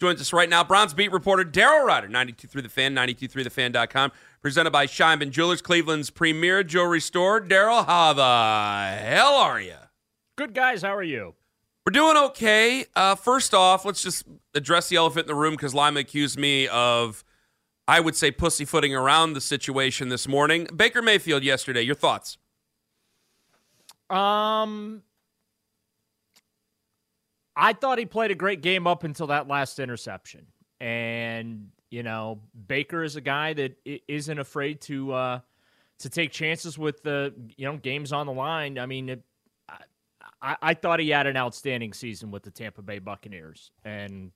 Joins 0.00 0.20
us 0.20 0.32
right 0.32 0.48
now, 0.48 0.62
Browns 0.62 0.94
beat 0.94 1.10
reporter 1.10 1.44
Daryl 1.44 1.84
Ruiter, 1.84 2.08
92.3 2.08 2.62
The 2.62 2.68
Fan, 2.68 2.94
92.3thefan.com, 2.94 4.12
presented 4.40 4.70
by 4.70 4.86
Scheinman 4.86 5.30
Jewelers, 5.30 5.60
Cleveland's 5.60 6.10
premier 6.10 6.62
jewelry 6.62 7.00
store. 7.00 7.40
Daryl, 7.40 7.84
how 7.84 8.12
the 8.12 8.96
hell 9.02 9.34
are 9.34 9.60
you? 9.60 9.74
Good 10.36 10.54
guys, 10.54 10.82
how 10.82 10.94
are 10.94 11.02
you? 11.02 11.34
We're 11.84 11.92
doing 11.92 12.16
okay. 12.16 12.84
Uh, 12.94 13.16
first 13.16 13.54
off, 13.54 13.84
let's 13.84 14.00
just 14.02 14.24
address 14.54 14.88
the 14.88 14.96
elephant 14.96 15.24
in 15.24 15.28
the 15.28 15.34
room 15.34 15.54
because 15.54 15.74
Lima 15.74 16.00
accused 16.00 16.38
me 16.38 16.68
of, 16.68 17.24
I 17.88 17.98
would 17.98 18.14
say, 18.14 18.30
pussyfooting 18.30 18.94
around 18.94 19.32
the 19.32 19.40
situation 19.40 20.10
this 20.10 20.28
morning. 20.28 20.68
Baker 20.76 21.02
Mayfield 21.02 21.42
yesterday, 21.42 21.82
your 21.82 21.96
thoughts? 21.96 22.38
Um, 24.10 25.02
I 27.58 27.72
thought 27.72 27.98
he 27.98 28.06
played 28.06 28.30
a 28.30 28.36
great 28.36 28.62
game 28.62 28.86
up 28.86 29.02
until 29.02 29.26
that 29.26 29.48
last 29.48 29.80
interception. 29.80 30.46
And, 30.80 31.70
you 31.90 32.04
know, 32.04 32.40
Baker 32.68 33.02
is 33.02 33.16
a 33.16 33.20
guy 33.20 33.52
that 33.54 33.76
isn't 34.06 34.38
afraid 34.38 34.80
to 34.82 35.12
uh, 35.12 35.40
to 35.98 36.08
take 36.08 36.30
chances 36.30 36.78
with 36.78 37.02
the, 37.02 37.34
you 37.56 37.66
know, 37.66 37.76
games 37.76 38.12
on 38.12 38.26
the 38.26 38.32
line. 38.32 38.78
I 38.78 38.86
mean, 38.86 39.08
it, 39.08 39.22
I, 40.40 40.56
I 40.62 40.74
thought 40.74 41.00
he 41.00 41.10
had 41.10 41.26
an 41.26 41.36
outstanding 41.36 41.92
season 41.92 42.30
with 42.30 42.44
the 42.44 42.52
Tampa 42.52 42.80
Bay 42.80 43.00
Buccaneers. 43.00 43.72
And 43.84 44.30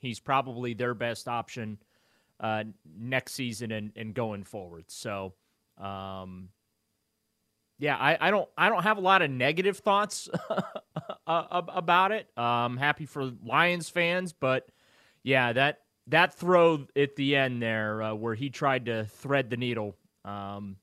he's 0.00 0.18
probably 0.18 0.72
their 0.72 0.94
best 0.94 1.28
option 1.28 1.78
uh, 2.40 2.64
next 2.98 3.34
season 3.34 3.70
and, 3.70 3.92
and 3.96 4.14
going 4.14 4.44
forward. 4.44 4.84
So, 4.88 5.34
um, 5.78 6.48
yeah, 7.78 7.96
I, 7.96 8.28
I 8.28 8.30
don't 8.30 8.48
I 8.56 8.68
don't 8.68 8.82
have 8.82 8.98
a 8.98 9.00
lot 9.00 9.22
of 9.22 9.30
negative 9.30 9.78
thoughts 9.78 10.28
about 11.26 12.12
it. 12.12 12.28
I'm 12.36 12.76
happy 12.76 13.06
for 13.06 13.32
Lions 13.44 13.88
fans, 13.88 14.32
but 14.32 14.68
yeah, 15.22 15.52
that 15.52 15.80
that 16.08 16.34
throw 16.34 16.86
at 16.96 17.16
the 17.16 17.36
end 17.36 17.62
there 17.62 18.02
uh, 18.02 18.14
where 18.14 18.34
he 18.34 18.50
tried 18.50 18.86
to 18.86 19.04
thread 19.04 19.50
the 19.50 19.56
needle, 19.56 19.96
um, 20.24 20.76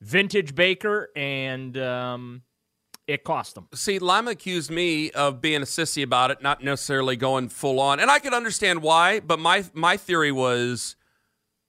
vintage 0.00 0.54
Baker, 0.54 1.10
and 1.16 1.76
um, 1.76 2.42
it 3.06 3.24
cost 3.24 3.56
him. 3.56 3.66
See, 3.74 3.98
Lima 3.98 4.32
accused 4.32 4.70
me 4.70 5.10
of 5.10 5.40
being 5.40 5.62
a 5.62 5.66
sissy 5.66 6.02
about 6.02 6.30
it, 6.30 6.42
not 6.42 6.62
necessarily 6.62 7.16
going 7.16 7.48
full 7.48 7.80
on, 7.80 8.00
and 8.00 8.10
I 8.10 8.18
could 8.18 8.34
understand 8.34 8.82
why. 8.82 9.20
But 9.20 9.38
my 9.38 9.64
my 9.72 9.96
theory 9.96 10.32
was. 10.32 10.96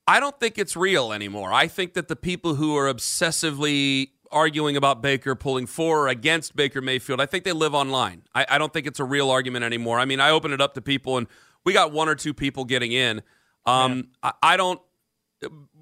I 0.08 0.19
don't 0.19 0.40
think 0.40 0.59
it's 0.59 0.78
real 0.78 1.12
anymore. 1.12 1.52
I 1.52 1.67
think 1.67 1.95
that 1.95 2.09
the 2.09 2.16
people 2.16 2.53
who 2.53 2.78
are 2.78 2.94
obsessively 2.94 4.09
arguing 4.31 4.78
about 4.78 5.02
Baker 5.02 5.36
pulling 5.36 5.66
for 5.66 6.02
or 6.02 6.08
against 6.08 6.56
Baker 6.56 6.81
Mayfield. 6.81 7.22
I 7.22 7.25
think 7.25 7.44
they 7.44 7.52
live 7.52 7.74
online. 7.74 8.24
I, 8.34 8.46
I, 8.50 8.58
don't 8.58 8.74
think 8.74 8.88
it's 8.88 9.00
a 9.00 9.03
real 9.03 9.30
argument 9.30 9.63
anymore. 9.66 10.00
I 10.00 10.06
mean, 10.06 10.19
I 10.19 10.31
open 10.31 10.52
it 10.52 10.62
up 10.62 10.74
to 10.75 10.81
people, 10.81 11.18
and 11.18 11.28
we 11.63 11.74
got 11.74 11.91
one 11.91 12.09
or 12.09 12.16
two 12.16 12.34
people 12.34 12.66
getting 12.66 12.91
in. 12.91 13.22
Um. 13.66 14.09
I, 14.22 14.34
I 14.41 14.58
don't. 14.58 14.80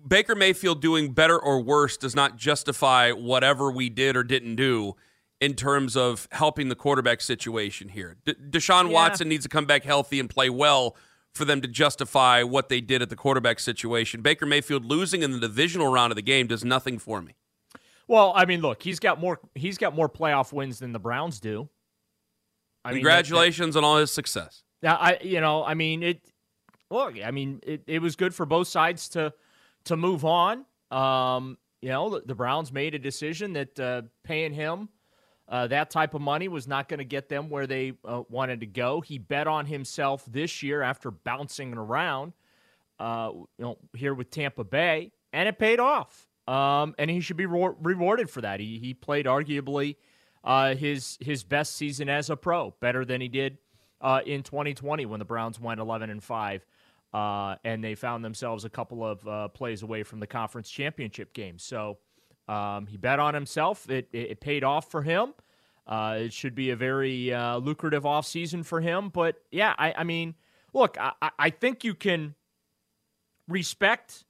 Baker 0.06 0.36
Mayfield 0.36 0.82
doing 0.82 1.14
better 1.14 1.40
or 1.40 1.62
worse 1.62 1.96
does 1.98 2.16
not 2.16 2.38
justify 2.38 3.12
whatever 3.12 3.72
we 3.72 3.90
did 3.90 4.18
or 4.18 4.24
didn't 4.24 4.56
do 4.56 4.96
in 5.40 5.54
terms 5.54 5.96
of 5.96 6.28
helping 6.32 6.70
the 6.70 6.76
quarterback 6.76 7.22
situation 7.22 7.90
here. 7.90 8.18
De- 8.26 8.34
Deshaun 8.34 8.88
yeah. 8.88 8.94
Watson 8.94 9.30
needs 9.30 9.44
to 9.44 9.50
come 9.50 9.66
back 9.66 9.84
healthy 9.84 10.20
and 10.20 10.30
play 10.30 10.50
well 10.50 10.96
for 11.34 11.46
them 11.46 11.62
to 11.62 11.68
justify 11.68 12.44
what 12.44 12.70
they 12.70 12.80
did 12.80 13.02
at 13.02 13.10
the 13.10 13.16
quarterback 13.16 13.60
situation. 13.60 14.22
Baker 14.22 14.46
Mayfield 14.46 14.86
losing 14.86 15.24
in 15.24 15.32
the 15.32 15.40
divisional 15.40 15.92
round 15.92 16.12
of 16.12 16.16
the 16.16 16.22
game 16.22 16.48
does 16.48 16.64
nothing 16.64 17.00
for 17.00 17.22
me. 17.22 17.34
Well, 18.08 18.34
I 18.36 18.46
mean, 18.46 18.62
look, 18.62 18.82
he's 18.84 19.00
got 19.00 19.20
more 19.20 19.40
he's 19.56 19.78
got 19.78 19.96
more 19.96 20.10
playoff 20.10 20.52
wins 20.52 20.80
than 20.80 20.92
the 20.92 21.00
Browns 21.00 21.40
do. 21.40 21.70
I 22.86 22.94
Congratulations 22.94 23.60
mean, 23.60 23.68
that, 23.70 23.82
that, 23.82 23.86
on 23.86 23.92
all 23.92 23.98
his 23.98 24.12
success. 24.12 24.64
Yeah, 24.82 24.96
I 24.96 25.18
you 25.22 25.42
know, 25.42 25.64
I 25.64 25.74
mean 25.74 26.04
it 26.04 26.22
look, 26.92 27.16
I 27.24 27.32
mean 27.32 27.60
it, 27.64 27.84
it 27.88 28.02
was 28.02 28.16
good 28.16 28.36
for 28.36 28.46
both 28.46 28.68
sides 28.68 29.10
to 29.10 29.34
to 29.86 29.96
move 29.96 30.26
on. 30.26 30.66
Um, 30.92 31.58
you 31.82 31.90
know, 31.90 32.10
the, 32.10 32.22
the 32.26 32.36
Browns 32.36 32.72
made 32.72 32.96
a 32.96 33.00
decision 33.00 33.54
that 33.54 33.80
uh, 33.80 34.02
paying 34.24 34.54
him 34.54 34.90
uh, 35.50 35.68
that 35.68 35.90
type 35.90 36.14
of 36.14 36.22
money 36.22 36.48
was 36.48 36.68
not 36.68 36.88
going 36.88 37.00
to 37.00 37.06
get 37.06 37.30
them 37.30 37.50
where 37.50 37.68
they 37.68 37.94
uh, 38.06 38.24
wanted 38.30 38.62
to 38.62 38.66
go. 38.66 39.02
He 39.02 39.18
bet 39.18 39.48
on 39.48 39.66
himself 39.66 40.26
this 40.26 40.64
year 40.64 40.82
after 40.82 41.12
bouncing 41.12 41.74
around, 41.74 42.34
uh, 43.00 43.32
you 43.34 43.48
know, 43.60 43.78
here 43.96 44.14
with 44.14 44.30
Tampa 44.30 44.64
Bay, 44.64 45.12
and 45.34 45.50
it 45.50 45.60
paid 45.60 45.80
off 45.80 46.28
um, 46.48 46.96
and 46.98 47.10
he 47.10 47.22
should 47.22 47.38
be 47.38 47.46
re- 47.46 47.76
rewarded 47.82 48.30
for 48.30 48.42
that. 48.42 48.60
He 48.60 48.80
he 48.80 48.94
played 48.94 49.26
arguably 49.26 49.96
uh, 50.44 50.76
his 50.76 51.18
his 51.22 51.44
best 51.44 51.76
season 51.76 52.10
as 52.10 52.30
a 52.30 52.36
pro, 52.36 52.72
better 52.80 53.06
than 53.06 53.22
he 53.22 53.28
did 53.28 53.58
uh, 54.02 54.22
in 54.26 54.44
2020 54.44 55.06
when 55.06 55.20
the 55.20 55.26
Browns 55.26 55.60
went 55.60 55.80
11 55.80 56.10
and 56.10 56.24
five, 56.24 56.66
uh, 57.14 57.56
and 57.64 57.84
they 57.84 57.96
found 57.96 58.24
themselves 58.26 58.66
a 58.66 58.70
couple 58.70 59.06
of 59.06 59.28
uh, 59.28 59.48
plays 59.50 59.82
away 59.84 60.04
from 60.04 60.20
the 60.20 60.28
conference 60.28 60.70
championship 60.70 61.34
game. 61.34 61.58
So 61.58 61.98
um, 62.48 62.88
he 62.88 62.98
bet 62.98 63.20
on 63.20 63.34
himself. 63.34 63.90
It 63.90 64.10
it, 64.12 64.32
it 64.32 64.40
paid 64.42 64.64
off 64.64 64.92
for 64.92 65.02
him. 65.02 65.34
Uh, 65.88 66.18
it 66.20 66.34
should 66.34 66.56
be 66.56 66.70
a 66.70 66.76
very 66.76 67.34
uh, 67.34 67.58
lucrative 67.58 68.04
offseason 68.04 68.66
for 68.66 68.80
him. 68.80 69.10
But 69.10 69.36
yeah, 69.52 69.74
I, 69.78 69.94
I 69.98 70.04
mean, 70.04 70.36
look, 70.74 70.98
I, 71.00 71.32
I 71.38 71.50
think 71.50 71.84
you 71.84 71.94
can 71.94 72.36
respect 73.48 74.24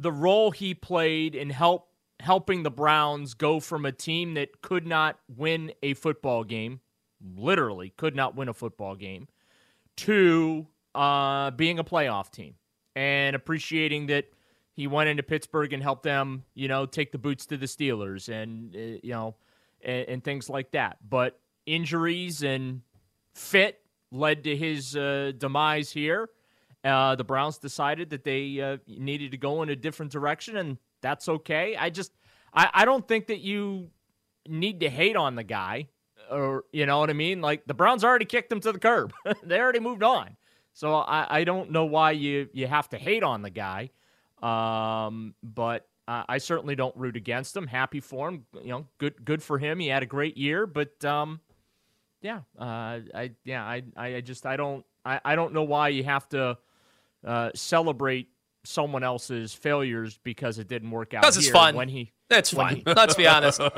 the 0.00 0.10
role 0.10 0.50
he 0.50 0.74
played 0.74 1.34
in 1.34 1.50
help 1.50 1.88
helping 2.20 2.62
the 2.62 2.70
Browns 2.70 3.34
go 3.34 3.60
from 3.60 3.84
a 3.84 3.92
team 3.92 4.34
that 4.34 4.60
could 4.62 4.86
not 4.86 5.18
win 5.34 5.72
a 5.82 5.94
football 5.94 6.44
game, 6.44 6.80
literally 7.36 7.90
could 7.96 8.16
not 8.16 8.34
win 8.34 8.48
a 8.48 8.54
football 8.54 8.94
game, 8.94 9.28
to 9.96 10.66
uh, 10.94 11.50
being 11.52 11.78
a 11.78 11.84
playoff 11.84 12.30
team 12.30 12.54
and 12.96 13.36
appreciating 13.36 14.06
that 14.06 14.26
he 14.72 14.86
went 14.86 15.08
into 15.08 15.22
Pittsburgh 15.22 15.72
and 15.72 15.82
helped 15.82 16.02
them, 16.02 16.44
you 16.54 16.68
know, 16.68 16.86
take 16.86 17.12
the 17.12 17.18
boots 17.18 17.46
to 17.46 17.56
the 17.56 17.66
Steelers 17.66 18.28
and, 18.28 18.74
uh, 18.74 18.98
you 19.02 19.12
know, 19.12 19.34
and, 19.82 20.08
and, 20.08 20.24
things 20.24 20.48
like 20.48 20.70
that. 20.72 20.98
But 21.08 21.38
injuries 21.66 22.42
and 22.42 22.80
fit 23.34 23.80
led 24.10 24.44
to 24.44 24.56
his 24.56 24.96
uh, 24.96 25.32
demise 25.36 25.90
here. 25.90 26.30
Uh, 26.82 27.14
the 27.14 27.24
Browns 27.24 27.58
decided 27.58 28.10
that 28.10 28.24
they 28.24 28.60
uh, 28.60 28.78
needed 28.86 29.32
to 29.32 29.36
go 29.36 29.62
in 29.62 29.68
a 29.68 29.76
different 29.76 30.12
direction, 30.12 30.56
and 30.56 30.78
that's 31.02 31.28
okay. 31.28 31.76
I 31.76 31.90
just, 31.90 32.12
I, 32.54 32.70
I 32.72 32.84
don't 32.84 33.06
think 33.06 33.26
that 33.26 33.40
you 33.40 33.90
need 34.48 34.80
to 34.80 34.88
hate 34.88 35.16
on 35.16 35.34
the 35.34 35.44
guy, 35.44 35.88
or 36.30 36.64
you 36.72 36.86
know 36.86 36.98
what 36.98 37.10
I 37.10 37.12
mean. 37.12 37.42
Like 37.42 37.66
the 37.66 37.74
Browns 37.74 38.02
already 38.02 38.24
kicked 38.24 38.50
him 38.50 38.60
to 38.60 38.72
the 38.72 38.78
curb; 38.78 39.12
they 39.42 39.60
already 39.60 39.80
moved 39.80 40.02
on. 40.02 40.36
So 40.72 40.94
I, 40.94 41.40
I 41.40 41.44
don't 41.44 41.70
know 41.70 41.84
why 41.84 42.12
you 42.12 42.48
you 42.52 42.66
have 42.66 42.88
to 42.90 42.98
hate 42.98 43.22
on 43.22 43.42
the 43.42 43.50
guy, 43.50 43.90
um, 44.42 45.34
but 45.42 45.86
I 46.08 46.38
certainly 46.38 46.74
don't 46.74 46.96
root 46.96 47.16
against 47.16 47.56
him. 47.56 47.68
Happy 47.68 48.00
for 48.00 48.28
him, 48.28 48.44
you 48.54 48.70
know, 48.70 48.86
good 48.98 49.24
good 49.24 49.42
for 49.42 49.58
him. 49.58 49.78
He 49.78 49.88
had 49.88 50.02
a 50.02 50.06
great 50.06 50.36
year, 50.36 50.66
but 50.66 51.04
um, 51.04 51.40
yeah, 52.20 52.40
uh, 52.58 52.98
I 53.14 53.32
yeah 53.44 53.64
I 53.64 53.82
I 53.96 54.20
just 54.20 54.44
I 54.44 54.56
don't 54.56 54.84
I, 55.04 55.20
I 55.24 55.36
don't 55.36 55.52
know 55.52 55.62
why 55.62 55.88
you 55.88 56.02
have 56.04 56.28
to 56.30 56.58
uh, 57.24 57.50
celebrate 57.54 58.28
someone 58.64 59.02
else's 59.02 59.54
failures 59.54 60.18
because 60.22 60.58
it 60.58 60.68
didn't 60.68 60.90
work 60.90 61.14
out. 61.14 61.22
Because 61.22 61.36
it's 61.36 61.48
fun. 61.48 61.74
When 61.74 61.88
he, 61.88 62.12
it's 62.30 62.50
fun. 62.50 62.76
He, 62.76 62.82
Let's 62.86 63.14
be 63.14 63.26
honest. 63.26 63.60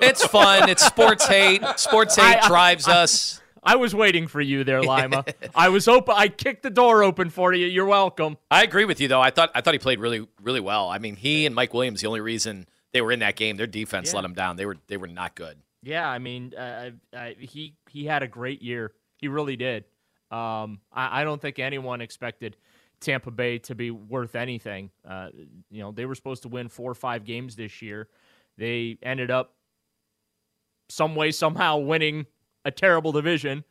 It's 0.00 0.24
fun. 0.26 0.68
It's 0.68 0.84
sports 0.84 1.26
hate. 1.26 1.62
Sports 1.76 2.16
hate 2.16 2.44
I, 2.44 2.48
drives 2.48 2.88
I, 2.88 3.02
us. 3.02 3.40
I 3.62 3.76
was 3.76 3.94
waiting 3.94 4.26
for 4.26 4.40
you 4.40 4.64
there, 4.64 4.82
Lima. 4.82 5.24
I 5.54 5.68
was 5.68 5.86
open. 5.86 6.14
I 6.16 6.28
kicked 6.28 6.62
the 6.62 6.70
door 6.70 7.04
open 7.04 7.30
for 7.30 7.52
you. 7.52 7.66
You're 7.66 7.86
welcome. 7.86 8.36
I 8.50 8.64
agree 8.64 8.84
with 8.84 9.00
you, 9.00 9.08
though. 9.08 9.20
I 9.20 9.30
thought 9.30 9.50
I 9.54 9.60
thought 9.60 9.74
he 9.74 9.78
played 9.78 10.00
really, 10.00 10.26
really 10.42 10.60
well. 10.60 10.88
I 10.88 10.98
mean, 10.98 11.14
he 11.14 11.46
and 11.46 11.54
Mike 11.54 11.72
Williams. 11.72 12.00
The 12.00 12.08
only 12.08 12.20
reason 12.20 12.66
they 12.92 13.00
were 13.00 13.12
in 13.12 13.20
that 13.20 13.36
game, 13.36 13.56
their 13.56 13.68
defense 13.68 14.10
yeah. 14.10 14.16
let 14.16 14.22
them 14.22 14.34
down. 14.34 14.56
They 14.56 14.66
were 14.66 14.78
they 14.88 14.96
were 14.96 15.06
not 15.06 15.36
good. 15.36 15.58
Yeah, 15.82 16.08
I 16.08 16.18
mean, 16.18 16.54
uh, 16.56 16.90
uh, 17.12 17.30
he 17.38 17.74
he 17.88 18.04
had 18.04 18.22
a 18.22 18.28
great 18.28 18.62
year. 18.62 18.92
He 19.18 19.28
really 19.28 19.56
did. 19.56 19.84
Um, 20.32 20.80
I, 20.92 21.20
I, 21.20 21.24
don't 21.24 21.42
think 21.42 21.58
anyone 21.58 22.00
expected 22.00 22.56
Tampa 23.00 23.30
Bay 23.30 23.58
to 23.58 23.74
be 23.74 23.90
worth 23.90 24.34
anything. 24.34 24.90
Uh, 25.06 25.28
you 25.70 25.80
know, 25.82 25.92
they 25.92 26.06
were 26.06 26.14
supposed 26.14 26.42
to 26.44 26.48
win 26.48 26.68
four 26.68 26.90
or 26.90 26.94
five 26.94 27.24
games 27.24 27.54
this 27.54 27.82
year. 27.82 28.08
They 28.56 28.96
ended 29.02 29.30
up 29.30 29.54
some 30.88 31.14
way 31.14 31.32
somehow 31.32 31.78
winning 31.78 32.26
a 32.64 32.70
terrible 32.70 33.12
division, 33.12 33.62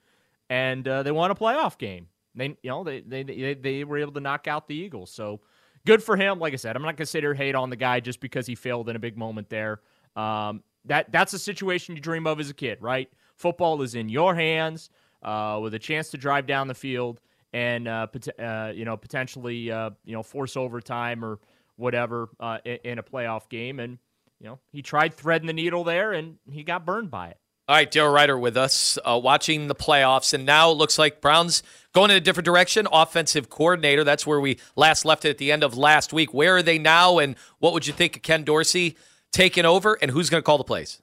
and 0.52 0.88
uh, 0.88 1.02
they 1.02 1.12
won 1.12 1.32
a 1.32 1.36
playoff 1.36 1.80
game. 1.80 2.08
They, 2.36 2.58
you 2.62 2.70
know, 2.70 2.84
they, 2.84 3.02
they 3.02 3.24
they 3.24 3.54
they 3.56 3.84
were 3.84 3.98
able 3.98 4.14
to 4.14 4.20
knock 4.20 4.48
out 4.48 4.68
the 4.68 4.76
Eagles. 4.76 5.12
So 5.12 5.42
good 5.86 6.04
for 6.04 6.16
him. 6.16 6.38
Like 6.38 6.54
I 6.54 6.58
said, 6.58 6.76
I'm 6.76 6.84
not 6.84 6.96
sit 7.08 7.24
here 7.24 7.34
hate 7.34 7.56
on 7.56 7.72
the 7.72 7.76
guy 7.76 8.02
just 8.02 8.20
because 8.20 8.46
he 8.46 8.54
failed 8.54 8.88
in 8.88 8.96
a 8.96 9.00
big 9.00 9.18
moment 9.18 9.50
there. 9.50 9.82
Um, 10.16 10.64
that 10.86 11.12
that's 11.12 11.34
a 11.34 11.40
situation 11.40 11.96
you 11.96 12.02
dream 12.02 12.28
of 12.28 12.40
as 12.40 12.50
a 12.50 12.54
kid, 12.54 12.78
right? 12.82 13.10
Football 13.36 13.82
is 13.82 13.96
in 13.96 14.10
your 14.10 14.36
hands 14.36 14.92
uh, 15.24 15.60
with 15.62 15.74
a 15.74 15.80
chance 15.80 16.10
to 16.10 16.18
drive 16.18 16.48
down 16.48 16.68
the 16.68 16.74
field 16.76 17.20
and 17.54 17.88
uh, 17.88 18.08
pot- 18.08 18.40
uh, 18.40 18.72
you 18.74 18.86
know 18.86 18.98
potentially 18.98 19.72
uh, 19.72 19.92
you 20.06 20.14
know 20.14 20.24
force 20.24 20.56
overtime 20.58 21.24
or 21.24 21.40
whatever 21.76 22.30
uh, 22.40 22.60
in, 22.66 22.78
in 22.84 23.00
a 23.00 23.04
playoff 23.04 23.50
game. 23.50 23.80
And 23.80 23.98
you 24.40 24.48
know 24.48 24.60
he 24.72 24.82
tried 24.82 25.14
threading 25.14 25.48
the 25.48 25.54
needle 25.54 25.84
there 25.84 26.14
and 26.14 26.38
he 26.50 26.64
got 26.64 26.86
burned 26.86 27.12
by 27.12 27.30
it. 27.30 27.38
All 27.68 27.78
right, 27.78 27.90
Daryl 27.90 28.14
Ruiter 28.14 28.38
with 28.38 28.58
us, 28.58 28.98
uh, 29.06 29.18
watching 29.24 29.68
the 29.68 29.76
playoffs, 29.76 30.34
and 30.34 30.46
now 30.46 30.72
it 30.72 30.74
looks 30.74 31.00
like 31.00 31.22
Browns 31.22 31.64
going 31.94 32.12
in 32.12 32.18
a 32.18 32.20
different 32.20 32.44
direction. 32.44 32.86
Offensive 32.92 33.50
coordinator. 33.50 34.04
That's 34.04 34.28
where 34.28 34.42
we 34.42 34.60
last 34.76 35.06
left 35.06 35.24
it 35.24 35.30
at 35.30 35.38
the 35.38 35.54
end 35.54 35.64
of 35.64 35.78
last 35.78 36.12
week. 36.12 36.34
Where 36.34 36.58
are 36.58 36.64
they 36.64 36.80
now, 36.80 37.20
and 37.20 37.36
what 37.60 37.72
would 37.72 37.88
you 37.88 37.94
think 37.94 38.18
of 38.18 38.24
Ken 38.24 38.44
Dorsey 38.44 38.98
taking 39.32 39.64
over, 39.64 39.98
and 40.02 40.12
who's 40.12 40.30
going 40.30 40.42
to 40.42 40.46
call 40.46 40.58
the 40.58 40.66
plays? 40.66 41.02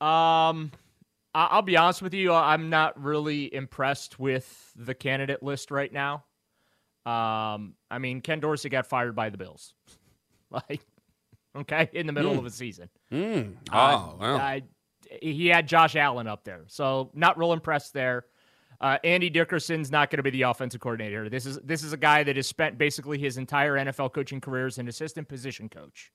Um, 0.00 0.70
I'll 1.34 1.62
be 1.62 1.76
honest 1.76 2.02
with 2.02 2.14
you. 2.14 2.32
I'm 2.32 2.70
not 2.70 3.00
really 3.00 3.52
impressed 3.54 4.18
with 4.18 4.72
the 4.74 4.94
candidate 4.94 5.42
list 5.42 5.70
right 5.70 5.92
now. 5.92 6.24
Um, 7.06 7.74
I 7.90 7.98
mean, 7.98 8.20
Ken 8.20 8.40
Dorsey 8.40 8.68
got 8.68 8.86
fired 8.86 9.14
by 9.14 9.30
the 9.30 9.38
Bills, 9.38 9.74
like 10.50 10.80
okay, 11.56 11.88
in 11.92 12.06
the 12.06 12.12
middle 12.12 12.34
mm. 12.34 12.38
of 12.38 12.46
a 12.46 12.50
season. 12.50 12.88
Mm. 13.12 13.54
Oh, 13.72 13.78
uh, 13.78 14.16
wow. 14.18 14.36
I, 14.36 14.62
he 15.22 15.48
had 15.48 15.66
Josh 15.66 15.96
Allen 15.96 16.26
up 16.26 16.44
there. 16.44 16.64
So 16.66 17.10
not 17.14 17.38
real 17.38 17.52
impressed 17.52 17.92
there. 17.92 18.26
Uh, 18.80 18.98
Andy 19.04 19.28
Dickerson's 19.28 19.90
not 19.90 20.10
going 20.10 20.18
to 20.18 20.22
be 20.22 20.30
the 20.30 20.42
offensive 20.42 20.80
coordinator. 20.80 21.28
This 21.28 21.44
is 21.46 21.58
this 21.62 21.84
is 21.84 21.92
a 21.92 21.98
guy 21.98 22.22
that 22.22 22.36
has 22.36 22.46
spent 22.46 22.78
basically 22.78 23.18
his 23.18 23.36
entire 23.36 23.74
NFL 23.74 24.12
coaching 24.12 24.40
career 24.40 24.66
as 24.66 24.78
an 24.78 24.88
assistant 24.88 25.28
position 25.28 25.68
coach. 25.68 26.10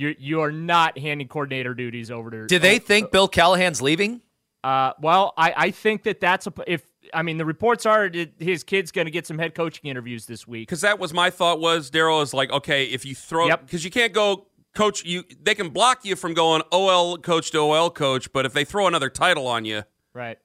You 0.00 0.16
you 0.18 0.40
are 0.40 0.50
not 0.50 0.96
handing 0.96 1.28
coordinator 1.28 1.74
duties 1.74 2.10
over 2.10 2.30
to. 2.30 2.46
Do 2.46 2.58
they 2.58 2.76
uh, 2.76 2.80
think 2.80 3.10
Bill 3.10 3.28
Callahan's 3.28 3.82
leaving? 3.82 4.22
Uh, 4.64 4.94
well, 4.98 5.34
I, 5.36 5.52
I 5.54 5.70
think 5.70 6.04
that 6.04 6.20
that's 6.20 6.46
a 6.46 6.52
if 6.66 6.82
I 7.12 7.22
mean 7.22 7.36
the 7.36 7.44
reports 7.44 7.84
are 7.84 8.08
that 8.08 8.32
his 8.38 8.64
kid's 8.64 8.92
going 8.92 9.04
to 9.04 9.10
get 9.10 9.26
some 9.26 9.38
head 9.38 9.54
coaching 9.54 9.90
interviews 9.90 10.24
this 10.24 10.48
week. 10.48 10.68
Because 10.68 10.80
that 10.80 10.98
was 10.98 11.12
my 11.12 11.28
thought 11.28 11.60
was 11.60 11.90
Daryl 11.90 12.22
is 12.22 12.32
like 12.32 12.50
okay 12.50 12.84
if 12.84 13.04
you 13.04 13.14
throw 13.14 13.54
because 13.58 13.84
yep. 13.84 13.84
you 13.84 13.90
can't 13.90 14.14
go 14.14 14.46
coach 14.74 15.04
you 15.04 15.22
they 15.42 15.54
can 15.54 15.68
block 15.68 16.02
you 16.02 16.16
from 16.16 16.32
going 16.32 16.62
OL 16.72 17.18
coach 17.18 17.50
to 17.50 17.58
OL 17.58 17.90
coach, 17.90 18.32
but 18.32 18.46
if 18.46 18.54
they 18.54 18.64
throw 18.64 18.86
another 18.86 19.10
title 19.10 19.46
on 19.46 19.66
you, 19.66 19.82
right? 20.14 20.38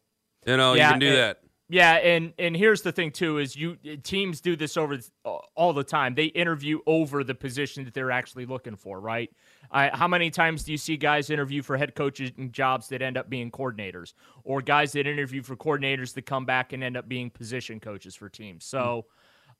You 0.45 0.57
know, 0.57 0.73
yeah, 0.73 0.87
you 0.87 0.93
can 0.93 0.99
do 0.99 1.07
and, 1.07 1.15
that. 1.15 1.39
Yeah, 1.67 1.93
and 1.93 2.33
and 2.37 2.55
here's 2.55 2.83
the 2.83 2.91
thing 2.91 3.11
too 3.11 3.39
is 3.39 3.55
you 3.55 3.77
teams 4.03 4.39
do 4.39 4.55
this 4.55 4.77
over 4.77 4.99
all 5.55 5.73
the 5.73 5.83
time. 5.83 6.13
They 6.13 6.25
interview 6.25 6.79
over 6.85 7.23
the 7.23 7.33
position 7.33 7.85
that 7.85 7.93
they're 7.95 8.11
actually 8.11 8.45
looking 8.45 8.75
for, 8.75 8.99
right? 8.99 9.31
Uh, 9.71 9.89
how 9.91 10.07
many 10.07 10.29
times 10.29 10.63
do 10.63 10.71
you 10.71 10.77
see 10.77 10.95
guys 10.95 11.31
interview 11.31 11.63
for 11.63 11.75
head 11.75 11.95
coaches 11.95 12.31
jobs 12.51 12.87
that 12.89 13.01
end 13.01 13.17
up 13.17 13.31
being 13.31 13.49
coordinators, 13.49 14.13
or 14.43 14.61
guys 14.61 14.91
that 14.91 15.07
interview 15.07 15.41
for 15.41 15.55
coordinators 15.55 16.13
that 16.13 16.27
come 16.27 16.45
back 16.45 16.71
and 16.71 16.83
end 16.83 16.97
up 16.97 17.09
being 17.09 17.31
position 17.31 17.79
coaches 17.79 18.13
for 18.13 18.29
teams? 18.29 18.63
So, 18.63 19.07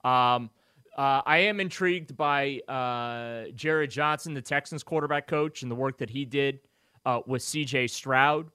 um, 0.04 0.52
uh, 0.96 1.22
I 1.26 1.40
am 1.40 1.60
intrigued 1.60 2.16
by 2.16 2.62
uh, 2.68 3.50
Jerrod 3.56 3.90
Johnson, 3.90 4.36
the 4.36 4.44
Texans 4.44 4.84
quarterback 4.84 5.26
coach, 5.26 5.64
and 5.64 5.72
the 5.72 5.76
work 5.76 5.98
that 5.98 6.12
he 6.12 6.24
did 6.24 6.60
uh, 7.04 7.22
with 7.26 7.42
C.J. 7.42 7.88
Stroud. 7.88 8.52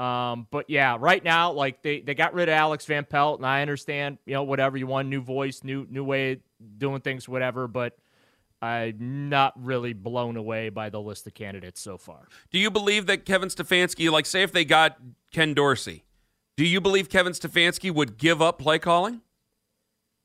Um, 0.00 0.46
but 0.50 0.70
yeah, 0.70 0.96
right 0.98 1.22
now, 1.22 1.52
like 1.52 1.82
they, 1.82 2.00
they 2.00 2.14
got 2.14 2.32
rid 2.32 2.48
of 2.48 2.54
Alex 2.54 2.86
Van 2.86 3.04
Pelt, 3.04 3.38
and 3.38 3.46
I 3.46 3.60
understand, 3.60 4.16
you 4.24 4.32
know, 4.32 4.44
whatever 4.44 4.78
you 4.78 4.86
want, 4.86 5.08
new 5.08 5.20
voice, 5.20 5.62
new 5.62 5.86
new 5.90 6.02
way 6.02 6.32
of 6.32 6.38
doing 6.78 7.02
things, 7.02 7.28
whatever. 7.28 7.68
But 7.68 7.98
I'm 8.62 9.28
not 9.28 9.52
really 9.62 9.92
blown 9.92 10.38
away 10.38 10.70
by 10.70 10.88
the 10.88 11.00
list 11.00 11.26
of 11.26 11.34
candidates 11.34 11.82
so 11.82 11.98
far. 11.98 12.28
Do 12.50 12.58
you 12.58 12.70
believe 12.70 13.06
that 13.06 13.26
Kevin 13.26 13.50
Stefanski, 13.50 14.10
like, 14.10 14.24
say 14.24 14.42
if 14.42 14.52
they 14.52 14.64
got 14.64 14.96
Ken 15.32 15.52
Dorsey, 15.52 16.04
do 16.56 16.64
you 16.64 16.80
believe 16.80 17.10
Kevin 17.10 17.34
Stefanski 17.34 17.92
would 17.92 18.16
give 18.16 18.40
up 18.40 18.58
play 18.58 18.78
calling? 18.78 19.20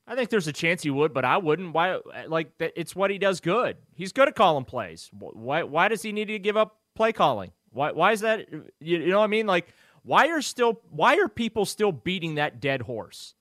I 0.08 0.16
think 0.16 0.30
there's 0.30 0.48
a 0.48 0.54
chance 0.54 0.84
he 0.84 0.90
would, 0.90 1.14
but 1.14 1.26
I 1.26 1.38
wouldn't. 1.38 1.74
Why? 1.74 2.00
Like 2.28 2.52
it's 2.60 2.96
what 2.96 3.12
he 3.12 3.18
does 3.18 3.42
good. 3.42 3.76
He's 3.94 4.14
good 4.14 4.30
at 4.30 4.36
calling 4.36 4.64
plays. 4.64 5.10
Why? 5.12 5.64
Why 5.64 5.90
does 5.90 6.02
he 6.02 6.14
need 6.14 6.30
to 6.30 6.40
give 6.40 6.56
up 6.56 6.80
play 6.96 7.12
calling? 7.12 7.52
Why? 7.76 7.92
Why 7.92 8.12
is 8.14 8.22
that? 8.22 8.52
You, 8.52 8.64
you 8.80 9.08
know 9.08 9.20
what 9.20 9.26
I 9.26 9.28
mean? 9.28 9.46
Like 9.46 9.74
why 10.06 10.28
are 10.28 10.42
still 10.42 10.82
why 10.90 11.18
are 11.18 11.28
people 11.28 11.66
still 11.66 11.92
beating 11.92 12.36
that 12.36 12.62
dead 12.62 12.84
horse? 12.84 13.34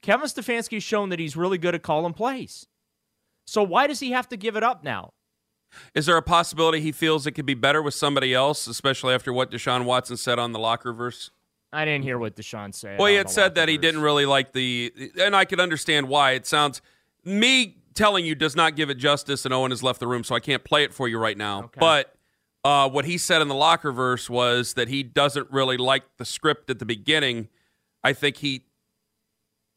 Kevin 0.00 0.26
Stefanski's 0.26 0.82
shown 0.82 1.10
that 1.10 1.18
he's 1.18 1.36
really 1.36 1.58
good 1.58 1.74
at 1.74 1.82
calling 1.82 2.12
plays. 2.12 2.66
So 3.44 3.62
why 3.62 3.86
does 3.88 4.00
he 4.00 4.12
have 4.12 4.28
to 4.28 4.36
give 4.36 4.56
it 4.56 4.62
up 4.62 4.82
now? 4.84 5.12
Is 5.94 6.06
there 6.06 6.16
a 6.16 6.22
possibility 6.22 6.80
he 6.80 6.92
feels 6.92 7.26
it 7.26 7.32
could 7.32 7.46
be 7.46 7.54
better 7.54 7.82
with 7.82 7.94
somebody 7.94 8.34
else, 8.34 8.66
especially 8.66 9.14
after 9.14 9.32
what 9.32 9.50
Deshaun 9.50 9.84
Watson 9.84 10.16
said 10.16 10.38
on 10.38 10.52
the 10.52 10.58
locker 10.58 10.92
verse? 10.92 11.30
I 11.72 11.84
didn't 11.84 12.04
hear 12.04 12.18
what 12.18 12.36
Deshaun 12.36 12.74
said. 12.74 12.98
Well, 12.98 13.08
he 13.08 13.16
had 13.16 13.30
said 13.30 13.54
that 13.54 13.68
he 13.68 13.78
didn't 13.78 14.02
really 14.02 14.26
like 14.26 14.52
the, 14.52 14.92
and 15.18 15.34
I 15.34 15.44
could 15.44 15.60
understand 15.60 16.08
why. 16.08 16.32
It 16.32 16.46
sounds 16.46 16.82
me 17.24 17.78
telling 17.94 18.26
you 18.26 18.34
does 18.34 18.54
not 18.54 18.76
give 18.76 18.90
it 18.90 18.96
justice, 18.96 19.44
and 19.46 19.54
Owen 19.54 19.70
has 19.70 19.82
left 19.82 19.98
the 19.98 20.06
room, 20.06 20.22
so 20.22 20.34
I 20.34 20.40
can't 20.40 20.62
play 20.62 20.84
it 20.84 20.92
for 20.92 21.08
you 21.08 21.18
right 21.18 21.36
now. 21.36 21.64
Okay. 21.64 21.80
But 21.80 22.14
uh, 22.64 22.88
what 22.88 23.04
he 23.04 23.18
said 23.18 23.42
in 23.42 23.48
the 23.48 23.54
Lockerverse 23.54 24.30
was 24.30 24.74
that 24.74 24.88
he 24.88 25.02
doesn't 25.02 25.50
really 25.50 25.76
like 25.76 26.04
the 26.18 26.24
script 26.24 26.70
at 26.70 26.78
the 26.78 26.84
beginning. 26.84 27.48
I 28.04 28.12
think 28.12 28.36
he 28.38 28.66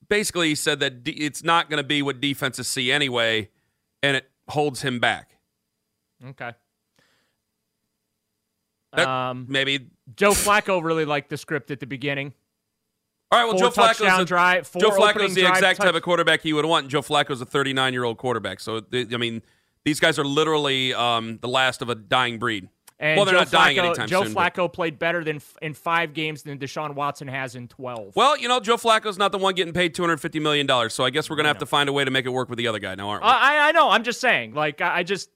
basically 0.07 0.49
he 0.49 0.55
said 0.55 0.79
that 0.79 0.93
it's 1.05 1.43
not 1.43 1.69
going 1.69 1.81
to 1.81 1.87
be 1.87 2.01
what 2.01 2.21
defenses 2.21 2.67
see 2.67 2.91
anyway, 2.91 3.49
and 4.03 4.17
it 4.17 4.29
holds 4.49 4.81
him 4.81 4.99
back. 4.99 5.37
Okay. 6.23 6.51
That, 8.93 9.07
um, 9.07 9.45
maybe 9.49 9.89
Joe 10.15 10.31
Flacco 10.31 10.81
really 10.81 11.05
liked 11.05 11.29
the 11.29 11.37
script 11.37 11.71
at 11.71 11.79
the 11.79 11.87
beginning. 11.87 12.33
All 13.31 13.39
right, 13.39 13.45
well, 13.45 13.57
four 13.57 13.71
Joe 13.71 13.81
Flacco's 13.81 14.21
a, 14.21 14.25
drive, 14.25 14.71
Joe 14.79 14.91
Flacco's 14.91 15.33
the 15.33 15.47
exact 15.47 15.81
type 15.81 15.95
of 15.95 16.01
quarterback 16.03 16.41
he 16.41 16.53
would 16.53 16.65
want. 16.65 16.83
And 16.83 16.91
Joe 16.91 17.01
Flacco's 17.01 17.41
a 17.41 17.45
39 17.45 17.91
year 17.91 18.03
old 18.03 18.17
quarterback. 18.17 18.59
So 18.59 18.81
I 18.93 19.17
mean, 19.17 19.41
these 19.83 19.99
guys 19.99 20.19
are 20.19 20.23
literally 20.23 20.93
um, 20.93 21.39
the 21.41 21.47
last 21.47 21.81
of 21.81 21.89
a 21.89 21.95
dying 21.95 22.37
breed. 22.37 22.69
And 22.97 23.17
well, 23.17 23.25
they're 23.25 23.33
Joe 23.33 23.39
not 23.39 23.47
Flacco, 23.47 23.51
dying 23.51 23.79
anytime 23.79 24.07
Joe 24.07 24.23
soon. 24.23 24.33
Flacco 24.33 24.55
but. 24.55 24.73
played 24.73 24.99
better 24.99 25.23
than 25.23 25.41
in 25.61 25.73
five 25.73 26.13
games 26.13 26.43
than 26.43 26.57
Deshaun 26.57 26.95
Watson 26.95 27.27
has 27.27 27.55
in 27.55 27.67
12. 27.67 28.15
Well, 28.15 28.37
you 28.37 28.47
know, 28.47 28.61
Joe 28.61 28.77
Flacco's 28.77 29.17
not 29.17 29.33
the 29.33 29.37
one 29.37 29.53
getting 29.53 29.73
paid 29.73 29.93
$250 29.93 30.41
million, 30.41 30.89
so 30.89 31.03
I 31.03 31.09
guess 31.09 31.29
we're 31.29 31.35
going 31.35 31.43
to 31.43 31.49
have 31.49 31.57
to 31.57 31.65
find 31.65 31.89
a 31.89 31.93
way 31.93 32.05
to 32.05 32.11
make 32.11 32.25
it 32.25 32.29
work 32.29 32.49
with 32.49 32.57
the 32.57 32.67
other 32.67 32.79
guy 32.79 32.95
now, 32.95 33.09
aren't 33.09 33.23
we? 33.23 33.29
I, 33.29 33.69
I 33.69 33.71
know. 33.73 33.89
I'm 33.89 34.03
just 34.03 34.21
saying. 34.21 34.53
Like, 34.53 34.79
I, 34.79 34.99
I 34.99 35.03
just 35.03 35.29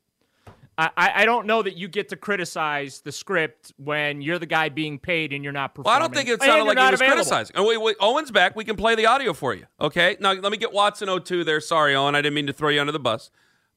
I, 0.80 1.12
I 1.16 1.26
don't 1.26 1.46
know 1.46 1.62
that 1.62 1.76
you 1.76 1.90
get 1.90 2.08
to 2.10 2.16
criticize 2.16 3.02
the 3.02 3.12
script 3.12 3.74
when 3.76 4.22
you're 4.22 4.40
the 4.40 4.46
guy 4.46 4.70
being 4.70 4.98
paid 4.98 5.34
and 5.34 5.44
you're 5.44 5.52
not 5.52 5.76
performing. 5.76 5.90
Well, 5.90 5.98
I 5.98 6.00
don't 6.00 6.16
think 6.16 6.30
it 6.30 6.42
sounded 6.42 6.64
like 6.64 6.78
he 6.78 6.84
was 6.84 6.94
available. 6.94 7.16
criticizing. 7.16 7.56
Oh, 7.58 7.68
wait, 7.68 7.82
wait, 7.82 7.98
Owen's 8.00 8.32
back. 8.32 8.56
We 8.56 8.64
can 8.64 8.78
play 8.78 8.96
the 8.96 9.06
audio 9.06 9.34
for 9.34 9.54
you. 9.54 9.66
Okay. 9.82 10.16
Now 10.22 10.32
let 10.32 10.52
me 10.52 10.58
get 10.58 10.72
Watson 10.72 11.10
02 11.10 11.44
there. 11.44 11.60
Sorry, 11.60 11.96
Owen. 11.96 12.16
I 12.16 12.22
didn't 12.22 12.36
mean 12.36 12.48
to 12.48 12.54
throw 12.54 12.70
you 12.70 12.80
under 12.80 12.94
the 12.94 13.00
bus, 13.00 13.30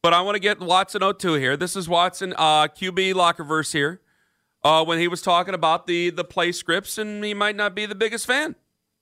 but 0.03 0.13
I 0.13 0.21
want 0.21 0.35
to 0.35 0.41
get 0.41 0.59
Watson 0.59 1.01
02 1.01 1.35
here. 1.35 1.57
This 1.57 1.77
is 1.77 1.89
Watson 1.89 2.35
uh, 2.37 2.67
QB 2.67 3.15
Lockerverse 3.15 3.73
here. 3.73 4.01
Uh, 4.65 4.85
when 4.85 4.99
he 4.99 5.09
was 5.09 5.23
talking 5.23 5.55
about 5.55 5.87
the 5.87 6.11
the 6.11 6.25
play 6.25 6.53
scripts, 6.53 6.99
and 6.99 7.25
he 7.25 7.35
might 7.35 7.57
not 7.57 7.75
be 7.75 7.87
the 7.87 7.95
biggest 7.95 8.27
fan. 8.27 8.55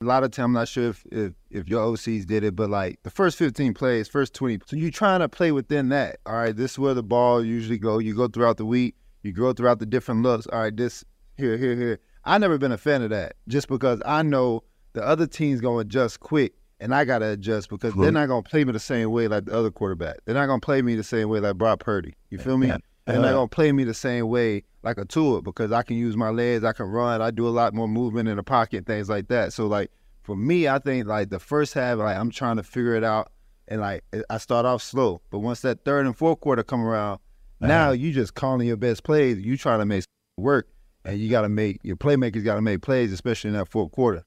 A 0.02 0.06
lot 0.06 0.24
of 0.24 0.30
time, 0.30 0.46
I'm 0.46 0.52
not 0.52 0.68
sure 0.68 0.88
if, 0.88 1.04
if, 1.12 1.32
if 1.50 1.68
your 1.68 1.84
OCs 1.84 2.24
did 2.24 2.44
it, 2.44 2.56
but 2.56 2.70
like 2.70 3.02
the 3.02 3.10
first 3.10 3.36
15 3.36 3.74
plays, 3.74 4.08
first 4.08 4.32
20. 4.32 4.60
So 4.64 4.76
you're 4.76 4.90
trying 4.90 5.20
to 5.20 5.28
play 5.28 5.52
within 5.52 5.90
that. 5.90 6.20
All 6.24 6.34
right, 6.34 6.56
this 6.56 6.72
is 6.72 6.78
where 6.78 6.94
the 6.94 7.02
ball 7.02 7.44
usually 7.44 7.76
go. 7.76 7.98
You 7.98 8.14
go 8.14 8.26
throughout 8.26 8.56
the 8.56 8.64
week. 8.64 8.94
You 9.22 9.32
go 9.32 9.52
throughout 9.52 9.78
the 9.78 9.84
different 9.84 10.22
looks. 10.22 10.46
All 10.46 10.60
right, 10.60 10.74
this 10.74 11.04
here, 11.36 11.58
here, 11.58 11.76
here. 11.76 12.00
I 12.24 12.38
never 12.38 12.56
been 12.56 12.72
a 12.72 12.78
fan 12.78 13.02
of 13.02 13.10
that, 13.10 13.34
just 13.48 13.68
because 13.68 14.00
I 14.06 14.22
know 14.22 14.64
the 14.94 15.02
other 15.06 15.26
team's 15.26 15.60
gonna 15.60 16.08
quick, 16.18 16.54
and 16.80 16.94
I 16.94 17.04
gotta 17.04 17.28
adjust 17.30 17.68
because 17.68 17.94
they're 17.94 18.10
not 18.10 18.26
gonna 18.26 18.42
play 18.42 18.64
me 18.64 18.72
the 18.72 18.80
same 18.80 19.10
way 19.10 19.28
like 19.28 19.44
the 19.44 19.56
other 19.56 19.70
quarterback. 19.70 20.16
They're 20.24 20.34
not 20.34 20.46
gonna 20.46 20.60
play 20.60 20.82
me 20.82 20.96
the 20.96 21.04
same 21.04 21.28
way 21.28 21.40
like 21.40 21.56
Brock 21.56 21.80
Purdy. 21.80 22.14
You 22.30 22.38
feel 22.38 22.58
me? 22.58 22.72
They're 23.06 23.20
not 23.20 23.32
gonna 23.32 23.48
play 23.48 23.72
me 23.72 23.84
the 23.84 23.94
same 23.94 24.28
way 24.28 24.64
like 24.82 24.98
a 24.98 25.04
Tua 25.04 25.42
because 25.42 25.72
I 25.72 25.82
can 25.82 25.96
use 25.96 26.16
my 26.16 26.30
legs, 26.30 26.64
I 26.64 26.72
can 26.72 26.86
run, 26.86 27.20
I 27.20 27.30
do 27.30 27.46
a 27.46 27.50
lot 27.50 27.74
more 27.74 27.88
movement 27.88 28.28
in 28.28 28.36
the 28.36 28.42
pocket, 28.42 28.86
things 28.86 29.08
like 29.08 29.28
that. 29.28 29.52
So 29.52 29.66
like 29.66 29.90
for 30.22 30.36
me, 30.36 30.68
I 30.68 30.78
think 30.78 31.06
like 31.06 31.30
the 31.30 31.38
first 31.38 31.74
half, 31.74 31.98
like 31.98 32.16
I'm 32.16 32.30
trying 32.30 32.56
to 32.56 32.62
figure 32.62 32.94
it 32.94 33.04
out, 33.04 33.30
and 33.68 33.80
like 33.80 34.04
I 34.28 34.38
start 34.38 34.66
off 34.66 34.82
slow, 34.82 35.22
but 35.30 35.40
once 35.40 35.60
that 35.60 35.84
third 35.84 36.06
and 36.06 36.16
fourth 36.16 36.40
quarter 36.40 36.62
come 36.62 36.84
around, 36.84 37.14
uh-huh. 37.60 37.66
now 37.66 37.90
you 37.90 38.12
just 38.12 38.34
calling 38.34 38.66
your 38.66 38.76
best 38.76 39.04
plays. 39.04 39.38
You 39.38 39.56
trying 39.56 39.80
to 39.80 39.86
make 39.86 40.04
work, 40.36 40.68
and 41.04 41.18
you 41.18 41.30
got 41.30 41.42
to 41.42 41.48
make 41.48 41.80
your 41.82 41.96
playmakers 41.96 42.44
got 42.44 42.54
to 42.54 42.62
make 42.62 42.80
plays, 42.80 43.12
especially 43.12 43.48
in 43.48 43.54
that 43.54 43.68
fourth 43.68 43.92
quarter. 43.92 44.24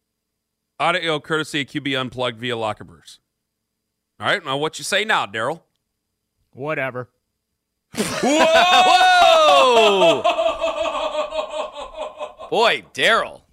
Audio 0.84 1.20
courtesy 1.22 1.62
of 1.62 1.68
QB 1.68 1.98
Unplugged 1.98 2.38
via 2.38 2.58
Lockerverse. 2.58 3.20
All 4.20 4.28
right, 4.28 4.44
now 4.44 4.58
what 4.58 4.78
you 4.78 4.84
say 4.84 5.06
now, 5.06 5.25
Daryl? 5.25 5.62
Whatever. 6.52 7.08
Whoa! 7.96 10.24
Boy, 12.50 12.84
Daryl. 12.94 13.44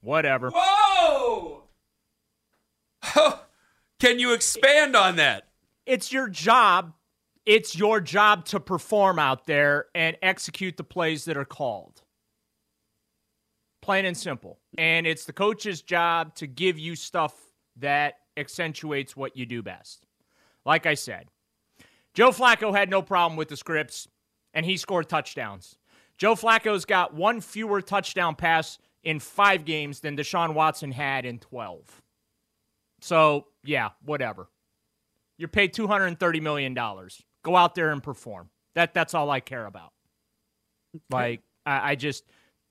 Whatever. 0.00 0.50
Whoa! 0.52 1.62
Can 4.00 4.18
you 4.18 4.32
expand 4.32 4.96
on 4.96 5.14
that? 5.14 5.44
It's 5.86 6.12
your 6.12 6.28
job. 6.28 6.92
It's 7.46 7.76
your 7.76 8.00
job 8.00 8.46
to 8.46 8.58
perform 8.58 9.20
out 9.20 9.46
there 9.46 9.86
and 9.94 10.16
execute 10.22 10.76
the 10.76 10.82
plays 10.82 11.24
that 11.26 11.36
are 11.36 11.44
called. 11.44 12.01
Plain 13.82 14.06
and 14.06 14.16
simple. 14.16 14.58
And 14.78 15.06
it's 15.06 15.24
the 15.24 15.32
coach's 15.32 15.82
job 15.82 16.34
to 16.36 16.46
give 16.46 16.78
you 16.78 16.96
stuff 16.96 17.34
that 17.76 18.14
accentuates 18.36 19.16
what 19.16 19.36
you 19.36 19.44
do 19.44 19.62
best. 19.62 20.06
Like 20.64 20.86
I 20.86 20.94
said, 20.94 21.26
Joe 22.14 22.30
Flacco 22.30 22.74
had 22.74 22.88
no 22.88 23.02
problem 23.02 23.36
with 23.36 23.48
the 23.48 23.56
scripts, 23.56 24.06
and 24.54 24.64
he 24.64 24.76
scored 24.76 25.08
touchdowns. 25.08 25.76
Joe 26.16 26.34
Flacco's 26.34 26.84
got 26.84 27.14
one 27.14 27.40
fewer 27.40 27.82
touchdown 27.82 28.36
pass 28.36 28.78
in 29.02 29.18
five 29.18 29.64
games 29.64 30.00
than 30.00 30.16
Deshaun 30.16 30.54
Watson 30.54 30.92
had 30.92 31.24
in 31.24 31.38
12. 31.38 32.02
So, 33.00 33.46
yeah, 33.64 33.90
whatever. 34.04 34.48
You're 35.38 35.48
paid 35.48 35.74
$230 35.74 36.40
million. 36.40 36.74
Go 36.74 37.56
out 37.56 37.74
there 37.74 37.90
and 37.90 38.02
perform. 38.02 38.50
That, 38.74 38.94
that's 38.94 39.14
all 39.14 39.28
I 39.30 39.40
care 39.40 39.66
about. 39.66 39.92
Like, 41.10 41.42
I, 41.66 41.92
I 41.92 41.94
just, 41.96 42.24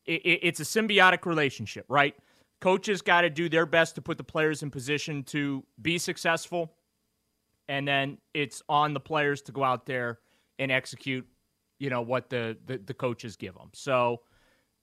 it, 0.06 0.40
it's 0.44 0.60
a 0.60 0.64
symbiotic 0.64 1.26
relationship, 1.26 1.86
right? 1.90 2.16
Coaches 2.60 3.02
got 3.02 3.22
to 3.22 3.30
do 3.30 3.50
their 3.50 3.66
best 3.66 3.96
to 3.96 4.02
put 4.02 4.18
the 4.18 4.24
players 4.24 4.64
in 4.64 4.72
position 4.72 5.24
to 5.24 5.64
be 5.82 5.98
successful. 5.98 6.74
And 7.68 7.88
then 7.88 8.18
it's 8.34 8.62
on 8.68 8.94
the 8.94 9.00
players 9.00 9.42
to 9.44 9.52
go 9.52 9.64
out 9.64 9.86
there 9.86 10.20
and 10.60 10.72
execute, 10.72 11.26
you 11.80 11.90
know, 11.90 12.02
what 12.02 12.30
the, 12.30 12.58
the, 12.66 12.78
the 12.78 12.94
coaches 12.94 13.36
give 13.36 13.56
them. 13.56 13.70
So, 13.74 14.22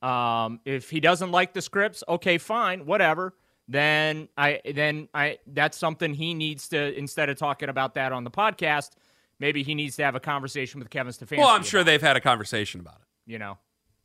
um, 0.03 0.61
if 0.65 0.91
he 0.91 1.01
doesn't 1.01 1.33
like 1.33 1.55
the 1.55 1.63
scripts, 1.63 2.05
okay, 2.09 2.39
fine, 2.39 2.87
whatever. 2.87 3.35
Then 3.67 4.29
I 4.37 4.61
then 4.75 5.09
I 5.13 5.39
that's 5.47 5.77
something 5.77 6.15
he 6.15 6.33
needs 6.33 6.69
to 6.69 6.97
instead 6.97 7.29
of 7.29 7.37
talking 7.37 7.69
about 7.69 7.95
that 7.95 8.13
on 8.13 8.25
the 8.25 8.31
podcast, 8.31 8.93
maybe 9.39 9.63
he 9.63 9.75
needs 9.75 9.97
to 9.97 10.05
have 10.05 10.15
a 10.15 10.21
conversation 10.21 10.79
with 10.79 10.89
Kevin 10.89 11.13
Stefanski. 11.13 11.39
Well, 11.39 11.49
I'm 11.49 11.63
sure 11.63 11.81
about 11.83 11.91
they've 11.91 12.01
had 12.01 12.17
a 12.17 12.21
conversation 12.21 12.81
about 12.81 12.97
it, 12.97 13.31
you 13.31 13.39
know, 13.39 13.59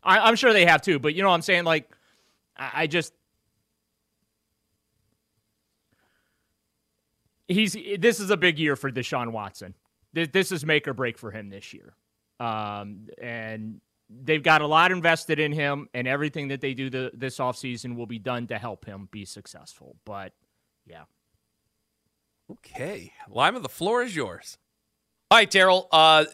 I, 0.03 0.19
I'm 0.19 0.35
sure 0.35 0.53
they 0.53 0.65
have 0.65 0.81
too. 0.81 0.99
But 0.99 1.15
you 1.15 1.21
know, 1.21 1.29
what 1.29 1.35
I'm 1.35 1.41
saying 1.41 1.63
like, 1.63 1.89
I, 2.57 2.71
I 2.73 2.87
just 2.87 3.13
he's 7.47 7.77
this 7.97 8.19
is 8.19 8.29
a 8.29 8.37
big 8.37 8.59
year 8.59 8.75
for 8.75 8.91
Deshaun 8.91 9.31
Watson. 9.31 9.75
This, 10.13 10.29
this 10.31 10.51
is 10.51 10.65
make 10.65 10.87
or 10.87 10.93
break 10.93 11.17
for 11.17 11.31
him 11.31 11.49
this 11.49 11.73
year, 11.73 11.95
um, 12.39 13.07
and 13.19 13.81
they've 14.09 14.43
got 14.43 14.61
a 14.61 14.67
lot 14.67 14.91
invested 14.91 15.39
in 15.39 15.51
him, 15.51 15.89
and 15.93 16.07
everything 16.07 16.49
that 16.49 16.61
they 16.61 16.73
do 16.73 16.89
the, 16.89 17.11
this 17.13 17.39
offseason 17.39 17.95
will 17.95 18.05
be 18.05 18.19
done 18.19 18.45
to 18.47 18.59
help 18.59 18.85
him 18.85 19.07
be 19.11 19.25
successful. 19.25 19.95
But 20.05 20.33
yeah, 20.85 21.03
Okay. 22.51 23.13
Lima, 23.29 23.59
the 23.59 23.69
floor 23.69 24.03
is 24.03 24.15
yours. 24.15 24.57
All 25.31 25.37
right, 25.37 25.49
Daryl. 25.49 25.87
Uh, 25.91 26.25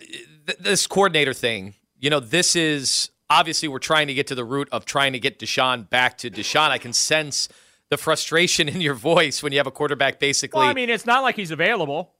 th- 0.47 0.59
this 0.59 0.87
coordinator 0.87 1.33
thing. 1.33 1.75
You 1.99 2.09
know, 2.09 2.19
this 2.19 2.55
is 2.55 3.11
obviously 3.29 3.67
we're 3.67 3.79
trying 3.79 4.07
to 4.07 4.13
get 4.13 4.27
to 4.27 4.35
the 4.35 4.45
root 4.45 4.67
of 4.71 4.85
trying 4.85 5.13
to 5.13 5.19
get 5.19 5.39
Deshaun 5.39 5.89
back 5.89 6.17
to 6.19 6.29
Deshaun. 6.29 6.69
I 6.69 6.77
can 6.77 6.93
sense 6.93 7.49
the 7.89 7.97
frustration 7.97 8.69
in 8.69 8.81
your 8.81 8.93
voice 8.93 9.43
when 9.43 9.51
you 9.51 9.59
have 9.59 9.67
a 9.67 9.71
quarterback 9.71 10.19
basically. 10.19 10.59
well, 10.59 10.67
I 10.67 10.73
mean, 10.73 10.89
it's 10.89 11.05
not 11.05 11.23
like 11.23 11.35
he's 11.35 11.51
available. 11.51 12.13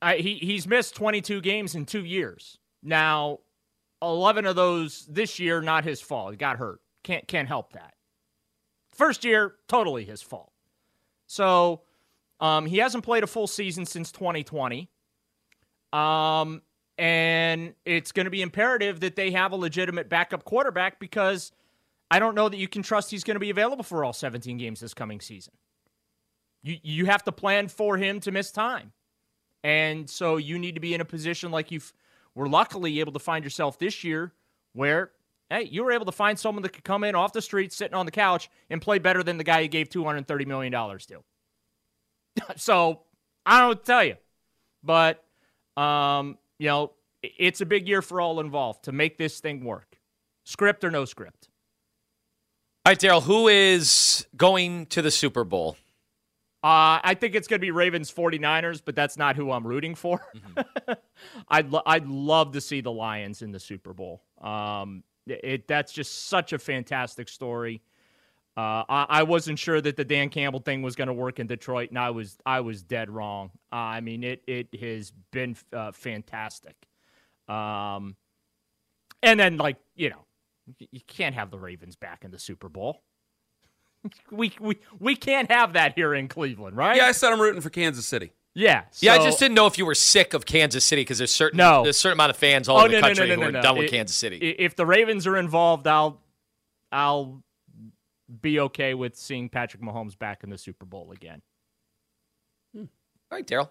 I, 0.00 0.16
he 0.16 0.34
he's 0.34 0.66
missed 0.66 0.96
22 0.96 1.40
games 1.40 1.74
in 1.74 1.86
two 1.86 2.04
years. 2.04 2.58
Now, 2.82 3.38
11 4.02 4.46
of 4.46 4.56
those 4.56 5.06
this 5.06 5.38
year, 5.38 5.62
not 5.62 5.84
his 5.84 6.00
fault. 6.00 6.32
He 6.32 6.36
got 6.36 6.56
hurt. 6.56 6.80
Can't 7.04 7.26
can't 7.28 7.48
help 7.48 7.72
that. 7.74 7.94
First 8.94 9.24
year, 9.24 9.54
totally 9.68 10.04
his 10.04 10.20
fault. 10.20 10.52
So, 11.26 11.82
um, 12.40 12.66
he 12.66 12.78
hasn't 12.78 13.04
played 13.04 13.22
a 13.22 13.26
full 13.26 13.46
season 13.46 13.86
since 13.86 14.12
2020. 14.12 14.90
Um, 15.92 16.62
and 16.98 17.74
it's 17.84 18.12
going 18.12 18.24
to 18.24 18.30
be 18.30 18.42
imperative 18.42 19.00
that 19.00 19.16
they 19.16 19.30
have 19.30 19.52
a 19.52 19.56
legitimate 19.56 20.08
backup 20.08 20.44
quarterback 20.44 21.00
because 21.00 21.52
I 22.10 22.18
don't 22.18 22.34
know 22.34 22.48
that 22.48 22.58
you 22.58 22.68
can 22.68 22.82
trust 22.82 23.10
he's 23.10 23.24
going 23.24 23.36
to 23.36 23.40
be 23.40 23.50
available 23.50 23.84
for 23.84 24.04
all 24.04 24.12
17 24.12 24.58
games 24.58 24.80
this 24.80 24.94
coming 24.94 25.20
season. 25.20 25.54
You 26.62 26.76
you 26.82 27.06
have 27.06 27.24
to 27.24 27.32
plan 27.32 27.68
for 27.68 27.96
him 27.96 28.20
to 28.20 28.30
miss 28.30 28.50
time. 28.50 28.92
And 29.64 30.08
so 30.10 30.36
you 30.36 30.58
need 30.58 30.74
to 30.74 30.80
be 30.80 30.94
in 30.94 31.00
a 31.00 31.04
position 31.04 31.50
like 31.50 31.70
you've 31.70 31.92
were 32.34 32.48
luckily 32.48 33.00
able 33.00 33.12
to 33.12 33.18
find 33.18 33.44
yourself 33.44 33.78
this 33.78 34.04
year 34.04 34.32
where 34.72 35.12
hey, 35.50 35.64
you 35.64 35.84
were 35.84 35.92
able 35.92 36.06
to 36.06 36.12
find 36.12 36.38
someone 36.38 36.62
that 36.62 36.70
could 36.70 36.84
come 36.84 37.04
in 37.04 37.14
off 37.14 37.32
the 37.32 37.42
street 37.42 37.72
sitting 37.72 37.94
on 37.94 38.06
the 38.06 38.12
couch 38.12 38.48
and 38.70 38.80
play 38.80 38.98
better 38.98 39.22
than 39.22 39.36
the 39.36 39.44
guy 39.44 39.60
you 39.60 39.68
gave 39.68 39.90
$230 39.90 40.46
million 40.46 40.72
to. 40.72 41.22
so 42.56 43.00
I 43.44 43.60
don't 43.60 43.84
tell 43.84 44.02
you. 44.02 44.16
But 44.82 45.22
um, 45.76 46.38
you 46.62 46.68
know, 46.68 46.92
it's 47.24 47.60
a 47.60 47.66
big 47.66 47.88
year 47.88 48.00
for 48.02 48.20
all 48.20 48.38
involved 48.38 48.84
to 48.84 48.92
make 48.92 49.18
this 49.18 49.40
thing 49.40 49.64
work. 49.64 49.98
Script 50.44 50.84
or 50.84 50.92
no 50.92 51.04
script. 51.04 51.48
All 52.86 52.92
right, 52.92 52.98
Daryl. 52.98 53.20
Who 53.20 53.48
is 53.48 54.26
going 54.36 54.86
to 54.86 55.02
the 55.02 55.10
Super 55.10 55.42
Bowl? 55.42 55.76
Uh, 56.62 57.02
I 57.02 57.16
think 57.18 57.34
it's 57.34 57.48
going 57.48 57.58
to 57.58 57.64
be 57.64 57.72
Ravens 57.72 58.12
49ers, 58.12 58.80
but 58.84 58.94
that's 58.94 59.16
not 59.16 59.34
who 59.34 59.50
I'm 59.50 59.66
rooting 59.66 59.96
for. 59.96 60.24
I'd, 61.48 61.68
lo- 61.72 61.82
I'd 61.84 62.06
love 62.06 62.52
to 62.52 62.60
see 62.60 62.80
the 62.80 62.92
Lions 62.92 63.42
in 63.42 63.50
the 63.50 63.58
Super 63.58 63.92
Bowl. 63.92 64.22
Um, 64.40 65.02
it, 65.26 65.66
that's 65.66 65.92
just 65.92 66.28
such 66.28 66.52
a 66.52 66.60
fantastic 66.60 67.28
story. 67.28 67.82
Uh, 68.56 68.84
I, 68.88 69.06
I 69.08 69.22
wasn't 69.22 69.58
sure 69.58 69.80
that 69.80 69.96
the 69.96 70.04
Dan 70.04 70.28
Campbell 70.28 70.60
thing 70.60 70.82
was 70.82 70.94
going 70.94 71.08
to 71.08 71.14
work 71.14 71.38
in 71.40 71.46
Detroit, 71.46 71.88
and 71.88 71.98
I 71.98 72.10
was 72.10 72.36
I 72.44 72.60
was 72.60 72.82
dead 72.82 73.08
wrong. 73.08 73.50
Uh, 73.72 73.76
I 73.76 74.00
mean, 74.00 74.22
it 74.24 74.42
it 74.46 74.78
has 74.80 75.10
been 75.30 75.56
uh, 75.72 75.92
fantastic. 75.92 76.74
Um, 77.48 78.16
and 79.22 79.40
then 79.40 79.56
like 79.56 79.76
you 79.94 80.10
know, 80.10 80.24
you 80.78 81.00
can't 81.06 81.34
have 81.34 81.50
the 81.50 81.58
Ravens 81.58 81.96
back 81.96 82.24
in 82.24 82.30
the 82.30 82.38
Super 82.38 82.68
Bowl. 82.68 83.02
we 84.30 84.52
we 84.60 84.78
we 84.98 85.16
can't 85.16 85.50
have 85.50 85.72
that 85.74 85.94
here 85.94 86.14
in 86.14 86.28
Cleveland, 86.28 86.76
right? 86.76 86.96
Yeah, 86.96 87.06
I 87.06 87.12
said 87.12 87.32
I'm 87.32 87.40
rooting 87.40 87.60
for 87.62 87.70
Kansas 87.70 88.04
City. 88.06 88.32
yeah. 88.54 88.82
yeah, 89.00 89.14
I 89.14 89.18
just 89.18 89.38
didn't 89.38 89.54
know 89.54 89.66
if 89.66 89.78
you 89.78 89.86
were 89.86 89.94
sick 89.94 90.34
of 90.34 90.44
Kansas 90.44 90.84
City 90.84 91.00
because 91.02 91.16
there's 91.18 91.32
certain 91.32 91.56
No. 91.56 91.84
there's 91.84 91.96
a 91.96 91.98
certain 91.98 92.16
amount 92.16 92.30
of 92.30 92.36
fans 92.36 92.68
all 92.68 92.76
Oh, 92.76 92.80
over 92.80 92.88
the 92.88 92.94
no, 92.94 93.00
no, 93.00 93.06
country 93.06 93.28
no, 93.28 93.34
no, 93.36 93.40
who 93.40 93.48
are 93.48 93.52
no, 93.52 93.58
no. 93.60 93.62
done 93.62 93.76
with 93.78 93.86
It- 93.86 93.90
Kansas 93.92 94.14
City. 94.16 94.36
If 94.58 94.76
the 94.76 94.84
Ravens 94.84 95.26
are 95.26 95.36
involved, 95.38 95.86
I'll 95.86 96.20
I'll 96.90 97.42
be 98.40 98.60
okay 98.60 98.94
with 98.94 99.16
seeing 99.16 99.48
Patrick 99.48 99.82
Mahomes 99.82 100.18
back 100.18 100.42
in 100.44 100.50
the 100.50 100.58
Super 100.58 100.84
Bowl 100.86 101.12
again. 101.12 101.42
all 102.76 102.86
right, 103.30 103.46
Daryl. 103.46 103.68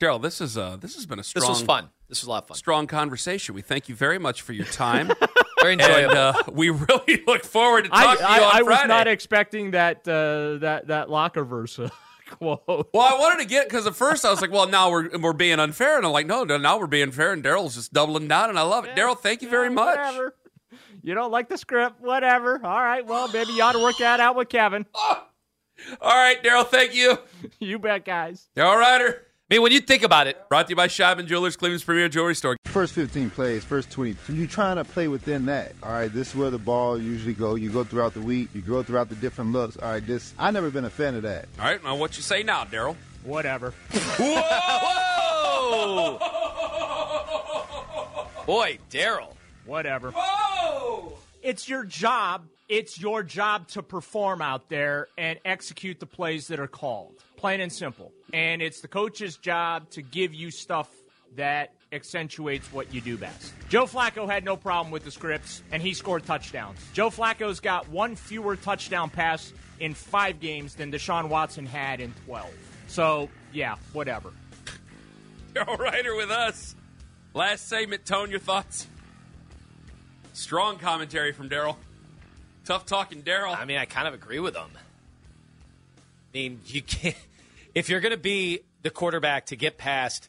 Daryl, 0.00 0.20
this 0.20 0.40
is 0.40 0.58
uh 0.58 0.76
this 0.76 0.94
has 0.96 1.06
been 1.06 1.18
a 1.20 1.22
strong 1.22 1.42
This 1.42 1.48
was 1.48 1.62
fun. 1.62 1.90
This 2.08 2.22
was 2.22 2.26
a 2.26 2.30
lot 2.30 2.42
of 2.44 2.48
fun. 2.48 2.56
strong 2.56 2.86
conversation. 2.88 3.54
We 3.54 3.62
thank 3.62 3.88
you 3.88 3.94
very 3.94 4.18
much 4.18 4.42
for 4.42 4.52
your 4.52 4.66
time. 4.66 5.10
Very 5.60 5.74
enjoyable. 5.74 6.10
and 6.10 6.18
uh, 6.18 6.32
we 6.50 6.70
really 6.70 7.22
look 7.26 7.44
forward 7.44 7.84
to 7.84 7.90
I 7.92 8.02
talking 8.02 8.26
to 8.26 8.32
you 8.32 8.42
on 8.42 8.54
I, 8.56 8.58
I 8.58 8.62
was 8.62 8.88
not 8.88 9.06
expecting 9.06 9.70
that 9.72 9.98
uh, 10.08 10.58
that 10.58 10.88
that 10.88 11.06
Lockerverse 11.06 11.88
quote. 12.30 12.64
well, 12.66 12.86
I 13.14 13.16
wanted 13.20 13.42
to 13.44 13.48
get 13.48 13.68
because 13.68 13.86
at 13.86 13.94
first 13.94 14.24
I 14.24 14.30
was 14.30 14.40
like, 14.40 14.50
"Well, 14.50 14.66
now 14.66 14.90
we're 14.90 15.16
we're 15.18 15.32
being 15.32 15.60
unfair," 15.60 15.96
and 15.98 16.04
I'm 16.04 16.10
like, 16.10 16.26
"No, 16.26 16.42
no, 16.42 16.56
now 16.56 16.80
we're 16.80 16.88
being 16.88 17.12
fair." 17.12 17.32
And 17.32 17.44
Daryl's 17.44 17.76
just 17.76 17.92
doubling 17.92 18.26
down, 18.26 18.50
and 18.50 18.58
I 18.58 18.62
love 18.62 18.86
it. 18.86 18.96
Daryl, 18.96 19.16
thank 19.16 19.40
you 19.40 19.48
very 19.48 19.70
much. 19.70 19.96
Whatever. 19.98 20.34
You 21.02 21.14
don't 21.14 21.32
like 21.32 21.48
the 21.48 21.58
script, 21.58 22.00
whatever. 22.00 22.60
All 22.64 22.80
right, 22.80 23.04
well, 23.04 23.28
maybe 23.32 23.52
you 23.52 23.62
ought 23.62 23.72
to 23.72 23.82
work 23.82 23.98
that 23.98 24.20
out 24.20 24.36
with 24.36 24.48
Kevin. 24.48 24.86
All 24.94 25.16
right, 26.02 26.40
Daryl, 26.42 26.66
thank 26.66 26.94
you. 26.94 27.18
You 27.58 27.78
bet, 27.78 28.04
guys. 28.04 28.48
All 28.56 28.76
righter. 28.76 29.26
I 29.50 29.54
mean, 29.54 29.62
when 29.62 29.72
you 29.72 29.80
think 29.80 30.02
about 30.04 30.26
it, 30.28 30.36
Brought 30.48 30.66
to 30.66 30.70
you 30.70 30.76
by 30.76 30.86
Shopman 30.88 31.26
Jewelers, 31.26 31.56
Cleveland's 31.56 31.84
premier 31.84 32.08
jewelry 32.08 32.34
store. 32.34 32.56
First 32.66 32.92
15 32.94 33.30
plays, 33.30 33.64
first 33.64 33.90
20. 33.90 34.16
So 34.26 34.32
you're 34.32 34.46
trying 34.46 34.76
to 34.76 34.84
play 34.84 35.08
within 35.08 35.46
that. 35.46 35.72
All 35.82 35.92
right, 35.92 36.12
this 36.12 36.28
is 36.30 36.36
where 36.36 36.50
the 36.50 36.58
ball 36.58 36.98
usually 37.00 37.34
go. 37.34 37.56
You 37.56 37.70
go 37.70 37.84
throughout 37.84 38.14
the 38.14 38.20
week. 38.20 38.48
You 38.54 38.62
go 38.62 38.82
throughout 38.82 39.08
the 39.10 39.16
different 39.16 39.52
looks. 39.52 39.76
All 39.76 39.90
right, 39.90 40.06
this 40.06 40.32
I 40.38 40.50
never 40.52 40.70
been 40.70 40.84
a 40.84 40.90
fan 40.90 41.14
of 41.16 41.22
that. 41.22 41.46
All 41.58 41.64
right, 41.66 41.82
now 41.82 41.96
what 41.96 42.16
you 42.16 42.22
say 42.22 42.42
now, 42.42 42.64
Daryl? 42.64 42.96
Whatever. 43.24 43.74
whoa, 43.92 46.18
boy, 48.46 48.78
Daryl. 48.90 49.34
Whatever. 49.66 50.12
It's 51.42 51.68
your 51.68 51.84
job. 51.84 52.46
It's 52.68 53.00
your 53.00 53.22
job 53.22 53.68
to 53.68 53.82
perform 53.82 54.40
out 54.40 54.68
there 54.68 55.08
and 55.18 55.38
execute 55.44 56.00
the 56.00 56.06
plays 56.06 56.48
that 56.48 56.60
are 56.60 56.68
called. 56.68 57.14
Plain 57.36 57.60
and 57.60 57.72
simple. 57.72 58.12
And 58.32 58.62
it's 58.62 58.80
the 58.80 58.88
coach's 58.88 59.36
job 59.36 59.90
to 59.90 60.02
give 60.02 60.32
you 60.32 60.50
stuff 60.50 60.88
that 61.36 61.74
accentuates 61.92 62.72
what 62.72 62.92
you 62.94 63.00
do 63.00 63.16
best. 63.18 63.52
Joe 63.68 63.84
Flacco 63.84 64.28
had 64.28 64.44
no 64.44 64.56
problem 64.56 64.90
with 64.90 65.04
the 65.04 65.10
scripts, 65.10 65.62
and 65.70 65.82
he 65.82 65.92
scored 65.94 66.24
touchdowns. 66.24 66.78
Joe 66.92 67.10
Flacco's 67.10 67.60
got 67.60 67.88
one 67.88 68.16
fewer 68.16 68.56
touchdown 68.56 69.10
pass 69.10 69.52
in 69.80 69.94
five 69.94 70.40
games 70.40 70.74
than 70.74 70.90
Deshaun 70.92 71.28
Watson 71.28 71.66
had 71.66 72.00
in 72.00 72.14
12. 72.26 72.48
So, 72.86 73.28
yeah, 73.52 73.76
whatever. 73.92 74.32
Daryl 75.54 75.78
Ruiter 75.78 76.14
with 76.16 76.30
us. 76.30 76.74
Last 77.34 77.68
segment, 77.68 78.04
Tone, 78.06 78.30
your 78.30 78.40
thoughts? 78.40 78.86
Strong 80.32 80.78
commentary 80.78 81.32
from 81.32 81.48
Daryl. 81.48 81.76
Tough 82.64 82.86
talking, 82.86 83.22
Daryl. 83.22 83.56
I 83.56 83.64
mean, 83.64 83.78
I 83.78 83.84
kind 83.84 84.08
of 84.08 84.14
agree 84.14 84.38
with 84.38 84.54
him. 84.54 84.70
I 84.76 86.00
mean, 86.32 86.60
you 86.66 86.82
can't. 86.82 87.16
If 87.74 87.88
you're 87.88 88.00
going 88.00 88.12
to 88.12 88.18
be 88.18 88.60
the 88.82 88.90
quarterback 88.90 89.46
to 89.46 89.56
get 89.56 89.78
past 89.78 90.28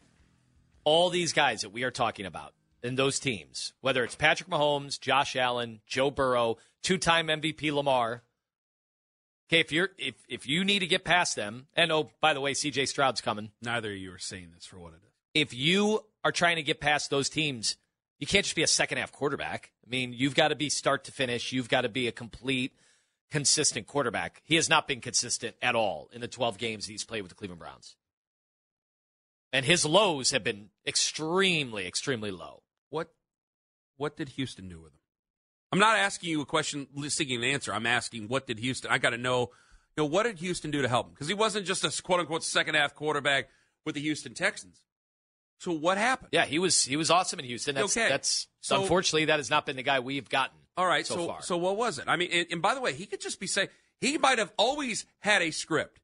all 0.82 1.10
these 1.10 1.34
guys 1.34 1.60
that 1.60 1.74
we 1.74 1.82
are 1.82 1.90
talking 1.90 2.24
about 2.24 2.54
in 2.82 2.94
those 2.94 3.18
teams, 3.18 3.74
whether 3.82 4.02
it's 4.02 4.14
Patrick 4.14 4.48
Mahomes, 4.48 4.98
Josh 4.98 5.36
Allen, 5.36 5.80
Joe 5.86 6.10
Burrow, 6.10 6.56
two-time 6.82 7.26
MVP 7.26 7.70
Lamar. 7.70 8.22
Okay, 9.50 9.60
if 9.60 9.72
you're 9.72 9.90
if 9.98 10.14
if 10.26 10.48
you 10.48 10.64
need 10.64 10.78
to 10.78 10.86
get 10.86 11.04
past 11.04 11.36
them, 11.36 11.66
and 11.74 11.92
oh, 11.92 12.08
by 12.22 12.32
the 12.32 12.40
way, 12.40 12.52
CJ 12.54 12.88
Stroud's 12.88 13.20
coming. 13.20 13.50
Neither 13.60 13.92
of 13.92 13.98
you 13.98 14.10
are 14.14 14.18
saying 14.18 14.52
this 14.54 14.64
for 14.64 14.78
what 14.78 14.94
it 14.94 15.00
is. 15.04 15.12
If 15.34 15.52
you 15.52 16.00
are 16.24 16.32
trying 16.32 16.56
to 16.56 16.62
get 16.62 16.80
past 16.80 17.10
those 17.10 17.28
teams, 17.28 17.76
you 18.18 18.26
can't 18.26 18.44
just 18.44 18.56
be 18.56 18.62
a 18.62 18.68
second 18.68 18.98
half 18.98 19.12
quarterback. 19.12 19.72
I 19.86 19.90
mean, 19.90 20.12
you've 20.12 20.34
got 20.34 20.48
to 20.48 20.54
be 20.54 20.68
start 20.68 21.04
to 21.04 21.12
finish. 21.12 21.52
You've 21.52 21.68
got 21.68 21.82
to 21.82 21.88
be 21.88 22.06
a 22.08 22.12
complete, 22.12 22.72
consistent 23.30 23.86
quarterback. 23.86 24.42
He 24.44 24.56
has 24.56 24.68
not 24.68 24.86
been 24.86 25.00
consistent 25.00 25.56
at 25.60 25.74
all 25.74 26.08
in 26.12 26.20
the 26.20 26.28
12 26.28 26.58
games 26.58 26.86
he's 26.86 27.04
played 27.04 27.22
with 27.22 27.30
the 27.30 27.34
Cleveland 27.34 27.60
Browns. 27.60 27.96
And 29.52 29.64
his 29.64 29.84
lows 29.84 30.32
have 30.32 30.42
been 30.42 30.70
extremely, 30.86 31.86
extremely 31.86 32.30
low. 32.30 32.62
What 32.90 33.10
what 33.96 34.16
did 34.16 34.30
Houston 34.30 34.68
do 34.68 34.80
with 34.80 34.92
him? 34.92 34.98
I'm 35.70 35.78
not 35.78 35.96
asking 35.96 36.30
you 36.30 36.40
a 36.40 36.46
question 36.46 36.88
seeking 37.08 37.36
an 37.36 37.44
answer. 37.44 37.72
I'm 37.72 37.86
asking 37.86 38.28
what 38.28 38.46
did 38.46 38.58
Houston 38.58 38.90
I 38.90 38.98
gotta 38.98 39.18
know, 39.18 39.50
you 39.96 40.02
know, 40.02 40.06
what 40.06 40.24
did 40.24 40.38
Houston 40.40 40.72
do 40.72 40.82
to 40.82 40.88
help 40.88 41.06
him? 41.06 41.12
Because 41.12 41.28
he 41.28 41.34
wasn't 41.34 41.66
just 41.66 41.84
a 41.84 42.02
quote 42.02 42.20
unquote 42.20 42.42
second 42.42 42.74
half 42.74 42.94
quarterback 42.94 43.48
with 43.84 43.94
the 43.94 44.00
Houston 44.00 44.34
Texans. 44.34 44.80
So 45.64 45.72
what 45.72 45.96
happened? 45.96 46.28
Yeah, 46.30 46.44
he 46.44 46.58
was 46.58 46.84
he 46.84 46.96
was 46.96 47.10
awesome 47.10 47.38
in 47.38 47.46
Houston. 47.46 47.74
That's, 47.74 47.96
Okay. 47.96 48.06
that's 48.06 48.48
So- 48.60 48.82
unfortunately 48.82 49.24
that 49.26 49.38
has 49.38 49.48
not 49.48 49.64
been 49.64 49.76
the 49.76 49.82
guy 49.82 50.00
we've 50.00 50.28
gotten. 50.28 50.58
All 50.76 50.86
right, 50.86 51.06
so, 51.06 51.14
so 51.14 51.26
far. 51.26 51.42
so 51.42 51.56
what 51.56 51.76
was 51.76 51.98
it? 51.98 52.04
I 52.08 52.16
mean, 52.16 52.28
and, 52.32 52.46
and 52.50 52.60
by 52.60 52.74
the 52.74 52.80
way, 52.82 52.92
he 52.92 53.06
could 53.06 53.20
just 53.20 53.40
be 53.40 53.46
saying 53.46 53.68
he 54.00 54.18
might 54.18 54.38
have 54.38 54.52
always 54.58 55.06
had 55.20 55.40
a 55.40 55.52
script 55.52 56.00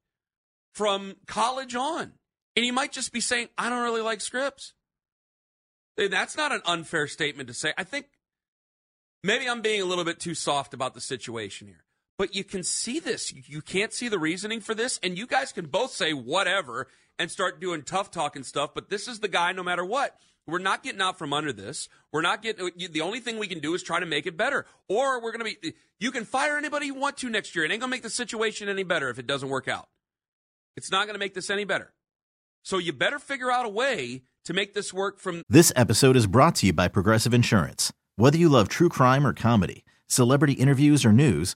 from 0.73 1.15
college 1.27 1.75
on, 1.75 2.13
and 2.55 2.65
he 2.65 2.71
might 2.71 2.91
just 2.91 3.11
be 3.11 3.19
saying, 3.19 3.49
"I 3.57 3.69
don't 3.69 3.83
really 3.83 4.01
like 4.01 4.19
scripts." 4.21 4.73
And 5.97 6.11
that's 6.11 6.35
not 6.35 6.51
an 6.51 6.61
unfair 6.65 7.05
statement 7.07 7.47
to 7.49 7.53
say. 7.53 7.73
I 7.77 7.83
think 7.83 8.07
maybe 9.23 9.47
I'm 9.47 9.61
being 9.61 9.81
a 9.81 9.85
little 9.85 10.05
bit 10.05 10.19
too 10.19 10.33
soft 10.33 10.73
about 10.73 10.93
the 10.95 11.01
situation 11.01 11.67
here, 11.67 11.83
but 12.21 12.35
you 12.35 12.43
can 12.43 12.61
see 12.61 12.99
this. 12.99 13.33
You, 13.33 13.63
can't 13.63 13.91
see 13.91 14.07
the 14.07 14.19
reasoning 14.19 14.61
for 14.61 14.75
this, 14.75 14.99
and 15.01 15.17
you 15.17 15.25
guys 15.25 15.51
can 15.51 15.65
both 15.65 15.89
say 15.89 16.13
whatever 16.13 16.87
and 17.17 17.31
start 17.31 17.59
doing 17.59 17.81
tough 17.81 18.11
talking 18.11 18.43
stuff. 18.43 18.75
But 18.75 18.91
this 18.91 19.07
is 19.07 19.21
the 19.21 19.27
guy, 19.27 19.53
no 19.53 19.63
matter 19.63 19.83
what. 19.83 20.15
We're 20.45 20.59
not 20.59 20.83
getting 20.83 21.01
out 21.01 21.17
from 21.17 21.33
under 21.33 21.51
this. 21.51 21.89
We're 22.13 22.21
not 22.21 22.43
getting. 22.43 22.69
The 22.77 23.01
only 23.01 23.21
thing 23.21 23.39
we 23.39 23.47
can 23.47 23.57
do 23.57 23.73
is 23.73 23.81
try 23.81 23.99
to 23.99 24.05
make 24.05 24.27
it 24.27 24.37
better. 24.37 24.67
Or 24.87 25.19
we're 25.19 25.31
going 25.31 25.51
to 25.51 25.57
be. 25.63 25.73
You 25.99 26.11
can 26.11 26.25
fire 26.25 26.59
anybody 26.59 26.85
you 26.85 26.93
want 26.93 27.17
to 27.17 27.29
next 27.31 27.55
year. 27.55 27.65
It 27.65 27.71
ain't 27.71 27.81
going 27.81 27.89
to 27.89 27.95
make 27.95 28.03
the 28.03 28.09
situation 28.11 28.69
any 28.69 28.83
better 28.83 29.09
if 29.09 29.17
it 29.17 29.25
doesn't 29.25 29.49
work 29.49 29.67
out. 29.67 29.87
It's 30.77 30.91
not 30.91 31.07
going 31.07 31.15
to 31.15 31.19
make 31.19 31.33
this 31.33 31.49
any 31.49 31.63
better. 31.63 31.91
So 32.61 32.77
you 32.77 32.93
better 32.93 33.17
figure 33.17 33.51
out 33.51 33.65
a 33.65 33.69
way 33.69 34.21
to 34.45 34.53
make 34.53 34.75
this 34.75 34.93
work 34.93 35.17
from 35.17 35.41
This 35.49 35.73
episode 35.75 36.15
is 36.15 36.27
brought 36.27 36.53
to 36.57 36.67
you 36.67 36.73
by 36.73 36.87
Progressive 36.87 37.33
Insurance. 37.33 37.91
Whether 38.15 38.37
you 38.37 38.47
love 38.47 38.69
true 38.69 38.89
crime 38.89 39.25
or 39.25 39.33
comedy, 39.33 39.83
celebrity 40.07 40.53
interviews 40.53 41.03
or 41.03 41.11
news, 41.11 41.55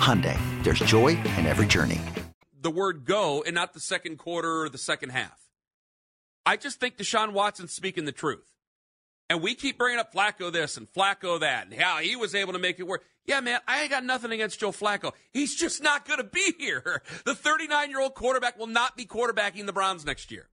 Hyundai, 0.00 0.38
there's 0.64 0.78
joy 0.80 1.08
in 1.08 1.46
every 1.46 1.66
journey. 1.66 2.00
the 2.62 2.70
word 2.70 3.04
go 3.04 3.42
and 3.42 3.54
not 3.54 3.72
the 3.72 3.80
second 3.80 4.18
quarter 4.18 4.62
or 4.62 4.68
the 4.68 4.78
second 4.78 5.10
half. 5.10 5.38
I 6.44 6.56
just 6.56 6.80
think 6.80 6.96
Deshaun 6.96 7.32
Watson's 7.32 7.72
speaking 7.72 8.04
the 8.04 8.12
truth. 8.12 8.46
And 9.30 9.40
we 9.42 9.54
keep 9.54 9.78
bringing 9.78 10.00
up 10.00 10.12
Flacco 10.12 10.50
this 10.52 10.76
and 10.76 10.90
Flacco 10.92 11.40
that 11.40 11.66
and 11.68 11.80
how 11.80 11.98
he 11.98 12.16
was 12.16 12.34
able 12.34 12.52
to 12.54 12.58
make 12.58 12.80
it 12.80 12.86
work. 12.86 13.04
Yeah, 13.26 13.40
man, 13.40 13.60
I 13.68 13.82
ain't 13.82 13.90
got 13.90 14.04
nothing 14.04 14.32
against 14.32 14.58
Joe 14.58 14.72
Flacco. 14.72 15.12
He's 15.32 15.54
just 15.54 15.82
not 15.82 16.06
going 16.06 16.18
to 16.18 16.24
be 16.24 16.52
here. 16.58 17.02
The 17.24 17.34
39 17.34 17.90
year 17.90 18.00
old 18.00 18.14
quarterback 18.14 18.58
will 18.58 18.66
not 18.66 18.96
be 18.96 19.06
quarterbacking 19.06 19.66
the 19.66 19.72
Browns 19.72 20.04
next 20.04 20.30
year. 20.32 20.48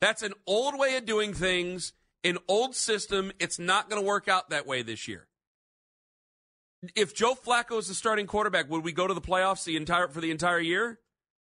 That's 0.00 0.22
an 0.22 0.32
old 0.46 0.78
way 0.78 0.96
of 0.96 1.04
doing 1.04 1.34
things, 1.34 1.92
an 2.24 2.38
old 2.48 2.74
system. 2.74 3.30
It's 3.38 3.58
not 3.58 3.90
going 3.90 4.00
to 4.02 4.06
work 4.06 4.26
out 4.26 4.50
that 4.50 4.66
way 4.66 4.82
this 4.82 5.06
year. 5.06 5.28
If 6.96 7.14
Joe 7.14 7.34
Flacco 7.34 7.78
is 7.78 7.88
the 7.88 7.94
starting 7.94 8.26
quarterback, 8.26 8.68
would 8.68 8.82
we 8.82 8.92
go 8.92 9.06
to 9.06 9.14
the 9.14 9.20
playoffs 9.20 9.64
the 9.64 9.76
entire 9.76 10.08
for 10.08 10.20
the 10.20 10.30
entire 10.30 10.58
year, 10.58 10.98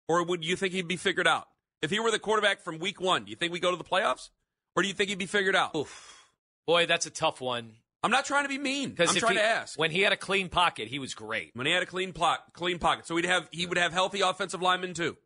or 0.08 0.23
would 0.23 0.45
you 0.45 0.56
think 0.56 0.73
he'd 0.73 0.88
be 0.88 0.97
figured 0.97 1.27
out? 1.27 1.47
If 1.82 1.89
he 1.89 1.99
were 1.99 2.12
the 2.12 2.19
quarterback 2.19 2.62
from 2.62 2.77
week 2.77 3.01
one, 3.01 3.25
do 3.25 3.32
you 3.32 3.36
think 3.36 3.51
we 3.51 3.60
go 3.60 3.71
to 3.71 3.77
the 3.77 3.84
playoffs, 3.84 4.30
or 4.75 4.84
do 4.84 4.88
you 4.88 4.93
think 4.93 5.10
he'd 5.10 5.17
be 5.17 5.25
figured 5.25 5.56
out? 5.56 5.75
Oof. 5.75 6.30
Boy, 6.67 6.86
that's 6.86 7.08
a 7.08 7.10
tough 7.10 7.41
one. 7.41 7.71
I'm 8.04 8.12
not 8.12 8.25
trying 8.25 8.43
to 8.43 8.49
be 8.49 8.58
mean. 8.58 8.95
I'm 8.99 9.08
trying 9.08 9.36
to 9.36 9.43
ask. 9.43 9.77
when 9.77 9.91
he 9.91 10.01
had 10.01 10.13
a 10.13 10.17
clean 10.17 10.49
pocket, 10.49 10.88
he 10.88 10.99
was 10.99 11.13
great. 11.13 11.51
when 11.54 11.67
he 11.67 11.73
had 11.73 11.84
a 11.84 11.88
clean 11.88 12.13
plot, 12.13 12.39
clean 12.54 12.80
pocket, 12.80 13.08
so 13.08 13.15
he'd 13.15 13.25
have 13.25 13.47
he 13.51 13.65
would 13.65 13.77
have 13.77 13.93
healthy 13.93 14.21
offensive 14.21 14.62
linemen 14.62 14.93
too. 14.93 15.17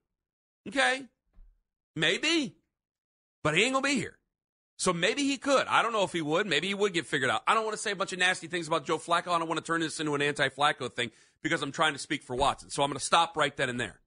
Okay, 0.67 1.03
maybe, 1.95 2.55
but 3.43 3.55
he 3.55 3.63
ain't 3.63 3.73
gonna 3.73 3.87
be 3.87 3.95
here. 3.95 4.17
So 4.77 4.91
maybe 4.91 5.23
he 5.23 5.37
could. 5.37 5.67
I 5.67 5.81
don't 5.81 5.93
know 5.93 6.03
if 6.03 6.11
he 6.11 6.21
would. 6.21 6.47
Maybe 6.47 6.67
he 6.67 6.73
would 6.73 6.93
get 6.93 7.05
figured 7.05 7.29
out. 7.29 7.43
I 7.47 7.53
don't 7.53 7.63
want 7.63 7.75
to 7.75 7.81
say 7.81 7.91
a 7.91 7.95
bunch 7.95 8.11
of 8.11 8.19
nasty 8.19 8.47
things 8.47 8.67
about 8.67 8.85
Joe 8.85 8.97
Flacco. 8.97 9.29
I 9.29 9.39
don't 9.39 9.47
want 9.47 9.57
to 9.57 9.65
turn 9.65 9.79
this 9.79 9.99
into 9.99 10.15
an 10.15 10.21
anti-Flacco 10.21 10.91
thing 10.91 11.11
because 11.41 11.61
I'm 11.61 11.71
trying 11.71 11.93
to 11.93 11.99
speak 11.99 12.23
for 12.23 12.35
Watson. 12.35 12.69
So 12.69 12.83
I'm 12.83 12.89
going 12.89 12.99
to 12.99 13.05
stop 13.05 13.37
right 13.37 13.55
then 13.55 13.69
and 13.69 13.79
there. 13.79 14.01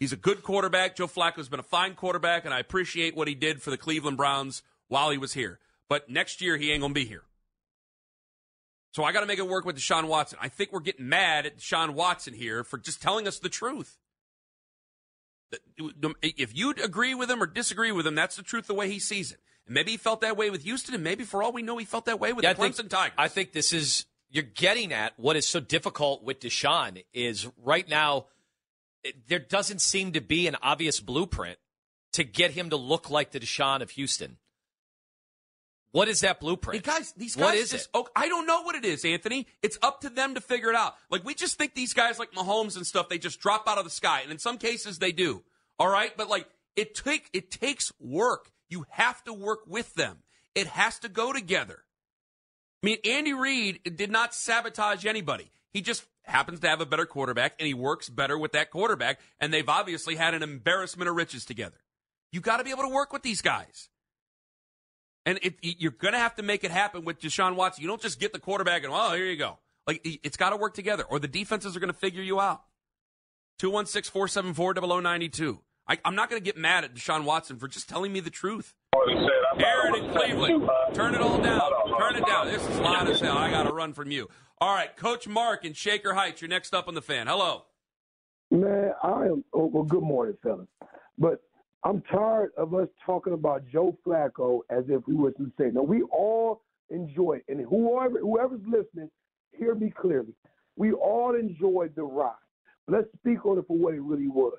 He's 0.00 0.12
a 0.12 0.16
good 0.16 0.42
quarterback. 0.42 0.96
Joe 0.96 1.06
Flacco's 1.06 1.48
been 1.48 1.60
a 1.60 1.62
fine 1.62 1.94
quarterback, 1.94 2.44
and 2.44 2.52
I 2.52 2.58
appreciate 2.58 3.14
what 3.14 3.28
he 3.28 3.36
did 3.36 3.62
for 3.62 3.70
the 3.70 3.76
Cleveland 3.76 4.16
Browns 4.16 4.64
while 4.88 5.10
he 5.10 5.18
was 5.18 5.34
here. 5.34 5.60
But 5.88 6.10
next 6.10 6.40
year, 6.40 6.56
he 6.56 6.72
ain't 6.72 6.80
going 6.80 6.92
to 6.92 7.00
be 7.00 7.06
here. 7.06 7.22
So 8.94 9.04
I 9.04 9.12
got 9.12 9.20
to 9.20 9.26
make 9.26 9.38
it 9.38 9.46
work 9.46 9.64
with 9.64 9.76
Deshaun 9.76 10.08
Watson. 10.08 10.40
I 10.42 10.48
think 10.48 10.72
we're 10.72 10.80
getting 10.80 11.08
mad 11.08 11.46
at 11.46 11.58
Deshaun 11.58 11.90
Watson 11.90 12.34
here 12.34 12.64
for 12.64 12.78
just 12.78 13.00
telling 13.00 13.28
us 13.28 13.38
the 13.38 13.48
truth. 13.48 13.96
If 16.20 16.56
you 16.56 16.70
agree 16.82 17.14
with 17.14 17.30
him 17.30 17.40
or 17.42 17.46
disagree 17.46 17.92
with 17.92 18.06
him, 18.06 18.16
that's 18.16 18.34
the 18.36 18.42
truth 18.42 18.66
the 18.66 18.74
way 18.74 18.90
he 18.90 18.98
sees 18.98 19.30
it. 19.30 19.38
And 19.66 19.74
maybe 19.74 19.92
he 19.92 19.96
felt 19.96 20.20
that 20.22 20.36
way 20.36 20.50
with 20.50 20.62
Houston, 20.64 20.94
and 20.94 21.04
maybe 21.04 21.24
for 21.24 21.42
all 21.42 21.52
we 21.52 21.62
know, 21.62 21.76
he 21.78 21.84
felt 21.84 22.06
that 22.06 22.18
way 22.20 22.32
with 22.32 22.44
Yeah, 22.44 22.52
the 22.52 22.62
I 22.62 22.68
Clemson 22.68 22.76
think, 22.76 22.90
Tigers. 22.90 23.14
I 23.18 23.28
think 23.28 23.52
this 23.52 23.72
is 23.72 24.06
you're 24.30 24.42
getting 24.42 24.92
at 24.92 25.12
what 25.18 25.36
is 25.36 25.46
so 25.46 25.60
difficult 25.60 26.24
with 26.24 26.40
Deshaun 26.40 27.04
is 27.12 27.46
right 27.62 27.88
now 27.88 28.26
it, 29.04 29.28
there 29.28 29.38
doesn't 29.38 29.80
seem 29.80 30.12
to 30.12 30.20
be 30.20 30.46
an 30.46 30.56
obvious 30.62 31.00
blueprint 31.00 31.58
to 32.12 32.24
get 32.24 32.52
him 32.52 32.70
to 32.70 32.76
look 32.76 33.10
like 33.10 33.30
the 33.32 33.40
Deshaun 33.40 33.82
of 33.82 33.90
Houston. 33.90 34.38
What 35.92 36.08
is 36.08 36.20
that 36.20 36.40
blueprint? 36.40 36.84
Hey, 36.86 36.92
guys, 36.92 37.12
these 37.16 37.36
guys 37.36 37.44
What 37.44 37.54
is 37.54 37.70
just, 37.70 37.84
it? 37.86 37.90
Oh, 37.92 38.08
I 38.16 38.28
don't 38.28 38.46
know 38.46 38.62
what 38.62 38.74
it 38.74 38.84
is, 38.84 39.04
Anthony. 39.04 39.46
It's 39.62 39.78
up 39.82 40.00
to 40.02 40.08
them 40.08 40.34
to 40.34 40.40
figure 40.40 40.70
it 40.70 40.76
out. 40.76 40.94
Like 41.10 41.24
we 41.24 41.34
just 41.34 41.58
think 41.58 41.74
these 41.74 41.92
guys 41.92 42.18
like 42.18 42.32
Mahomes 42.32 42.76
and 42.76 42.86
stuff, 42.86 43.10
they 43.10 43.18
just 43.18 43.40
drop 43.40 43.68
out 43.68 43.76
of 43.76 43.84
the 43.84 43.90
sky, 43.90 44.20
and 44.22 44.32
in 44.32 44.38
some 44.38 44.56
cases 44.56 44.98
they 44.98 45.12
do. 45.12 45.42
All 45.78 45.88
right, 45.88 46.16
but 46.16 46.30
like 46.30 46.46
it 46.76 46.94
take 46.94 47.28
it 47.34 47.50
takes 47.50 47.92
work. 48.00 48.50
You 48.72 48.86
have 48.88 49.22
to 49.24 49.34
work 49.34 49.64
with 49.66 49.92
them. 49.96 50.22
It 50.54 50.66
has 50.66 50.98
to 51.00 51.10
go 51.10 51.30
together. 51.30 51.84
I 52.82 52.86
mean, 52.86 52.96
Andy 53.04 53.34
Reid 53.34 53.96
did 53.96 54.10
not 54.10 54.34
sabotage 54.34 55.04
anybody. 55.04 55.50
He 55.74 55.82
just 55.82 56.06
happens 56.22 56.60
to 56.60 56.68
have 56.68 56.80
a 56.80 56.86
better 56.86 57.04
quarterback, 57.04 57.52
and 57.58 57.66
he 57.66 57.74
works 57.74 58.08
better 58.08 58.38
with 58.38 58.52
that 58.52 58.70
quarterback. 58.70 59.20
And 59.38 59.52
they've 59.52 59.68
obviously 59.68 60.16
had 60.16 60.32
an 60.32 60.42
embarrassment 60.42 61.10
of 61.10 61.16
riches 61.16 61.44
together. 61.44 61.76
You 62.32 62.40
got 62.40 62.56
to 62.56 62.64
be 62.64 62.70
able 62.70 62.84
to 62.84 62.88
work 62.88 63.12
with 63.12 63.20
these 63.20 63.42
guys. 63.42 63.90
And 65.26 65.38
it, 65.42 65.56
you're 65.60 65.90
going 65.90 66.14
to 66.14 66.18
have 66.18 66.36
to 66.36 66.42
make 66.42 66.64
it 66.64 66.70
happen 66.70 67.04
with 67.04 67.20
Deshaun 67.20 67.56
Watson. 67.56 67.82
You 67.82 67.88
don't 67.88 68.00
just 68.00 68.18
get 68.18 68.32
the 68.32 68.38
quarterback 68.38 68.84
and, 68.84 68.92
well, 68.92 69.12
here 69.12 69.26
you 69.26 69.36
go. 69.36 69.58
Like, 69.86 70.00
it's 70.04 70.38
got 70.38 70.50
to 70.50 70.56
work 70.56 70.72
together, 70.72 71.04
or 71.04 71.18
the 71.18 71.28
defenses 71.28 71.76
are 71.76 71.80
going 71.80 71.92
to 71.92 71.98
figure 71.98 72.22
you 72.22 72.40
out. 72.40 72.62
216 73.58 74.10
474 74.10 74.74
0092. 75.02 75.60
I'm 75.88 76.14
not 76.14 76.30
going 76.30 76.40
to 76.40 76.44
get 76.44 76.56
mad 76.56 76.84
at 76.84 76.94
Deshaun 76.94 77.24
Watson 77.24 77.58
for 77.58 77.68
just 77.68 77.88
telling 77.88 78.12
me 78.12 78.20
the 78.20 78.30
truth. 78.30 78.74
Aaron 79.58 80.04
in 80.04 80.10
Cleveland, 80.12 80.70
turn 80.94 81.14
it 81.14 81.20
all 81.20 81.40
down. 81.42 81.70
Turn 81.98 82.16
it 82.16 82.26
down. 82.26 82.46
This 82.46 82.66
is 82.66 82.78
loud 82.78 83.08
as 83.08 83.20
hell. 83.20 83.36
I 83.36 83.50
got 83.50 83.64
to 83.64 83.72
run 83.72 83.92
from 83.92 84.10
you. 84.10 84.28
All 84.60 84.74
right, 84.74 84.96
Coach 84.96 85.26
Mark 85.26 85.64
in 85.64 85.72
Shaker 85.72 86.14
Heights, 86.14 86.40
you're 86.40 86.48
next 86.48 86.74
up 86.74 86.88
on 86.88 86.94
the 86.94 87.02
fan. 87.02 87.26
Hello. 87.26 87.64
Man, 88.50 88.92
I 89.02 89.26
am. 89.26 89.44
Oh, 89.52 89.66
well, 89.66 89.82
good 89.82 90.02
morning, 90.02 90.36
fellas. 90.42 90.68
But 91.18 91.40
I'm 91.84 92.02
tired 92.02 92.52
of 92.56 92.74
us 92.74 92.88
talking 93.04 93.32
about 93.32 93.64
Joe 93.72 93.96
Flacco 94.06 94.60
as 94.70 94.84
if 94.88 95.02
we 95.08 95.14
were 95.14 95.32
some 95.36 95.52
say. 95.58 95.70
No, 95.72 95.82
we 95.82 96.02
all 96.02 96.62
enjoy 96.90 97.38
it, 97.38 97.44
and 97.48 97.66
whoever 97.66 98.20
whoever's 98.20 98.60
listening, 98.66 99.10
hear 99.52 99.74
me 99.74 99.90
clearly. 99.90 100.34
We 100.76 100.92
all 100.92 101.34
enjoyed 101.34 101.94
the 101.96 102.02
ride. 102.02 102.34
Let's 102.88 103.08
speak 103.18 103.44
on 103.46 103.58
it 103.58 103.64
for 103.66 103.76
what 103.76 103.94
it 103.94 104.02
really 104.02 104.28
was. 104.28 104.58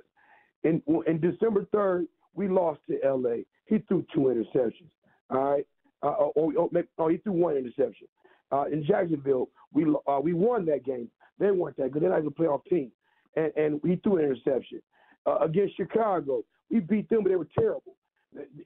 In, 0.63 0.82
in 1.08 1.19
December 1.19 1.67
3rd, 1.73 2.08
we 2.36 2.47
lost 2.47 2.80
to 2.89 2.97
LA. 3.04 3.43
He 3.65 3.80
threw 3.88 4.06
two 4.13 4.21
interceptions. 4.21 4.89
All 5.30 5.43
right. 5.43 5.67
Uh, 6.02 6.15
oh, 6.19 6.54
oh, 6.58 6.69
oh, 6.97 7.08
he 7.08 7.17
threw 7.17 7.34
one 7.34 7.56
interception. 7.56 8.08
Uh, 8.52 8.65
in 8.65 8.84
Jacksonville, 8.86 9.49
we 9.73 9.86
uh, 10.08 10.19
we 10.19 10.34
won 10.34 10.65
that 10.65 10.86
game. 10.86 11.10
They 11.39 11.49
weren't 11.49 11.78
that 11.78 11.91
good. 11.91 12.04
They're 12.04 12.10
not 12.10 12.19
even 12.19 12.28
a 12.28 12.32
playoff 12.32 12.63
team, 12.65 12.91
and 13.36 13.52
and 13.56 13.82
he 13.84 13.95
threw 13.95 14.17
an 14.17 14.26
interception. 14.26 14.82
Uh, 15.26 15.38
against 15.39 15.78
Chicago, 15.78 16.43
we 16.69 16.82
beat 16.82 17.10
them, 17.10 17.23
but 17.23 17.30
they 17.30 17.36
were 17.36 17.47
terrible. 17.58 17.95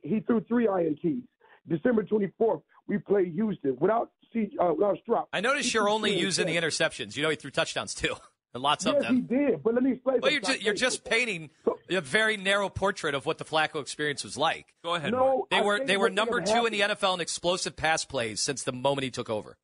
He 0.01 0.19
threw 0.21 0.41
three 0.41 0.65
ints. 0.65 1.21
December 1.69 2.03
24th, 2.03 2.62
we 2.88 2.97
played 2.97 3.33
Houston 3.33 3.77
without 3.79 4.12
C, 4.33 4.49
uh, 4.60 4.73
without 4.73 4.97
Stroud. 5.03 5.27
I 5.31 5.41
notice 5.41 5.73
you're 5.73 5.89
only 5.89 6.17
using 6.17 6.47
the 6.47 6.55
interceptions. 6.55 7.15
You 7.15 7.23
know, 7.23 7.29
he 7.29 7.36
threw 7.36 7.51
touchdowns 7.51 7.93
too. 7.93 8.15
And 8.53 8.63
lots 8.63 8.86
yes, 8.86 8.95
of 8.95 9.03
them. 9.03 9.15
he 9.15 9.21
did. 9.21 9.62
But 9.62 9.73
let 9.73 9.83
me 9.83 9.91
explain. 9.91 10.19
Well, 10.21 10.31
you're 10.31 10.39
just, 10.39 10.62
you're 10.62 10.73
just 10.73 11.03
painting 11.03 11.49
a 11.89 12.02
very 12.02 12.38
narrow 12.38 12.69
portrait 12.69 13.15
of 13.15 13.26
what 13.26 13.38
the 13.38 13.45
Flacco 13.45 13.82
experience 13.82 14.23
was 14.23 14.38
like. 14.38 14.73
Go 14.84 14.95
ahead. 14.95 15.12
No, 15.12 15.47
they 15.52 15.58
I 15.58 15.62
were 15.62 15.80
they 15.86 15.97
were 15.97 16.10
number 16.10 16.41
two 16.41 16.52
happened. 16.54 16.73
in 16.76 16.88
the 16.89 16.95
NFL 16.95 17.15
in 17.15 17.21
explosive 17.21 17.76
pass 17.76 18.06
plays 18.06 18.41
since 18.41 18.63
the 18.63 18.71
moment 18.73 19.04
he 19.04 19.12
took 19.12 19.30
over. 19.30 19.58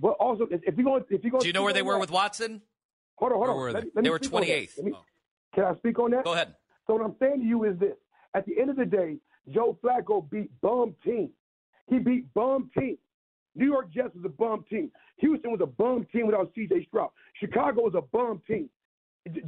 But 0.00 0.10
also, 0.20 0.46
if 0.50 0.76
you 0.78 0.84
go, 0.84 0.96
if 1.10 1.24
you 1.24 1.30
go, 1.30 1.38
Do 1.40 1.46
you 1.46 1.52
know 1.52 1.62
where 1.62 1.72
they 1.72 1.82
were 1.82 1.98
with 1.98 2.10
Watson? 2.10 2.62
Hold 3.16 3.32
on, 3.32 3.38
hold 3.38 3.48
Where 3.48 3.50
on. 3.56 3.56
were 3.60 3.72
Let 3.72 3.80
they? 3.80 3.84
me- 3.86 3.92
let 3.96 4.04
They 4.04 4.10
were 4.10 4.18
speak 4.18 4.32
on 4.34 4.42
28th. 4.42 4.82
Me- 4.84 4.92
Oh. 4.94 5.04
Can 5.54 5.64
I 5.64 5.74
speak 5.78 5.98
on 5.98 6.10
that? 6.12 6.24
Go 6.24 6.34
ahead. 6.34 6.54
So 6.86 6.94
what 6.94 7.04
I'm 7.04 7.16
saying 7.18 7.40
to 7.40 7.46
you 7.46 7.64
is 7.64 7.78
this: 7.78 7.96
at 8.34 8.46
the 8.46 8.60
end 8.60 8.70
of 8.70 8.76
the 8.76 8.84
day, 8.84 9.16
Joe 9.52 9.76
Flacco 9.82 10.28
beat 10.30 10.50
bum 10.60 10.94
teams. 11.04 11.30
He 11.88 11.98
beat 11.98 12.32
bum 12.34 12.70
teams. 12.78 12.98
New 13.56 13.66
York 13.66 13.90
Jets 13.90 14.14
was 14.14 14.24
a 14.24 14.28
bum 14.28 14.64
team. 14.70 14.92
Houston 15.16 15.50
was 15.50 15.60
a 15.60 15.66
bum 15.66 16.06
team 16.12 16.26
without 16.26 16.52
C.J. 16.54 16.84
Stroud. 16.86 17.10
Chicago 17.40 17.82
was 17.82 17.94
a 17.96 18.02
bum 18.02 18.40
team. 18.46 18.68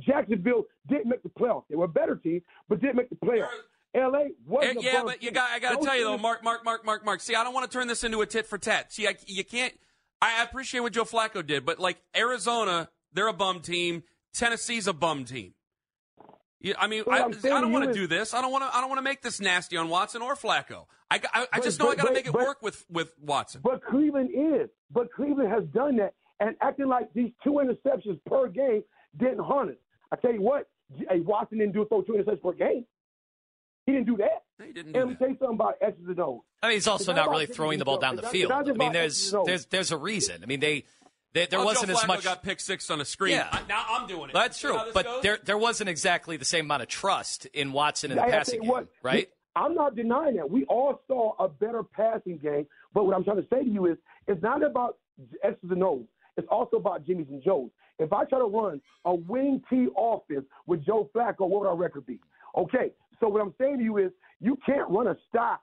Jacksonville 0.01 0.65
didn't 0.89 1.07
make 1.09 1.23
the 1.23 1.29
playoffs. 1.31 1.65
They 1.69 1.77
were 1.77 1.85
a 1.85 1.89
better 1.89 2.17
team, 2.17 2.43
but 2.69 2.81
didn't 2.81 2.97
make 2.97 3.11
the 3.11 3.17
playoffs. 3.17 3.49
L.A. 3.95 4.31
wasn't 4.47 4.79
a 4.79 4.83
yeah, 4.83 5.03
but 5.05 5.23
you 5.23 5.33
got. 5.33 5.51
I 5.51 5.59
got 5.59 5.81
to 5.81 5.85
tell 5.85 5.97
you 5.97 6.05
though, 6.05 6.19
Mark, 6.19 6.45
Mark, 6.45 6.65
Mark, 6.65 6.85
Mark, 6.85 7.05
Mark. 7.05 7.21
See, 7.21 7.35
I 7.35 7.43
don't 7.43 7.53
want 7.53 7.69
to 7.71 7.77
turn 7.77 7.89
this 7.89 8.05
into 8.05 8.21
a 8.21 8.27
tit 8.27 8.47
for 8.47 8.57
tat. 8.57 8.93
See, 8.93 9.09
I, 9.09 9.17
you 9.27 9.45
can't. 9.45 9.75
I 10.23 10.43
appreciate 10.45 10.81
what 10.81 10.93
Joe 10.93 11.05
Flacco 11.05 11.45
did, 11.45 11.65
but 11.67 11.81
like 11.81 11.97
Arizona, 12.17 12.89
they're 13.13 13.27
a 13.27 13.33
bum 13.33 13.61
team. 13.61 14.05
Tennessee's 14.33 14.87
a 14.87 14.93
bum 14.93 15.25
team. 15.25 15.55
Yeah, 16.61 16.75
I 16.79 16.87
mean, 16.89 17.05
I, 17.11 17.23
I 17.25 17.31
don't 17.31 17.73
want 17.73 17.87
to 17.87 17.93
do 17.95 18.07
this. 18.07 18.35
I 18.35 18.43
don't 18.43 18.53
want 18.53 18.65
to. 18.65 18.77
I 18.77 18.81
don't 18.81 18.91
want 18.91 18.99
to 18.99 19.03
make 19.03 19.23
this 19.23 19.41
nasty 19.41 19.77
on 19.77 19.89
Watson 19.89 20.21
or 20.23 20.37
Flacco. 20.37 20.85
I, 21.11 21.17
I, 21.17 21.43
I 21.43 21.47
But- 21.55 21.63
just 21.65 21.81
know 21.81 21.91
I 21.91 21.97
got 21.97 22.07
to 22.09 22.13
make 22.13 22.27
it 22.27 22.33
but- 22.33 22.43
work 22.43 22.63
with 22.63 22.85
with 22.91 23.13
Watson. 23.21 23.63
But 23.65 23.83
Cleveland 23.85 24.31
is. 24.33 24.69
But 24.93 25.13
Cleveland 25.13 25.51
has 25.51 25.65
done 25.75 25.97
that 25.97 26.15
and 26.39 26.55
acting 26.61 26.87
like 26.89 27.13
these 27.15 27.31
two 27.43 27.53
interceptions 27.65 28.21
per 28.27 28.49
game 28.49 28.83
didn't 29.17 29.41
haunt 29.41 29.71
us. 29.71 29.77
I 30.13 30.17
tell 30.17 30.33
you 30.33 30.43
what, 30.43 30.69
hey, 30.97 31.21
Watson 31.21 31.59
didn't 31.59 31.73
do 31.75 31.83
a 31.83 31.87
throw 31.87 32.03
two 32.03 32.13
interceptions 32.13 32.43
per 32.43 32.53
game. 32.53 32.85
He 33.87 33.93
didn't 33.93 34.07
do 34.07 34.17
that. 34.19 34.45
No, 34.59 34.67
he 34.67 34.73
didn't 34.73 34.93
do 34.93 34.99
And 35.01 35.09
let 35.09 35.13
me 35.13 35.15
tell 35.19 35.29
you 35.29 35.37
something 35.39 35.55
about 35.57 35.75
X's 35.81 36.05
and 36.07 36.21
O's. 36.21 36.41
I 36.63 36.69
mean, 36.69 36.77
he's 36.77 36.87
also 36.87 37.03
It's 37.03 37.07
not 37.09 37.17
not 37.17 37.31
really 37.31 37.47
throwing 37.47 37.79
the 37.79 37.85
ball 37.85 37.99
down 37.99 38.17
the 38.17 38.23
field. 38.23 38.53
I 38.53 38.63
mean, 38.63 38.93
there's 38.93 39.15
X's 39.15 39.33
and 39.33 39.41
O's. 39.41 39.47
there's 39.47 39.67
there's 39.67 39.93
a 39.93 39.97
reason. 39.97 40.43
I 40.43 40.47
mean, 40.47 40.61
they, 40.61 40.85
they 41.33 41.47
there 41.47 41.59
oh, 41.59 41.65
Well, 41.65 41.75
wasn't 41.75 41.89
Joe 41.89 41.95
as 41.97 42.01
Flacco 42.03 42.09
much. 42.09 42.25
got 42.25 42.43
pick 42.43 42.61
six 42.61 42.91
on 42.91 42.99
the 42.99 43.05
screen. 43.05 43.33
Yeah. 43.35 43.49
I- 43.51 43.63
now 43.69 43.85
I'm 43.89 44.07
doing 44.07 44.31
it. 44.31 44.33
That's 44.35 44.59
true, 44.59 44.77
how 44.77 44.85
this 44.85 44.95
but 44.95 45.05
goes? 45.07 45.23
there 45.23 45.39
there 45.45 45.59
wasn't 45.59 45.89
exactly 45.89 46.37
the 46.37 46.45
same 46.45 46.67
amount 46.67 46.83
of 46.83 46.89
trust 46.89 47.47
in 47.47 47.73
Watson 47.73 48.11
in 48.11 48.17
the 48.19 48.23
I- 48.23 48.27
I 48.27 48.31
passing 48.31 48.61
tell 48.61 48.63
game, 48.63 48.71
what, 48.71 48.89
right? 49.03 49.31
I'm 49.57 49.75
not 49.75 49.97
denying 49.97 50.37
that. 50.37 50.49
We 50.49 50.65
all 50.67 51.01
saw 51.09 51.33
a 51.39 51.49
better 51.49 51.83
passing 51.83 52.39
game. 52.39 52.67
But 52.95 53.07
what 53.07 53.17
I'm 53.17 53.25
trying 53.25 53.39
to 53.39 53.47
say 53.53 53.65
to 53.65 53.69
you 53.69 53.87
is 53.87 53.97
it's 54.29 54.43
not 54.43 54.63
about 54.63 54.99
X's 55.43 55.71
and 55.71 55.83
O's. 55.83 56.05
It's 56.37 56.47
also 56.51 56.77
about 56.77 57.05
Jimmy's 57.07 57.27
and 57.31 57.43
Joe's. 57.43 57.71
If 58.01 58.13
I 58.15 58.25
try 58.25 58.39
to 58.39 58.47
run 58.47 58.81
a 59.05 59.15
wing 59.15 59.63
T 59.69 59.89
offense 59.97 60.47
with 60.67 60.85
Joe 60.85 61.11
Flacco, 61.15 61.41
what 61.41 61.61
would 61.61 61.69
our 61.69 61.77
record 61.77 62.07
be? 62.07 62.19
Okay, 62.57 62.93
so 63.21 63.29
what 63.29 63.43
I'm 63.43 63.55
saying 63.61 63.79
to 63.79 63.85
you 63.85 63.99
is 63.99 64.11
you 64.41 64.59
can't 64.65 64.89
run 64.89 65.09
a 65.09 65.17
style 65.29 65.61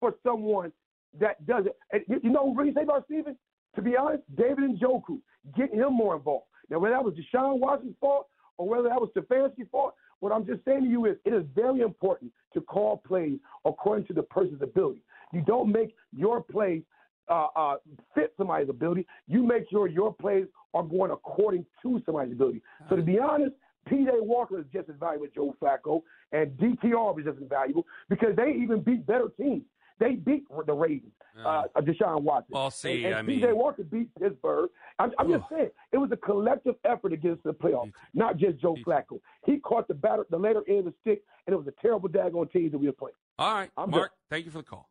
for 0.00 0.14
someone 0.22 0.72
that 1.20 1.46
does 1.46 1.66
it. 1.66 1.76
And 1.92 2.02
you- 2.08 2.20
you 2.24 2.30
know 2.30 2.44
what 2.44 2.56
really 2.56 2.72
say 2.72 2.82
about 2.82 3.04
Steven? 3.04 3.38
To 3.76 3.82
be 3.82 3.96
honest, 3.96 4.22
David 4.34 4.78
Njoku, 4.78 5.20
getting 5.54 5.78
him 5.78 5.92
more 5.92 6.16
involved. 6.16 6.46
Now, 6.70 6.78
whether 6.78 6.94
that 6.94 7.04
was 7.04 7.14
Deshaun 7.14 7.58
Watson's 7.58 7.96
fault 7.98 8.28
or 8.56 8.66
whether 8.66 8.88
that 8.88 9.00
was 9.00 9.10
Stefanski's 9.10 9.68
fault, 9.68 9.94
what 10.20 10.32
I'm 10.32 10.46
just 10.46 10.64
saying 10.64 10.84
to 10.84 10.88
you 10.88 11.04
is 11.04 11.18
it 11.24 11.34
is 11.34 11.44
very 11.54 11.80
important 11.80 12.32
to 12.54 12.62
call 12.62 12.98
plays 12.98 13.38
according 13.64 14.06
to 14.06 14.14
the 14.14 14.22
person's 14.22 14.62
ability. 14.62 15.02
You 15.32 15.42
don't 15.42 15.70
make 15.70 15.94
your 16.12 16.42
plays 16.42 16.82
uh, 17.28 17.46
uh, 17.56 17.76
fit 18.14 18.32
somebody's 18.36 18.68
ability. 18.68 19.06
You 19.28 19.42
make 19.42 19.68
sure 19.70 19.86
your 19.88 20.12
plays 20.14 20.46
are 20.74 20.82
going 20.82 21.10
according 21.10 21.64
to 21.82 22.00
somebody's 22.04 22.32
ability. 22.32 22.62
So 22.88 22.96
to 22.96 23.02
be 23.02 23.18
honest, 23.18 23.52
P.J. 23.88 24.10
Walker 24.20 24.58
is 24.60 24.66
just 24.72 24.88
as 24.88 24.94
valuable 25.00 25.26
as 25.26 25.32
Joe 25.34 25.54
Flacco, 25.60 26.02
and 26.32 26.52
DTR 26.56 27.18
is 27.18 27.24
just 27.24 27.38
as 27.42 27.48
valuable 27.48 27.84
because 28.08 28.36
they 28.36 28.52
even 28.52 28.80
beat 28.80 29.04
better 29.06 29.28
teams. 29.40 29.64
They 29.98 30.12
beat 30.14 30.44
the 30.66 30.72
Ravens, 30.72 31.12
uh, 31.44 31.64
Deshaun 31.78 32.22
Watson. 32.22 32.52
Well, 32.54 32.70
see, 32.72 32.98
and, 33.04 33.06
and 33.06 33.14
I 33.16 33.22
mean- 33.22 33.40
P.J. 33.40 33.52
Walker 33.52 33.82
beat 33.84 34.08
Pittsburgh. 34.20 34.70
I'm, 34.98 35.12
I'm 35.18 35.28
just 35.30 35.44
saying 35.50 35.70
it 35.92 35.98
was 35.98 36.10
a 36.12 36.16
collective 36.16 36.74
effort 36.84 37.10
to 37.10 37.16
get 37.16 37.32
us 37.32 37.38
to 37.44 37.48
the 37.48 37.54
playoffs, 37.54 37.92
not 38.14 38.36
just 38.36 38.58
Joe 38.60 38.76
Flacco. 38.86 39.20
He 39.46 39.58
caught 39.58 39.86
the 39.88 39.94
batter, 39.94 40.26
the 40.30 40.38
later 40.38 40.62
end 40.68 40.80
of 40.80 40.84
the 40.86 40.94
stick, 41.02 41.22
and 41.46 41.54
it 41.54 41.56
was 41.56 41.66
a 41.68 41.74
terrible 41.82 42.08
daggone 42.08 42.50
team 42.52 42.70
that 42.70 42.78
we 42.78 42.86
were 42.86 42.92
playing. 42.92 43.14
All 43.38 43.54
right, 43.54 43.70
I'm 43.76 43.90
Mark. 43.90 44.12
Thank 44.30 44.44
you 44.44 44.50
for 44.50 44.58
the 44.58 44.64
call. 44.64 44.88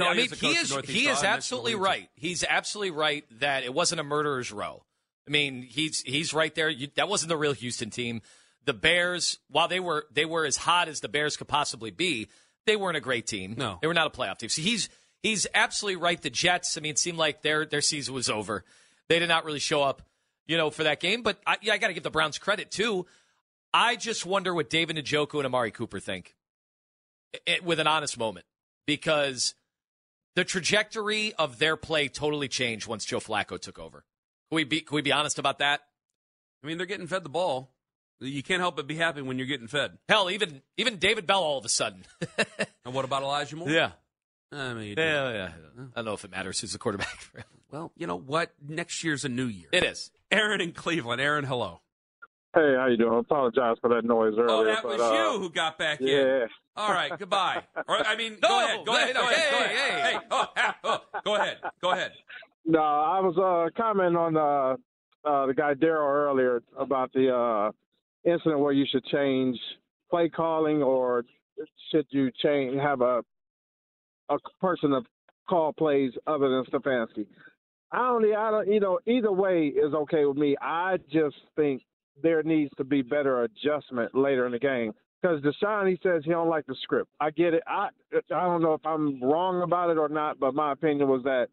I 0.00 0.14
mean, 0.14 0.30
he 0.30 0.48
is 0.48 0.74
he 0.84 1.08
is 1.08 1.22
absolutely 1.22 1.74
right. 1.74 2.08
He's 2.14 2.44
absolutely 2.44 2.92
right 2.92 3.24
that 3.40 3.64
it 3.64 3.72
wasn't 3.72 4.00
a 4.00 4.04
murderer's 4.04 4.52
row. 4.52 4.84
I 5.26 5.30
mean, 5.30 5.62
he's 5.62 6.00
he's 6.00 6.32
right 6.32 6.54
there. 6.54 6.68
You, 6.68 6.88
that 6.96 7.08
wasn't 7.08 7.28
the 7.28 7.36
real 7.36 7.52
Houston 7.52 7.90
team. 7.90 8.22
The 8.64 8.72
Bears, 8.72 9.38
while 9.50 9.68
they 9.68 9.80
were 9.80 10.06
they 10.12 10.24
were 10.24 10.44
as 10.44 10.56
hot 10.56 10.88
as 10.88 11.00
the 11.00 11.08
Bears 11.08 11.36
could 11.36 11.48
possibly 11.48 11.90
be, 11.90 12.28
they 12.66 12.76
weren't 12.76 12.96
a 12.96 13.00
great 13.00 13.26
team. 13.26 13.54
No. 13.56 13.78
they 13.80 13.88
were 13.88 13.94
not 13.94 14.06
a 14.06 14.10
playoff 14.10 14.38
team. 14.38 14.48
So 14.48 14.62
he's 14.62 14.88
he's 15.22 15.46
absolutely 15.54 16.00
right. 16.00 16.20
The 16.20 16.30
Jets. 16.30 16.76
I 16.76 16.80
mean, 16.80 16.90
it 16.90 16.98
seemed 16.98 17.18
like 17.18 17.42
their 17.42 17.66
their 17.66 17.80
season 17.80 18.14
was 18.14 18.30
over. 18.30 18.64
They 19.08 19.18
did 19.18 19.28
not 19.28 19.44
really 19.44 19.58
show 19.58 19.82
up, 19.82 20.02
you 20.46 20.56
know, 20.56 20.70
for 20.70 20.84
that 20.84 21.00
game. 21.00 21.22
But 21.22 21.38
I, 21.46 21.56
yeah, 21.62 21.74
I 21.74 21.78
got 21.78 21.88
to 21.88 21.94
give 21.94 22.02
the 22.02 22.10
Browns 22.10 22.38
credit 22.38 22.70
too. 22.70 23.06
I 23.72 23.96
just 23.96 24.24
wonder 24.24 24.54
what 24.54 24.70
David 24.70 24.96
Njoku 24.96 25.34
and 25.34 25.46
Amari 25.46 25.70
Cooper 25.70 26.00
think 26.00 26.34
it, 27.46 27.62
with 27.64 27.80
an 27.80 27.86
honest 27.86 28.18
moment 28.18 28.46
because 28.86 29.54
the 30.34 30.44
trajectory 30.44 31.32
of 31.34 31.58
their 31.58 31.76
play 31.76 32.08
totally 32.08 32.48
changed 32.48 32.86
once 32.86 33.04
Joe 33.04 33.20
Flacco 33.20 33.58
took 33.60 33.78
over. 33.78 34.04
Can 34.50 34.56
we 34.56 34.64
be, 34.64 34.80
can 34.80 34.94
we 34.94 35.02
be 35.02 35.12
honest 35.12 35.38
about 35.38 35.58
that? 35.58 35.80
I 36.62 36.66
mean, 36.66 36.76
they're 36.78 36.86
getting 36.86 37.06
fed 37.06 37.24
the 37.24 37.28
ball. 37.28 37.72
You 38.20 38.42
can't 38.42 38.60
help 38.60 38.76
but 38.76 38.86
be 38.88 38.96
happy 38.96 39.22
when 39.22 39.38
you're 39.38 39.46
getting 39.46 39.68
fed. 39.68 39.96
Hell, 40.08 40.28
even 40.30 40.60
even 40.76 40.96
David 40.96 41.24
Bell 41.26 41.40
all 41.42 41.58
of 41.58 41.64
a 41.64 41.68
sudden. 41.68 42.04
And 42.84 42.94
what 42.94 43.04
about 43.04 43.22
Elijah 43.22 43.54
Moore? 43.54 43.68
yeah. 43.70 43.90
I 44.50 44.72
mean, 44.72 44.94
Yeah, 44.96 45.30
yeah. 45.32 45.50
I 45.94 45.96
don't 45.96 46.04
know 46.06 46.14
if 46.14 46.24
it 46.24 46.30
matters 46.30 46.58
who's 46.58 46.72
the 46.72 46.78
quarterback. 46.78 47.16
well, 47.70 47.92
you 47.96 48.06
know 48.06 48.16
what? 48.16 48.50
Next 48.66 49.04
year's 49.04 49.24
a 49.24 49.28
new 49.28 49.44
year. 49.44 49.68
It 49.72 49.84
is. 49.84 50.10
Aaron 50.30 50.60
in 50.62 50.72
Cleveland. 50.72 51.20
Aaron, 51.20 51.44
hello. 51.44 51.80
Hey, 52.58 52.74
how 52.76 52.86
you 52.88 52.96
doing? 52.96 53.12
I 53.14 53.18
apologize 53.20 53.76
for 53.80 53.88
that 53.90 54.04
noise 54.04 54.34
earlier. 54.36 54.48
Oh, 54.50 54.64
that 54.64 54.82
but, 54.82 54.98
was 54.98 55.00
uh, 55.00 55.12
you 55.12 55.38
who 55.40 55.48
got 55.48 55.78
back 55.78 56.00
in. 56.00 56.08
Yeah. 56.08 56.46
All 56.76 56.90
right, 56.90 57.16
goodbye. 57.16 57.62
Or, 57.88 58.04
I 58.04 58.16
mean, 58.16 58.36
No, 58.42 58.48
go 58.48 58.64
ahead. 58.64 58.84
Go 58.84 58.96
ahead. 58.96 59.14
no, 59.14 59.20
Go 59.20 59.28
ahead. 59.28 59.38
hey, 59.38 59.50
Go 59.50 59.64
ahead. 59.64 60.00
hey, 60.00 60.12
Hey, 60.12 60.18
oh, 60.32 60.46
oh, 60.82 61.00
go 61.24 61.34
ahead. 61.36 61.56
Go 61.80 61.92
ahead. 61.92 62.12
No, 62.66 62.80
I 62.80 63.20
was 63.20 63.36
uh, 63.38 63.70
commenting 63.80 64.16
on 64.16 64.36
uh, 64.36 65.28
uh, 65.28 65.46
the 65.46 65.54
guy 65.54 65.74
Daryl 65.74 66.10
earlier 66.10 66.60
about 66.76 67.12
the 67.12 67.32
uh, 67.32 67.70
incident 68.28 68.58
where 68.58 68.72
you 68.72 68.86
should 68.90 69.04
change 69.04 69.56
play 70.10 70.28
calling 70.28 70.82
or 70.82 71.24
should 71.92 72.06
you 72.10 72.32
change 72.42 72.76
have 72.80 73.02
a 73.02 73.22
a 74.30 74.36
person 74.60 74.90
to 74.90 75.02
call 75.48 75.72
plays 75.72 76.10
other 76.26 76.48
than 76.48 76.64
Stefanski. 76.64 77.24
I 77.92 78.10
only, 78.10 78.34
I 78.34 78.50
don't, 78.50 78.68
you 78.68 78.80
know, 78.80 78.98
either 79.06 79.32
way 79.32 79.68
is 79.68 79.94
okay 79.94 80.24
with 80.26 80.36
me. 80.36 80.56
I 80.60 80.98
just 81.10 81.36
think 81.56 81.82
there 82.22 82.42
needs 82.42 82.70
to 82.76 82.84
be 82.84 83.02
better 83.02 83.42
adjustment 83.42 84.14
later 84.14 84.46
in 84.46 84.52
the 84.52 84.58
game 84.58 84.92
because 85.20 85.42
Deshaun, 85.42 85.88
he 85.88 85.98
says 86.02 86.22
he 86.24 86.30
don't 86.30 86.48
like 86.48 86.66
the 86.66 86.76
script. 86.82 87.10
I 87.20 87.30
get 87.30 87.54
it. 87.54 87.62
I, 87.66 87.88
I 88.14 88.40
don't 88.40 88.62
know 88.62 88.74
if 88.74 88.84
I'm 88.86 89.22
wrong 89.22 89.62
about 89.62 89.90
it 89.90 89.98
or 89.98 90.08
not, 90.08 90.38
but 90.38 90.54
my 90.54 90.72
opinion 90.72 91.08
was 91.08 91.22
that 91.24 91.48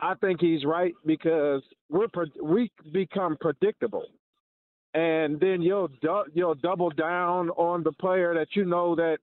I 0.00 0.14
think 0.14 0.40
he's 0.40 0.64
right 0.64 0.92
because 1.06 1.62
we're 1.88 2.08
we 2.42 2.70
become 2.92 3.36
predictable, 3.40 4.06
and 4.92 5.40
then 5.40 5.62
you'll 5.62 5.88
du- 6.02 6.24
you'll 6.34 6.56
double 6.56 6.90
down 6.90 7.50
on 7.50 7.82
the 7.82 7.92
player 7.92 8.34
that 8.34 8.48
you 8.54 8.64
know 8.64 8.94
that 8.96 9.18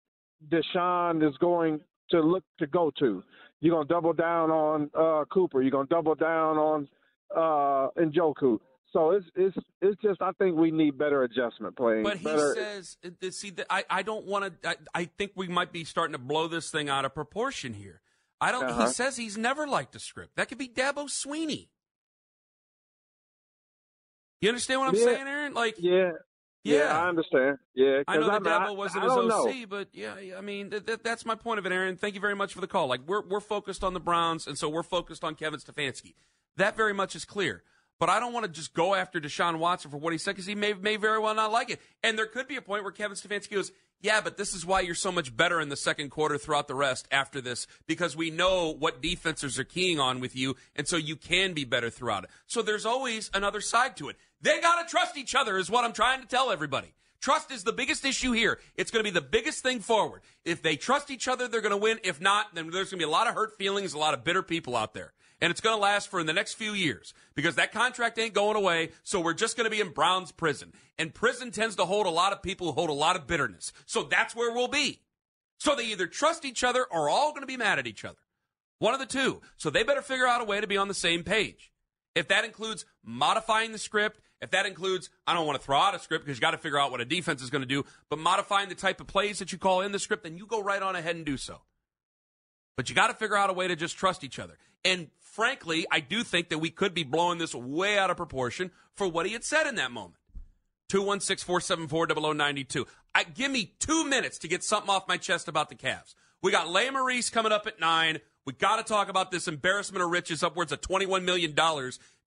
Deshaun 0.49 1.27
is 1.27 1.37
going 1.37 1.81
to 2.09 2.21
look 2.21 2.43
to 2.59 2.67
go 2.67 2.91
to. 2.99 3.23
You're 3.59 3.75
gonna 3.75 3.87
double 3.87 4.13
down 4.13 4.49
on 4.49 4.89
uh, 4.97 5.25
Cooper. 5.25 5.61
You're 5.61 5.71
gonna 5.71 5.87
double 5.87 6.15
down 6.15 6.57
on 6.57 6.87
uh, 7.35 7.89
Njoku. 7.99 8.59
So 8.93 9.11
it's 9.11 9.25
it's 9.35 9.57
it's 9.81 10.01
just 10.01 10.21
I 10.21 10.31
think 10.33 10.57
we 10.57 10.69
need 10.71 10.97
better 10.97 11.23
adjustment 11.23 11.77
playing. 11.77 12.03
But 12.03 12.17
he 12.17 12.25
better. 12.25 12.53
says, 12.55 12.97
see, 13.37 13.53
I 13.69 13.85
I 13.89 14.01
don't 14.03 14.25
want 14.25 14.61
to. 14.61 14.69
I, 14.69 14.75
I 14.93 15.05
think 15.05 15.31
we 15.35 15.47
might 15.47 15.71
be 15.71 15.85
starting 15.85 16.11
to 16.13 16.17
blow 16.19 16.47
this 16.47 16.69
thing 16.69 16.89
out 16.89 17.05
of 17.05 17.13
proportion 17.15 17.73
here. 17.73 18.01
I 18.41 18.51
don't. 18.51 18.65
Uh-huh. 18.65 18.87
He 18.87 18.91
says 18.93 19.15
he's 19.15 19.37
never 19.37 19.65
liked 19.65 19.95
a 19.95 19.99
script. 19.99 20.35
That 20.35 20.49
could 20.49 20.57
be 20.57 20.67
Dabo 20.67 21.07
Swinney. 21.09 21.67
You 24.41 24.49
understand 24.49 24.79
what 24.81 24.89
I'm 24.89 24.95
Yeah. 24.95 25.03
saying, 25.05 25.27
Aaron? 25.27 25.53
Like, 25.53 25.75
yeah, 25.77 26.11
yeah, 26.63 26.99
I 26.99 27.07
understand. 27.09 27.59
Yeah, 27.75 28.01
I 28.07 28.17
know 28.17 28.25
that 28.25 28.33
I'm- 28.33 28.43
Dabo 28.43 28.75
wasn't 28.75 29.03
I 29.03 29.07
his 29.07 29.13
OC, 29.13 29.27
know. 29.61 29.67
but 29.69 29.89
yeah, 29.93 30.19
yeah, 30.19 30.37
I 30.37 30.41
mean 30.41 30.71
th- 30.71 30.85
th- 30.85 30.99
that's 31.03 31.25
my 31.25 31.35
point 31.35 31.59
of 31.59 31.65
it, 31.65 31.71
Aaron. 31.71 31.95
Thank 31.95 32.15
you 32.15 32.21
very 32.21 32.35
much 32.35 32.53
for 32.53 32.61
the 32.61 32.67
call. 32.67 32.87
Like 32.87 33.01
we're 33.07 33.21
we're 33.21 33.39
focused 33.39 33.83
on 33.83 33.93
the 33.93 33.99
Browns, 33.99 34.47
and 34.47 34.57
so 34.57 34.67
we're 34.67 34.83
focused 34.83 35.23
on 35.23 35.35
Kevin 35.35 35.59
Stefanski. 35.59 36.15
That 36.57 36.75
very 36.75 36.93
much 36.93 37.15
is 37.15 37.23
clear. 37.23 37.63
But 38.01 38.09
I 38.09 38.19
don't 38.19 38.33
want 38.33 38.47
to 38.47 38.51
just 38.51 38.73
go 38.73 38.95
after 38.95 39.21
Deshaun 39.21 39.59
Watson 39.59 39.91
for 39.91 39.97
what 39.97 40.11
he 40.11 40.17
said 40.17 40.31
because 40.31 40.47
he 40.47 40.55
may 40.55 40.73
may 40.73 40.95
very 40.95 41.19
well 41.19 41.35
not 41.35 41.51
like 41.51 41.69
it. 41.69 41.79
And 42.01 42.17
there 42.17 42.25
could 42.25 42.47
be 42.47 42.55
a 42.55 42.61
point 42.61 42.81
where 42.81 42.91
Kevin 42.91 43.15
Stefanski 43.15 43.51
goes, 43.51 43.71
"Yeah, 43.99 44.21
but 44.21 44.37
this 44.37 44.55
is 44.55 44.65
why 44.65 44.79
you're 44.79 44.95
so 44.95 45.11
much 45.11 45.37
better 45.37 45.61
in 45.61 45.69
the 45.69 45.75
second 45.75 46.09
quarter 46.09 46.39
throughout 46.39 46.67
the 46.67 46.73
rest 46.73 47.07
after 47.11 47.41
this 47.41 47.67
because 47.85 48.15
we 48.15 48.31
know 48.31 48.73
what 48.73 49.03
defenses 49.03 49.59
are 49.59 49.63
keying 49.63 49.99
on 49.99 50.19
with 50.19 50.35
you, 50.35 50.55
and 50.75 50.87
so 50.87 50.97
you 50.97 51.15
can 51.15 51.53
be 51.53 51.63
better 51.63 51.91
throughout 51.91 52.23
it." 52.23 52.31
So 52.47 52.63
there's 52.63 52.87
always 52.87 53.29
another 53.35 53.61
side 53.61 53.95
to 53.97 54.09
it. 54.09 54.17
They 54.41 54.59
got 54.59 54.81
to 54.81 54.89
trust 54.89 55.15
each 55.15 55.35
other, 55.35 55.59
is 55.59 55.69
what 55.69 55.85
I'm 55.85 55.93
trying 55.93 56.21
to 56.21 56.27
tell 56.27 56.49
everybody. 56.49 56.95
Trust 57.19 57.51
is 57.51 57.63
the 57.63 57.71
biggest 57.71 58.03
issue 58.03 58.31
here. 58.31 58.59
It's 58.73 58.89
going 58.89 59.05
to 59.05 59.11
be 59.11 59.13
the 59.13 59.21
biggest 59.21 59.61
thing 59.61 59.79
forward. 59.79 60.23
If 60.43 60.63
they 60.63 60.75
trust 60.75 61.11
each 61.11 61.27
other, 61.27 61.47
they're 61.47 61.61
going 61.61 61.69
to 61.69 61.77
win. 61.77 61.99
If 62.03 62.19
not, 62.19 62.55
then 62.55 62.71
there's 62.71 62.89
going 62.89 62.97
to 62.99 63.05
be 63.05 63.07
a 63.07 63.09
lot 63.09 63.27
of 63.27 63.35
hurt 63.35 63.59
feelings, 63.59 63.93
a 63.93 63.99
lot 63.99 64.15
of 64.15 64.23
bitter 64.23 64.41
people 64.41 64.75
out 64.75 64.95
there. 64.95 65.13
And 65.41 65.49
it's 65.49 65.61
going 65.61 65.75
to 65.75 65.81
last 65.81 66.09
for 66.09 66.19
in 66.19 66.27
the 66.27 66.33
next 66.33 66.53
few 66.53 66.73
years 66.73 67.13
because 67.33 67.55
that 67.55 67.71
contract 67.71 68.19
ain't 68.19 68.35
going 68.35 68.55
away. 68.55 68.91
So 69.03 69.19
we're 69.19 69.33
just 69.33 69.57
going 69.57 69.65
to 69.65 69.75
be 69.75 69.81
in 69.81 69.89
Brown's 69.89 70.31
prison. 70.31 70.71
And 70.99 71.13
prison 71.13 71.49
tends 71.49 71.75
to 71.77 71.85
hold 71.85 72.05
a 72.05 72.11
lot 72.11 72.31
of 72.31 72.43
people 72.43 72.67
who 72.67 72.73
hold 72.73 72.91
a 72.91 72.93
lot 72.93 73.15
of 73.15 73.25
bitterness. 73.25 73.73
So 73.87 74.03
that's 74.03 74.35
where 74.35 74.53
we'll 74.53 74.67
be. 74.67 75.01
So 75.59 75.75
they 75.75 75.85
either 75.85 76.07
trust 76.07 76.45
each 76.45 76.63
other 76.63 76.85
or 76.91 77.09
all 77.09 77.31
going 77.31 77.41
to 77.41 77.47
be 77.47 77.57
mad 77.57 77.79
at 77.79 77.87
each 77.87 78.05
other. 78.05 78.19
One 78.77 78.93
of 78.93 78.99
the 78.99 79.05
two. 79.05 79.41
So 79.57 79.69
they 79.69 79.83
better 79.83 80.01
figure 80.01 80.27
out 80.27 80.41
a 80.41 80.45
way 80.45 80.61
to 80.61 80.67
be 80.67 80.77
on 80.77 80.87
the 80.87 80.93
same 80.93 81.23
page. 81.23 81.71
If 82.13 82.27
that 82.27 82.45
includes 82.45 82.85
modifying 83.03 83.71
the 83.71 83.77
script, 83.77 84.19
if 84.41 84.51
that 84.51 84.65
includes, 84.65 85.09
I 85.27 85.33
don't 85.33 85.45
want 85.45 85.59
to 85.59 85.65
throw 85.65 85.77
out 85.77 85.95
a 85.95 85.99
script 85.99 86.25
because 86.25 86.37
you 86.37 86.41
got 86.41 86.51
to 86.51 86.57
figure 86.57 86.79
out 86.79 86.91
what 86.91 86.99
a 86.99 87.05
defense 87.05 87.41
is 87.41 87.49
going 87.49 87.61
to 87.61 87.67
do, 87.67 87.85
but 88.09 88.19
modifying 88.19 88.69
the 88.69 88.75
type 88.75 88.99
of 88.99 89.07
plays 89.07 89.39
that 89.39 89.51
you 89.51 89.57
call 89.57 89.81
in 89.81 89.91
the 89.91 89.99
script, 89.99 90.23
then 90.23 90.37
you 90.37 90.45
go 90.45 90.61
right 90.61 90.81
on 90.81 90.95
ahead 90.95 91.15
and 91.15 91.25
do 91.25 91.37
so. 91.37 91.61
But 92.77 92.89
you 92.89 92.95
got 92.95 93.07
to 93.07 93.13
figure 93.13 93.35
out 93.35 93.49
a 93.49 93.53
way 93.53 93.67
to 93.67 93.75
just 93.75 93.97
trust 93.97 94.23
each 94.23 94.39
other. 94.39 94.57
And 94.83 95.09
frankly, 95.19 95.85
I 95.91 95.99
do 95.99 96.23
think 96.23 96.49
that 96.49 96.59
we 96.59 96.69
could 96.69 96.93
be 96.93 97.03
blowing 97.03 97.37
this 97.37 97.53
way 97.53 97.97
out 97.97 98.09
of 98.09 98.17
proportion 98.17 98.71
for 98.95 99.07
what 99.07 99.25
he 99.25 99.33
had 99.33 99.43
said 99.43 99.67
in 99.67 99.75
that 99.75 99.91
moment. 99.91 100.15
216 100.89 101.45
474 101.45 102.33
0092. 102.33 102.85
Give 103.33 103.51
me 103.51 103.73
two 103.79 104.03
minutes 104.05 104.37
to 104.39 104.47
get 104.47 104.63
something 104.63 104.89
off 104.89 105.07
my 105.07 105.17
chest 105.17 105.47
about 105.47 105.69
the 105.69 105.75
Cavs. 105.75 106.15
We 106.41 106.51
got 106.51 106.69
Leigh 106.69 106.89
Maurice 106.89 107.29
coming 107.29 107.51
up 107.51 107.67
at 107.67 107.79
9. 107.79 108.19
We 108.45 108.53
got 108.53 108.77
to 108.77 108.83
talk 108.83 109.07
about 109.09 109.31
this 109.31 109.47
embarrassment 109.47 110.03
of 110.03 110.09
riches, 110.09 110.43
upwards 110.43 110.71
of 110.71 110.81
$21 110.81 111.23
million 111.23 111.55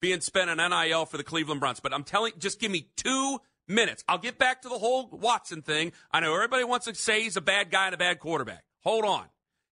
being 0.01 0.21
spent 0.21 0.49
on 0.49 0.57
NIL 0.57 1.07
for 1.07 1.17
the 1.17 1.25
Cleveland 1.25 1.61
Browns. 1.61 1.81
But 1.81 1.93
I'm 1.93 2.05
telling 2.05 2.33
just 2.39 2.61
give 2.61 2.71
me 2.71 2.89
two 2.97 3.41
minutes. 3.67 4.05
I'll 4.09 4.19
get 4.19 4.39
back 4.39 4.63
to 4.63 4.69
the 4.69 4.79
whole 4.79 5.09
Watson 5.11 5.63
thing. 5.63 5.93
I 6.13 6.21
know 6.21 6.35
everybody 6.35 6.65
wants 6.65 6.87
to 6.87 6.95
say 6.95 7.23
he's 7.23 7.37
a 7.37 7.41
bad 7.41 7.71
guy 7.71 7.87
and 7.87 7.95
a 7.95 7.99
bad 7.99 8.21
quarterback. 8.21 8.65
Hold 8.81 9.05
on. 9.05 9.25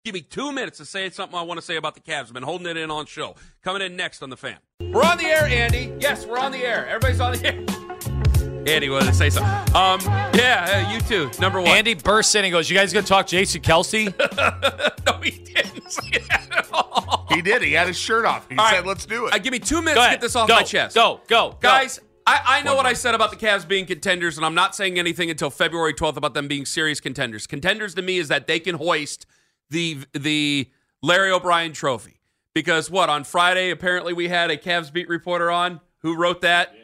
Give 0.07 0.15
me 0.15 0.21
two 0.21 0.53
minutes 0.53 0.79
to 0.79 0.85
say 0.85 1.11
something 1.11 1.37
I 1.37 1.43
want 1.43 1.59
to 1.59 1.67
say 1.67 1.75
about 1.75 1.97
the 1.97 2.01
Cavs. 2.01 2.29
I've 2.29 2.33
been 2.33 2.45
holding 2.45 2.69
it 2.69 2.77
in 2.77 2.93
on 2.93 3.07
show. 3.07 3.35
Coming 3.65 3.83
in 3.83 3.97
next 3.97 4.23
on 4.23 4.31
the 4.31 4.37
fan. 4.37 4.59
We're 4.81 5.03
on 5.03 5.19
the 5.19 5.25
air, 5.25 5.47
Andy. 5.47 5.93
Yes, 5.99 6.25
we're 6.25 6.39
on 6.39 6.53
the 6.53 6.59
air. 6.65 6.87
Everybody's 6.87 7.21
on 7.21 7.33
the 7.33 7.45
air. 7.45 8.73
Andy 8.73 8.89
wanted 8.89 9.07
to 9.07 9.15
say 9.15 9.31
something. 9.31 9.75
Um, 9.75 9.99
yeah, 10.33 10.87
uh, 10.87 10.95
you 10.95 11.01
too. 11.01 11.29
Number 11.41 11.61
one. 11.61 11.71
Andy 11.71 11.95
bursts 11.95 12.37
in 12.37 12.45
and 12.45 12.53
goes, 12.53 12.71
"You 12.71 12.77
guys 12.77 12.93
gonna 12.93 13.05
talk 13.05 13.27
Jason 13.27 13.63
Kelce?" 13.63 14.15
no, 15.07 15.21
he 15.23 15.43
didn't 15.43 15.91
say 15.91 16.23
that 16.29 16.51
at 16.57 16.69
all. 16.73 17.27
He 17.29 17.43
did. 17.43 17.63
He 17.63 17.73
had 17.73 17.89
his 17.89 17.99
shirt 17.99 18.25
off. 18.25 18.49
He 18.49 18.57
All 18.57 18.65
said, 18.69 18.77
right. 18.77 18.87
"Let's 18.87 19.07
do 19.07 19.27
it." 19.27 19.35
Uh, 19.35 19.39
give 19.39 19.51
me 19.51 19.59
two 19.59 19.83
minutes 19.83 20.05
to 20.05 20.11
get 20.13 20.21
this 20.21 20.37
off 20.37 20.47
Go. 20.47 20.55
my 20.55 20.63
chest. 20.63 20.95
Go. 20.95 21.21
Go. 21.27 21.51
Go. 21.51 21.57
Guys, 21.61 21.99
I, 22.29 22.41
I 22.45 22.63
know 22.63 22.77
what 22.77 22.87
I 22.87 22.93
said 22.93 23.17
about 23.17 23.33
the 23.33 23.37
Cavs 23.37 23.67
being 23.67 23.87
contenders, 23.87 24.37
and 24.37 24.47
I'm 24.47 24.55
not 24.55 24.77
saying 24.77 25.01
anything 25.01 25.31
until 25.31 25.51
February 25.51 25.95
12th 25.95 26.17
about 26.17 26.35
them 26.35 26.47
being 26.47 26.65
serious 26.65 27.01
contenders. 27.01 27.49
Contenders 27.49 27.97
to 27.97 28.03
me 28.03 28.19
is 28.19 28.29
that 28.29 28.47
they 28.47 28.61
can 28.61 28.77
hoist 28.77 29.27
the 29.71 29.99
the 30.13 30.71
Larry 31.03 31.31
O'Brien 31.31 31.73
trophy. 31.73 32.21
Because 32.55 32.91
what, 32.91 33.11
on 33.11 33.25
Friday, 33.25 33.71
apparently 33.71 34.15
we 34.15 34.29
had 34.29 34.51
a 34.51 34.57
Cavs 34.57 34.91
beat 34.91 35.09
reporter 35.09 35.51
on 35.51 35.81
who 35.99 36.17
wrote 36.17 36.41
that, 36.41 36.75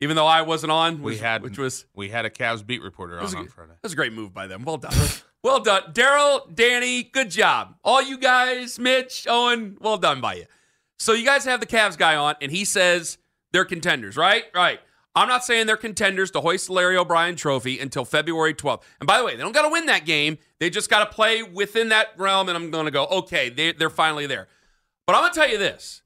even 0.00 0.16
though 0.16 0.26
I 0.26 0.42
wasn't 0.42 0.72
on, 0.72 1.02
we 1.02 1.18
had 1.18 1.42
which 1.42 1.56
was 1.56 1.86
we 1.94 2.08
had 2.08 2.24
a 2.24 2.30
Cavs 2.30 2.66
beat 2.66 2.82
reporter 2.82 3.20
on 3.20 3.32
a, 3.32 3.38
on 3.38 3.48
Friday. 3.48 3.70
that 3.70 3.82
was 3.82 3.92
a 3.92 3.96
great 3.96 4.12
move 4.12 4.34
by 4.34 4.48
them. 4.48 4.64
Well 4.64 4.78
done. 4.78 4.92
well 5.44 5.60
done. 5.60 5.92
Daryl, 5.92 6.52
Danny, 6.52 7.04
good 7.04 7.30
job. 7.30 7.76
All 7.84 8.02
you 8.02 8.18
guys, 8.18 8.78
Mitch, 8.78 9.26
Owen, 9.28 9.76
well 9.80 9.98
done 9.98 10.20
by 10.20 10.34
you. 10.34 10.46
So 10.98 11.12
you 11.12 11.24
guys 11.24 11.44
have 11.44 11.60
the 11.60 11.66
Cavs 11.66 11.96
guy 11.96 12.16
on, 12.16 12.34
and 12.40 12.50
he 12.50 12.64
says 12.64 13.18
they're 13.52 13.64
contenders, 13.64 14.16
right? 14.16 14.44
Right. 14.52 14.80
I'm 15.14 15.28
not 15.28 15.44
saying 15.44 15.66
they're 15.66 15.76
contenders 15.76 16.30
to 16.32 16.40
hoist 16.40 16.66
the 16.66 16.72
Larry 16.72 16.96
O'Brien 16.96 17.36
trophy 17.36 17.78
until 17.78 18.04
February 18.04 18.52
12th. 18.52 18.82
And 18.98 19.06
by 19.06 19.18
the 19.18 19.24
way, 19.24 19.36
they 19.36 19.42
don't 19.42 19.52
got 19.52 19.62
to 19.62 19.68
win 19.68 19.86
that 19.86 20.04
game. 20.04 20.38
They 20.58 20.70
just 20.70 20.90
got 20.90 21.08
to 21.08 21.14
play 21.14 21.42
within 21.42 21.90
that 21.90 22.08
realm, 22.16 22.48
and 22.48 22.56
I'm 22.56 22.70
going 22.70 22.86
to 22.86 22.90
go, 22.90 23.06
okay, 23.06 23.48
they, 23.48 23.72
they're 23.72 23.90
finally 23.90 24.26
there. 24.26 24.48
But 25.06 25.14
I'm 25.14 25.22
going 25.22 25.32
to 25.32 25.38
tell 25.38 25.48
you 25.48 25.58
this. 25.58 26.02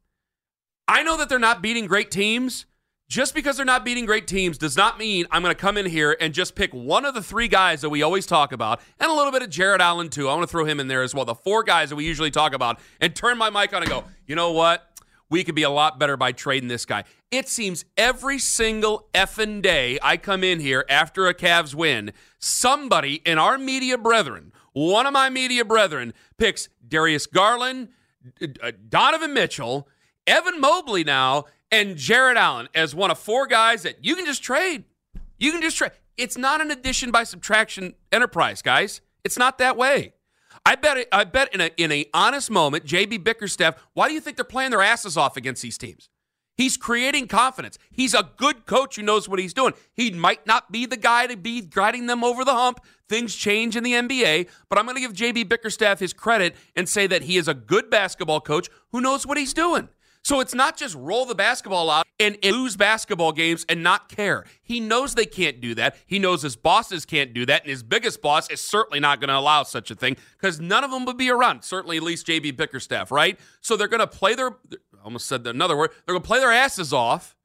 I 0.86 1.02
know 1.02 1.16
that 1.16 1.28
they're 1.28 1.38
not 1.38 1.62
beating 1.62 1.86
great 1.86 2.10
teams. 2.10 2.66
Just 3.08 3.34
because 3.34 3.56
they're 3.56 3.64
not 3.64 3.86
beating 3.86 4.04
great 4.04 4.26
teams 4.26 4.58
does 4.58 4.76
not 4.76 4.98
mean 4.98 5.26
I'm 5.30 5.42
going 5.42 5.54
to 5.54 5.58
come 5.58 5.78
in 5.78 5.86
here 5.86 6.14
and 6.20 6.34
just 6.34 6.54
pick 6.54 6.74
one 6.74 7.06
of 7.06 7.14
the 7.14 7.22
three 7.22 7.48
guys 7.48 7.80
that 7.80 7.88
we 7.88 8.02
always 8.02 8.26
talk 8.26 8.52
about, 8.52 8.82
and 9.00 9.10
a 9.10 9.14
little 9.14 9.32
bit 9.32 9.40
of 9.40 9.48
Jarrett 9.48 9.80
Allen, 9.80 10.10
too. 10.10 10.28
I 10.28 10.34
want 10.34 10.42
to 10.42 10.50
throw 10.50 10.66
him 10.66 10.78
in 10.78 10.88
there 10.88 11.02
as 11.02 11.14
well. 11.14 11.24
The 11.24 11.34
four 11.34 11.62
guys 11.62 11.88
that 11.88 11.96
we 11.96 12.04
usually 12.04 12.30
talk 12.30 12.52
about, 12.52 12.78
and 13.00 13.16
turn 13.16 13.38
my 13.38 13.48
mic 13.48 13.72
on 13.72 13.80
and 13.82 13.90
go, 13.90 14.04
you 14.26 14.34
know 14.34 14.52
what? 14.52 14.87
We 15.30 15.44
could 15.44 15.54
be 15.54 15.62
a 15.62 15.70
lot 15.70 15.98
better 15.98 16.16
by 16.16 16.32
trading 16.32 16.68
this 16.68 16.86
guy. 16.86 17.04
It 17.30 17.48
seems 17.48 17.84
every 17.96 18.38
single 18.38 19.08
effing 19.12 19.60
day 19.60 19.98
I 20.02 20.16
come 20.16 20.42
in 20.42 20.60
here 20.60 20.84
after 20.88 21.26
a 21.26 21.34
Cavs 21.34 21.74
win, 21.74 22.12
somebody 22.38 23.16
in 23.26 23.38
our 23.38 23.58
media 23.58 23.98
brethren, 23.98 24.52
one 24.72 25.06
of 25.06 25.12
my 25.12 25.28
media 25.28 25.64
brethren, 25.64 26.14
picks 26.38 26.68
Darius 26.86 27.26
Garland, 27.26 27.88
uh, 28.62 28.72
Donovan 28.88 29.34
Mitchell, 29.34 29.88
Evan 30.26 30.60
Mobley 30.60 31.04
now, 31.04 31.44
and 31.70 31.96
Jarrett 31.96 32.36
Allen 32.36 32.68
as 32.74 32.94
one 32.94 33.10
of 33.10 33.18
four 33.18 33.46
guys 33.46 33.82
that 33.82 34.04
you 34.04 34.16
can 34.16 34.24
just 34.24 34.42
trade. 34.42 34.84
You 35.38 35.52
can 35.52 35.60
just 35.60 35.76
trade. 35.76 35.92
It's 36.16 36.36
not 36.36 36.60
an 36.60 36.70
addition 36.70 37.10
by 37.10 37.24
subtraction 37.24 37.94
enterprise, 38.10 38.62
guys. 38.62 39.00
It's 39.24 39.38
not 39.38 39.58
that 39.58 39.76
way. 39.76 40.14
I 40.68 40.74
bet. 40.74 41.08
I 41.12 41.24
bet 41.24 41.54
in 41.54 41.62
a 41.62 41.70
in 41.78 41.90
a 41.90 42.04
honest 42.12 42.50
moment, 42.50 42.84
JB 42.84 43.24
Bickerstaff. 43.24 43.82
Why 43.94 44.06
do 44.06 44.12
you 44.12 44.20
think 44.20 44.36
they're 44.36 44.44
playing 44.44 44.70
their 44.70 44.82
asses 44.82 45.16
off 45.16 45.38
against 45.38 45.62
these 45.62 45.78
teams? 45.78 46.10
He's 46.58 46.76
creating 46.76 47.28
confidence. 47.28 47.78
He's 47.90 48.12
a 48.12 48.30
good 48.36 48.66
coach 48.66 48.96
who 48.96 49.02
knows 49.02 49.30
what 49.30 49.38
he's 49.38 49.54
doing. 49.54 49.72
He 49.94 50.10
might 50.10 50.46
not 50.46 50.70
be 50.70 50.84
the 50.84 50.98
guy 50.98 51.26
to 51.26 51.38
be 51.38 51.62
guiding 51.62 52.06
them 52.06 52.22
over 52.22 52.44
the 52.44 52.52
hump. 52.52 52.80
Things 53.08 53.34
change 53.34 53.76
in 53.76 53.82
the 53.84 53.92
NBA, 53.92 54.48
but 54.68 54.78
I'm 54.78 54.84
going 54.84 54.96
to 54.96 55.00
give 55.00 55.14
JB 55.14 55.48
Bickerstaff 55.48 56.00
his 56.00 56.12
credit 56.12 56.54
and 56.76 56.86
say 56.86 57.06
that 57.06 57.22
he 57.22 57.38
is 57.38 57.48
a 57.48 57.54
good 57.54 57.88
basketball 57.88 58.42
coach 58.42 58.68
who 58.92 59.00
knows 59.00 59.26
what 59.26 59.38
he's 59.38 59.54
doing. 59.54 59.88
So 60.22 60.40
it's 60.40 60.54
not 60.54 60.76
just 60.76 60.94
roll 60.94 61.24
the 61.24 61.34
basketball 61.34 61.90
out 61.90 62.06
and, 62.18 62.36
and 62.42 62.56
lose 62.56 62.76
basketball 62.76 63.32
games 63.32 63.64
and 63.68 63.82
not 63.82 64.08
care. 64.08 64.44
He 64.62 64.80
knows 64.80 65.14
they 65.14 65.26
can't 65.26 65.60
do 65.60 65.74
that. 65.76 65.96
He 66.06 66.18
knows 66.18 66.42
his 66.42 66.56
bosses 66.56 67.04
can't 67.04 67.32
do 67.32 67.46
that, 67.46 67.62
and 67.62 67.70
his 67.70 67.82
biggest 67.82 68.20
boss 68.20 68.50
is 68.50 68.60
certainly 68.60 69.00
not 69.00 69.20
going 69.20 69.28
to 69.28 69.36
allow 69.36 69.62
such 69.62 69.90
a 69.90 69.94
thing 69.94 70.16
because 70.38 70.60
none 70.60 70.84
of 70.84 70.90
them 70.90 71.04
would 71.04 71.16
be 71.16 71.30
around. 71.30 71.62
Certainly, 71.62 71.98
at 71.98 72.02
least 72.02 72.26
JB 72.26 72.56
Bickerstaff, 72.56 73.10
right? 73.10 73.38
So 73.60 73.76
they're 73.76 73.88
going 73.88 74.00
to 74.00 74.06
play 74.06 74.34
their. 74.34 74.56
Almost 75.04 75.26
said 75.26 75.46
another 75.46 75.76
word. 75.76 75.90
They're 76.04 76.14
going 76.14 76.22
to 76.22 76.26
play 76.26 76.40
their 76.40 76.52
asses 76.52 76.92
off, 76.92 77.36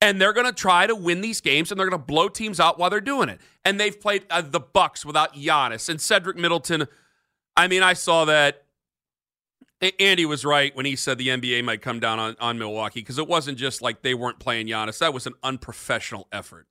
and 0.00 0.20
they're 0.20 0.34
going 0.34 0.46
to 0.46 0.52
try 0.52 0.86
to 0.86 0.94
win 0.94 1.22
these 1.22 1.40
games, 1.40 1.70
and 1.70 1.80
they're 1.80 1.88
going 1.88 2.00
to 2.00 2.06
blow 2.06 2.28
teams 2.28 2.60
out 2.60 2.78
while 2.78 2.90
they're 2.90 3.00
doing 3.00 3.28
it. 3.28 3.40
And 3.64 3.80
they've 3.80 3.98
played 3.98 4.24
uh, 4.30 4.42
the 4.42 4.60
Bucks 4.60 5.04
without 5.04 5.34
Giannis 5.34 5.88
and 5.88 6.00
Cedric 6.00 6.36
Middleton. 6.36 6.86
I 7.56 7.68
mean, 7.68 7.82
I 7.82 7.94
saw 7.94 8.24
that 8.26 8.61
Andy 9.98 10.24
was 10.26 10.44
right 10.44 10.74
when 10.76 10.86
he 10.86 10.94
said 10.96 11.18
the 11.18 11.28
NBA 11.28 11.64
might 11.64 11.82
come 11.82 11.98
down 12.00 12.18
on, 12.18 12.36
on 12.40 12.58
Milwaukee 12.58 13.00
because 13.00 13.18
it 13.18 13.26
wasn't 13.28 13.58
just 13.58 13.82
like 13.82 14.02
they 14.02 14.14
weren't 14.14 14.38
playing 14.38 14.68
Giannis. 14.68 14.98
That 14.98 15.12
was 15.12 15.26
an 15.26 15.34
unprofessional 15.42 16.28
effort 16.32 16.66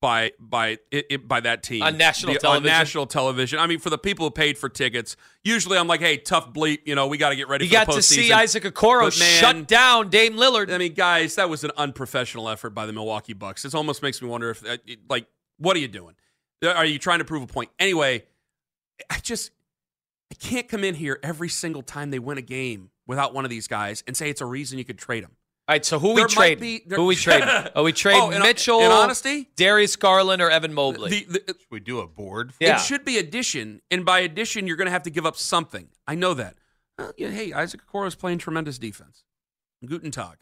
by 0.00 0.32
by 0.38 0.78
it, 0.92 1.06
it- 1.10 1.26
by 1.28 1.40
that 1.40 1.62
team 1.64 1.82
On 1.82 1.96
national 1.96 2.34
The- 2.34 2.38
television? 2.40 2.66
On 2.66 2.78
national 2.78 3.06
television. 3.06 3.58
I 3.58 3.66
mean, 3.66 3.78
for 3.80 3.90
the 3.90 3.98
people 3.98 4.26
who 4.26 4.30
paid 4.30 4.56
for 4.58 4.68
tickets, 4.68 5.16
usually 5.42 5.76
I'm 5.78 5.88
like, 5.88 6.00
hey, 6.00 6.18
tough 6.18 6.52
bleep. 6.52 6.80
You 6.84 6.94
know, 6.94 7.06
we 7.08 7.16
got 7.18 7.30
to 7.30 7.36
get 7.36 7.48
ready. 7.48 7.64
You 7.64 7.70
for 7.70 7.74
got 7.74 7.86
the 7.88 7.92
to 7.94 8.02
see. 8.02 8.32
Isaac 8.32 8.62
Okoro 8.64 9.06
But, 9.06 9.18
man, 9.18 9.40
shut 9.40 9.66
down 9.66 10.08
Dame 10.08 10.34
Lillard. 10.34 10.70
I 10.72 10.78
mean, 10.78 10.92
guys, 10.94 11.34
that 11.36 11.48
was 11.50 11.64
an 11.64 11.72
unprofessional 11.76 12.48
effort 12.48 12.70
by 12.70 12.86
the 12.86 12.92
Milwaukee 12.92 13.32
Bucks. 13.32 13.62
This 13.62 13.74
almost 13.74 14.02
makes 14.02 14.20
me 14.22 14.28
wonder 14.28 14.50
if, 14.50 14.64
uh, 14.64 14.76
like, 15.08 15.26
what 15.58 15.76
are 15.76 15.80
you 15.80 15.88
doing? 15.88 16.14
Are 16.64 16.84
you 16.84 16.98
trying 16.98 17.18
to 17.20 17.24
prove 17.24 17.42
a 17.42 17.46
point? 17.48 17.70
Anyway, 17.80 18.24
I 19.10 19.18
just 19.20 19.50
I 20.30 20.34
can't 20.34 20.68
come 20.68 20.84
in 20.84 20.94
here 20.94 21.18
every 21.22 21.48
single 21.48 21.82
time 21.82 22.10
they 22.10 22.18
win 22.18 22.38
a 22.38 22.42
game 22.42 22.90
without 23.06 23.32
one 23.34 23.44
of 23.44 23.50
these 23.50 23.66
guys 23.66 24.02
and 24.06 24.16
say 24.16 24.28
it's 24.30 24.40
a 24.40 24.46
reason 24.46 24.78
you 24.78 24.84
could 24.84 24.98
trade 24.98 25.24
them. 25.24 25.32
All 25.66 25.74
right, 25.74 25.84
so 25.84 25.98
who 25.98 26.08
we 26.10 26.14
There 26.16 26.24
might 26.28 26.34
trade? 26.34 26.60
be- 26.60 26.82
there- 26.86 26.96
Who 26.98 27.04
we 27.06 27.14
trade? 27.16 27.42
Are 27.76 27.82
we 27.82 27.92
trade 27.92 28.16
Oh, 28.18 28.30
in- 28.30 28.40
Mitchell? 28.40 28.80
in 28.80 28.90
honesty? 28.90 29.48
Darius 29.56 29.96
Garland 29.96 30.40
or 30.40 30.50
Evan 30.50 30.72
Mobley? 30.72 31.10
The, 31.10 31.24
the, 31.26 31.44
Should 31.48 31.70
we 31.70 31.80
do 31.80 32.00
a 32.00 32.06
board? 32.06 32.52
yeah, 32.58 32.76
It 32.76 32.80
should 32.80 33.04
be 33.04 33.18
addition, 33.18 33.82
and 33.90 34.04
by 34.04 34.20
addition, 34.20 34.66
you're 34.66 34.76
going 34.76 34.86
to 34.86 34.92
have 34.92 35.02
to 35.02 35.10
give 35.10 35.26
up 35.26 35.36
something. 35.36 35.88
I 36.06 36.14
know 36.14 36.32
that. 36.34 36.56
Well, 36.98 37.12
yeah, 37.18 37.28
hey, 37.30 37.52
Isaac 37.52 37.82
Okoro 37.86 38.06
is 38.06 38.14
playing 38.14 38.38
tremendous 38.38 38.78
defense. 38.78 39.24
Guten 39.84 40.10
Tag. 40.10 40.38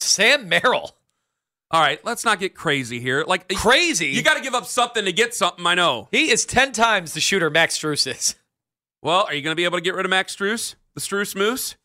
Sam 0.00 0.48
Merrill. 0.48 0.96
All 1.70 1.80
right, 1.80 2.02
let's 2.04 2.24
not 2.24 2.38
get 2.40 2.54
crazy 2.54 3.00
here. 3.00 3.24
Like 3.26 3.48
Crazy. 3.54 4.08
You 4.08 4.22
got 4.22 4.36
to 4.36 4.42
give 4.42 4.54
up 4.54 4.66
something 4.66 5.04
to 5.04 5.12
get 5.12 5.34
something. 5.34 5.66
I 5.66 5.74
know. 5.74 6.08
he 6.12 6.30
is 6.30 6.44
ten 6.46 6.72
times 6.72 7.12
the 7.14 7.20
shooter 7.20 7.50
Max 7.50 7.78
Strus 7.78 8.06
is. 8.10 8.36
Well, 9.04 9.26
are 9.28 9.34
you 9.34 9.42
going 9.42 9.52
to 9.52 9.56
be 9.56 9.64
able 9.64 9.78
to 9.78 9.82
get 9.82 9.94
rid 9.94 10.04
of 10.06 10.10
Max 10.10 10.34
Strus, 10.34 10.74
the 10.94 11.00
Strus 11.00 11.36
Moose? 11.36 11.76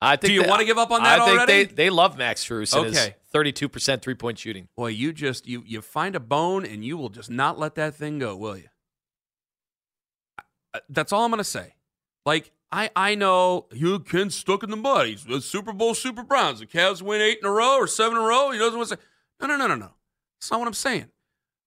I 0.00 0.16
think 0.16 0.30
Do 0.30 0.32
you 0.34 0.42
they- 0.42 0.48
wanna 0.48 0.64
give 0.64 0.78
up 0.78 0.90
on 0.90 1.04
that 1.04 1.20
I 1.20 1.24
think 1.26 1.38
already? 1.38 1.64
they 1.66 1.72
they 1.74 1.90
love 1.90 2.18
Max 2.18 2.44
Strus 2.44 2.74
Okay. 2.74 3.14
thirty-two 3.30 3.68
percent 3.68 4.02
three-point 4.02 4.36
shooting. 4.36 4.66
Boy, 4.76 4.88
you 4.88 5.12
just 5.12 5.46
you 5.46 5.62
you 5.64 5.80
find 5.80 6.16
a 6.16 6.20
bone 6.20 6.66
and 6.66 6.84
you 6.84 6.96
will 6.96 7.08
just 7.08 7.30
not 7.30 7.56
let 7.56 7.76
that 7.76 7.94
thing 7.94 8.18
go, 8.18 8.34
will 8.34 8.56
you? 8.56 8.68
That's 10.88 11.12
all 11.12 11.24
I'm 11.24 11.30
going 11.30 11.38
to 11.38 11.44
say. 11.44 11.74
Like 12.26 12.50
I 12.72 12.90
I 12.96 13.14
know 13.14 13.66
you 13.72 14.00
can 14.00 14.30
stuck 14.30 14.64
in 14.64 14.70
the 14.70 14.76
mud. 14.76 15.06
He's 15.06 15.22
the 15.24 15.40
Super 15.40 15.72
Bowl 15.72 15.94
Super 15.94 16.24
Browns. 16.24 16.58
The 16.58 16.66
Cavs 16.66 17.00
win 17.02 17.20
eight 17.20 17.38
in 17.40 17.46
a 17.46 17.52
row 17.52 17.76
or 17.76 17.86
seven 17.86 18.16
in 18.16 18.24
a 18.24 18.26
row. 18.26 18.50
He 18.50 18.58
doesn't 18.58 18.76
want 18.76 18.88
to 18.88 18.96
say 18.96 19.02
no 19.40 19.46
no 19.46 19.56
no 19.56 19.68
no 19.68 19.74
no. 19.76 19.90
That's 20.40 20.50
not 20.50 20.58
what 20.58 20.66
I'm 20.66 20.74
saying. 20.74 21.10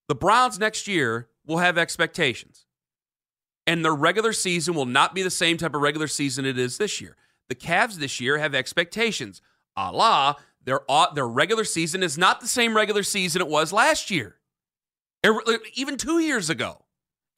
The 0.09 0.15
Browns 0.15 0.59
next 0.59 0.87
year 0.89 1.29
will 1.45 1.59
have 1.59 1.77
expectations. 1.77 2.64
And 3.67 3.83
their 3.83 3.95
regular 3.95 4.33
season 4.33 4.75
will 4.75 4.85
not 4.85 5.15
be 5.15 5.23
the 5.23 5.31
same 5.31 5.57
type 5.57 5.73
of 5.73 5.81
regular 5.81 6.07
season 6.07 6.45
it 6.45 6.57
is 6.57 6.77
this 6.77 7.01
year. 7.01 7.15
The 7.49 7.55
Cavs 7.55 7.95
this 7.95 8.19
year 8.19 8.37
have 8.37 8.53
expectations. 8.53 9.41
A 9.75 9.91
la, 9.91 10.35
their, 10.63 10.81
their 11.13 11.27
regular 11.27 11.63
season 11.63 12.03
is 12.03 12.17
not 12.17 12.41
the 12.41 12.47
same 12.47 12.75
regular 12.75 13.03
season 13.03 13.41
it 13.41 13.47
was 13.47 13.73
last 13.73 14.09
year, 14.09 14.37
er, 15.25 15.41
uh, 15.45 15.57
even 15.73 15.97
two 15.97 16.19
years 16.19 16.49
ago. 16.49 16.85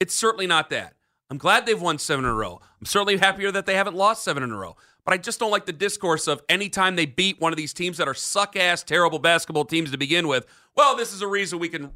It's 0.00 0.14
certainly 0.14 0.46
not 0.46 0.70
that. 0.70 0.94
I'm 1.30 1.38
glad 1.38 1.66
they've 1.66 1.80
won 1.80 1.98
seven 1.98 2.24
in 2.24 2.30
a 2.30 2.34
row. 2.34 2.60
I'm 2.80 2.86
certainly 2.86 3.18
happier 3.18 3.50
that 3.52 3.66
they 3.66 3.74
haven't 3.74 3.96
lost 3.96 4.24
seven 4.24 4.42
in 4.42 4.50
a 4.50 4.56
row. 4.56 4.76
But 5.04 5.14
I 5.14 5.18
just 5.18 5.40
don't 5.40 5.50
like 5.50 5.66
the 5.66 5.72
discourse 5.72 6.26
of 6.26 6.42
anytime 6.48 6.96
they 6.96 7.06
beat 7.06 7.40
one 7.40 7.52
of 7.52 7.56
these 7.56 7.72
teams 7.72 7.96
that 7.98 8.08
are 8.08 8.14
suck 8.14 8.56
ass, 8.56 8.82
terrible 8.82 9.18
basketball 9.18 9.64
teams 9.64 9.90
to 9.90 9.98
begin 9.98 10.28
with, 10.28 10.46
well, 10.74 10.96
this 10.96 11.12
is 11.12 11.22
a 11.22 11.26
reason 11.26 11.58
we 11.58 11.68
can 11.68 11.92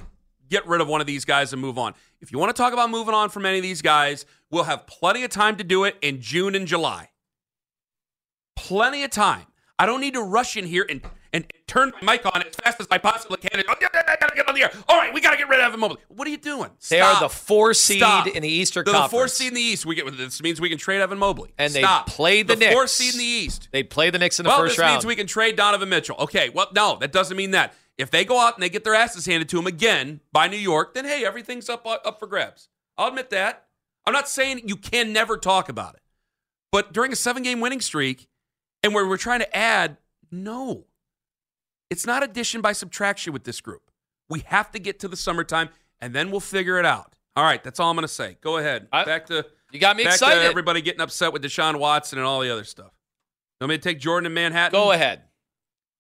get 0.53 0.67
rid 0.69 0.81
of 0.83 0.87
one 0.87 1.01
of 1.01 1.07
these 1.07 1.25
guys 1.25 1.53
and 1.53 1.61
move 1.63 1.79
on. 1.79 1.95
If 2.21 2.31
you 2.31 2.39
want 2.39 2.55
to 2.55 2.63
talk 2.63 2.73
about 2.73 2.91
moving 2.91 3.15
on 3.15 3.31
from 3.31 3.47
any 3.47 3.57
of 3.57 3.63
these 3.63 3.83
guys, 3.83 4.27
we'll 4.51 4.65
have 4.65 4.87
plenty 4.87 5.25
of 5.25 5.31
time 5.31 5.57
to 5.57 5.65
do 5.65 5.85
it 5.85 5.97
in 6.03 6.21
June 6.21 6.55
and 6.55 6.67
July. 6.67 7.09
Plenty 8.55 9.03
of 9.03 9.11
time. 9.11 9.47
I 9.79 9.87
don't 9.87 10.01
need 10.01 10.15
to 10.15 10.23
rush 10.23 10.57
in 10.57 10.67
here 10.67 10.87
and, 10.89 11.01
and 11.33 11.51
turn 11.67 11.93
my 12.03 12.13
mic 12.13 12.27
on 12.27 12.43
as 12.43 12.55
fast 12.55 12.81
as 12.81 12.87
I 12.91 12.99
possibly 12.99 13.39
can. 13.39 13.59
And, 13.59 13.65
oh, 13.69 13.75
yeah, 13.81 13.89
yeah, 13.95 14.03
I 14.07 14.17
gotta 14.21 14.37
get 14.37 14.47
on 14.47 14.55
the 14.55 14.63
air. 14.63 14.71
All 14.89 14.97
right, 14.99 15.13
we 15.13 15.21
gotta 15.21 15.39
get 15.39 15.49
rid 15.49 15.59
of 15.59 15.67
Evan 15.67 15.81
Mobley. 15.81 15.97
What 16.09 16.29
are 16.29 16.31
you 16.31 16.37
doing? 16.37 16.71
They 16.91 17.01
are 17.01 17.19
the 17.19 17.31
four 17.31 17.73
seed 17.75 17.99
Stop. 17.99 18.27
in 18.29 18.43
the 18.43 18.49
Eastern 18.49 18.85
They're 18.85 18.93
the 18.93 18.99
Conference. 19.01 19.11
four 19.11 19.29
seed 19.29 19.49
in 19.49 19.55
the 19.55 19.61
East. 19.61 19.87
We 19.87 19.95
get 19.95 20.17
this 20.17 20.43
means 20.43 20.61
we 20.61 20.69
can 20.69 20.79
trade 20.79 21.01
Evan 21.01 21.19
Mobley. 21.19 21.53
And 21.59 21.73
they 21.73 21.81
Stop. 21.81 22.09
play 22.09 22.43
the 22.43 22.55
four 22.55 22.83
Knicks. 22.83 22.93
seed 22.93 23.15
in 23.15 23.19
the 23.19 23.25
East. 23.25 23.69
They 23.73 23.83
play 23.83 24.11
the 24.11 24.19
Knicks 24.19 24.39
in 24.39 24.45
the 24.45 24.51
well, 24.51 24.59
first 24.59 24.77
this 24.77 24.87
means 24.87 25.07
we 25.07 25.17
can 25.17 25.27
trade 25.27 25.57
Donovan 25.57 25.89
Mitchell. 25.89 26.17
Okay, 26.19 26.51
well, 26.51 26.69
no, 26.75 26.99
that 27.01 27.11
doesn't 27.11 27.37
mean 27.37 27.53
that. 27.53 27.75
If 27.99 28.11
they 28.11 28.25
go 28.25 28.41
out 28.41 28.55
and 28.55 28.63
they 28.63 28.69
get 28.69 28.85
their 28.85 28.95
asses 28.95 29.27
handed 29.27 29.49
to 29.51 29.57
them 29.57 29.67
again 29.67 30.21
by 30.33 30.49
New 30.49 30.57
York, 30.57 30.95
then 30.95 31.05
hey, 31.05 31.25
everything's 31.25 31.69
up 31.69 31.87
uh, 31.87 31.99
up 32.05 32.19
for 32.19 32.27
grabs. 32.27 32.69
I'll 32.97 33.09
admit 33.09 33.31
that. 33.31 33.67
I'm 34.07 34.13
not 34.13 34.29
saying 34.29 34.63
you 34.67 34.77
can 34.77 35.13
never 35.13 35.37
talk 35.37 35.69
about 35.69 35.95
it, 35.95 36.03
but 36.73 36.93
during 36.93 37.13
a 37.13 37.17
seven 37.17 37.43
game 37.43 37.61
winning 37.61 37.81
streak, 37.81 38.29
and 38.83 38.95
where 38.95 39.07
we're 39.07 39.17
trying 39.17 39.41
to 39.41 39.57
add, 39.57 39.99
no, 40.31 40.87
it's 41.91 42.07
not 42.07 42.23
addition 42.23 42.61
by 42.61 42.73
subtraction 42.73 43.33
with 43.33 43.45
this 43.45 43.61
group. 43.61 43.91
We 44.29 44.41
have 44.47 44.71
to 44.73 44.79
get 44.79 44.99
to 45.01 45.09
the 45.09 45.17
summertime, 45.17 45.69
and 46.01 46.15
then 46.15 46.31
we'll 46.31 46.41
figure 46.41 46.79
it 46.79 46.87
out. 46.87 47.15
All 47.37 47.45
right, 47.45 47.63
that's 47.63 47.79
all 47.79 47.91
I'm 47.91 47.97
going 47.97 48.03
to 48.03 48.13
say. 48.13 48.37
Go 48.41 48.57
ahead. 48.57 48.89
I- 48.93 49.05
back 49.05 49.27
to 49.27 49.47
you 49.71 49.79
got 49.79 49.97
me 49.97 50.05
excited. 50.05 50.41
to 50.41 50.47
everybody 50.47 50.83
getting 50.83 51.01
upset 51.01 51.33
with 51.33 51.43
Deshaun 51.43 51.79
Watson 51.79 52.19
and 52.19 52.27
all 52.27 52.41
the 52.41 52.51
other 52.51 52.65
stuff. 52.65 52.93
Want 53.61 53.71
me 53.71 53.79
to 53.79 53.83
take 53.83 54.01
Jordan 54.01 54.27
in 54.27 54.35
Manhattan? 54.35 54.73
Go 54.73 54.93
ahead. 54.93 55.23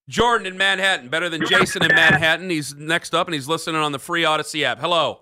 Jordan 0.08 0.46
in 0.46 0.56
Manhattan, 0.56 1.08
better 1.08 1.28
than 1.28 1.46
Jason 1.46 1.82
in 1.82 1.94
Manhattan. 1.94 2.50
He's 2.50 2.74
next 2.74 3.14
up 3.14 3.26
and 3.26 3.34
he's 3.34 3.48
listening 3.48 3.80
on 3.80 3.92
the 3.92 3.98
free 3.98 4.22
Audacy 4.22 4.62
app. 4.62 4.80
Hello. 4.80 5.20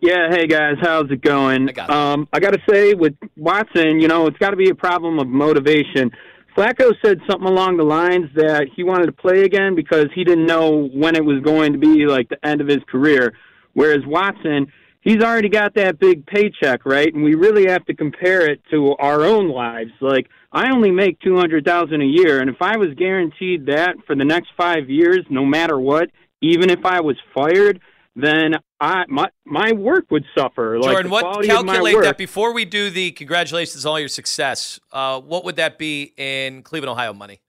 Yeah, 0.00 0.28
hey 0.30 0.48
guys, 0.48 0.74
how's 0.80 1.08
it 1.12 1.20
going? 1.20 1.68
I 1.68 1.72
got 1.72 1.88
it. 1.88 1.94
um, 1.94 2.28
I 2.32 2.40
got 2.40 2.50
to 2.54 2.60
say, 2.68 2.92
with 2.94 3.14
Watson, 3.36 4.00
you 4.00 4.08
know, 4.08 4.26
it's 4.26 4.38
got 4.38 4.50
to 4.50 4.56
be 4.56 4.68
a 4.68 4.74
problem 4.74 5.20
of 5.20 5.28
motivation. 5.28 6.10
Flacco 6.56 6.92
said 7.04 7.20
something 7.30 7.46
along 7.46 7.76
the 7.76 7.84
lines 7.84 8.28
that 8.34 8.66
he 8.74 8.82
wanted 8.82 9.06
to 9.06 9.12
play 9.12 9.44
again 9.44 9.76
because 9.76 10.06
he 10.12 10.24
didn't 10.24 10.44
know 10.44 10.88
when 10.92 11.14
it 11.14 11.24
was 11.24 11.40
going 11.40 11.72
to 11.72 11.78
be 11.78 12.06
like 12.06 12.28
the 12.28 12.44
end 12.44 12.60
of 12.60 12.66
his 12.66 12.80
career. 12.90 13.32
Whereas 13.74 14.00
Watson, 14.04 14.66
he's 15.00 15.22
already 15.22 15.48
got 15.48 15.74
that 15.76 16.00
big 16.00 16.26
paycheck, 16.26 16.84
right? 16.84 17.14
And 17.14 17.22
we 17.22 17.36
really 17.36 17.70
have 17.70 17.84
to 17.86 17.94
compare 17.94 18.50
it 18.50 18.60
to 18.72 18.96
our 18.98 19.24
own 19.24 19.48
lives. 19.48 19.92
Like 20.00 20.28
I 20.52 20.70
only 20.70 20.90
make 20.90 21.18
two 21.20 21.36
hundred 21.36 21.64
thousand 21.64 22.02
a 22.02 22.06
year, 22.06 22.40
and 22.40 22.50
if 22.50 22.60
I 22.60 22.76
was 22.76 22.90
guaranteed 22.96 23.66
that 23.66 23.96
for 24.06 24.14
the 24.14 24.24
next 24.24 24.48
five 24.56 24.90
years, 24.90 25.20
no 25.30 25.44
matter 25.46 25.78
what, 25.80 26.10
even 26.42 26.68
if 26.68 26.84
I 26.84 27.00
was 27.00 27.16
fired, 27.34 27.80
then 28.16 28.56
I 28.78 29.04
my 29.08 29.30
my 29.46 29.72
work 29.72 30.10
would 30.10 30.24
suffer. 30.36 30.78
like 30.78 30.90
Jordan, 30.90 31.06
the 31.06 31.12
what 31.12 31.22
quality 31.22 31.50
of 31.50 31.64
my 31.64 31.72
calculate 31.72 31.94
work. 31.94 32.04
that 32.04 32.18
before 32.18 32.52
we 32.52 32.66
do 32.66 32.90
the 32.90 33.12
congratulations 33.12 33.86
on 33.86 33.92
all 33.92 33.98
your 34.00 34.08
success? 34.08 34.78
Uh, 34.92 35.20
what 35.20 35.44
would 35.46 35.56
that 35.56 35.78
be 35.78 36.12
in 36.18 36.62
Cleveland, 36.62 36.90
Ohio 36.90 37.14
money? 37.14 37.40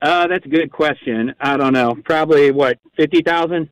Uh, 0.00 0.26
that's 0.28 0.44
a 0.44 0.48
good 0.48 0.70
question. 0.70 1.34
I 1.40 1.56
don't 1.56 1.72
know. 1.72 1.96
Probably 2.04 2.50
what 2.52 2.78
fifty 2.96 3.22
thousand. 3.22 3.70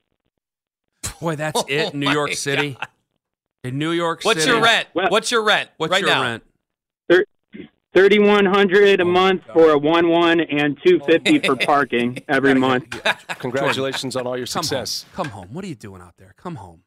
Boy, 1.20 1.36
that's 1.36 1.62
it 1.68 1.94
New 1.94 2.08
Oh 2.08 2.12
York 2.12 2.32
City. 2.32 2.76
In 3.62 3.78
New 3.78 3.92
York 3.92 4.22
City. 4.22 4.28
What's 4.28 4.40
City. 4.40 4.52
your 4.56 4.62
rent? 4.64 4.88
Well- 4.94 5.10
What's 5.10 5.30
your 5.30 5.44
rent 5.44 5.70
What's 5.76 5.92
right 5.92 6.00
your 6.00 6.10
now? 6.10 6.22
rent? 6.22 6.42
Thirty 7.94 8.18
one 8.18 8.46
hundred 8.46 9.00
a 9.00 9.02
Oh, 9.02 9.06
month 9.06 9.42
for 9.52 9.70
a 9.72 9.78
one 9.78 10.08
one 10.08 10.40
and 10.40 10.78
two 10.84 10.98
fifty 11.00 11.38
for 11.44 11.56
parking 11.56 12.18
every 12.26 12.54
month. 12.54 13.02
Congratulations 13.38 14.16
on 14.16 14.26
all 14.26 14.36
your 14.38 14.46
Come 14.46 14.62
success. 14.62 15.02
home. 15.02 15.10
Come 15.14 15.28
home. 15.32 15.48
What 15.52 15.62
are 15.64 15.68
you 15.68 15.74
doing 15.74 16.00
out 16.00 16.14
there? 16.16 16.32
Come 16.38 16.54
home. 16.54 16.82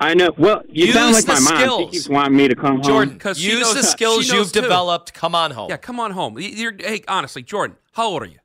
I 0.00 0.14
know. 0.14 0.30
Well, 0.36 0.62
you 0.68 0.86
Use 0.86 0.94
sound 0.94 1.12
like 1.14 1.24
the 1.26 1.32
my 1.34 1.40
mom. 1.40 1.46
She 1.46 1.62
skills. 1.62 1.90
keeps 1.92 2.08
wanting 2.08 2.36
me 2.36 2.48
to 2.48 2.56
come 2.56 2.82
Jordan, 2.82 3.10
home. 3.10 3.18
'Cause 3.20 3.38
she 3.38 3.50
use 3.52 3.60
knows- 3.60 3.74
the 3.74 3.82
she 3.82 3.86
skills 3.88 4.16
knows 4.28 4.32
you've 4.32 4.52
too. 4.52 4.60
developed. 4.62 5.14
Come 5.14 5.34
on 5.36 5.52
home. 5.52 5.70
Yeah, 5.70 5.76
come 5.76 6.00
on 6.00 6.10
home. 6.12 6.36
You're, 6.40 6.74
hey, 6.76 7.04
honestly, 7.06 7.42
Jordan, 7.42 7.76
how 7.92 8.06
old 8.08 8.22
are 8.22 8.26
you? 8.26 8.38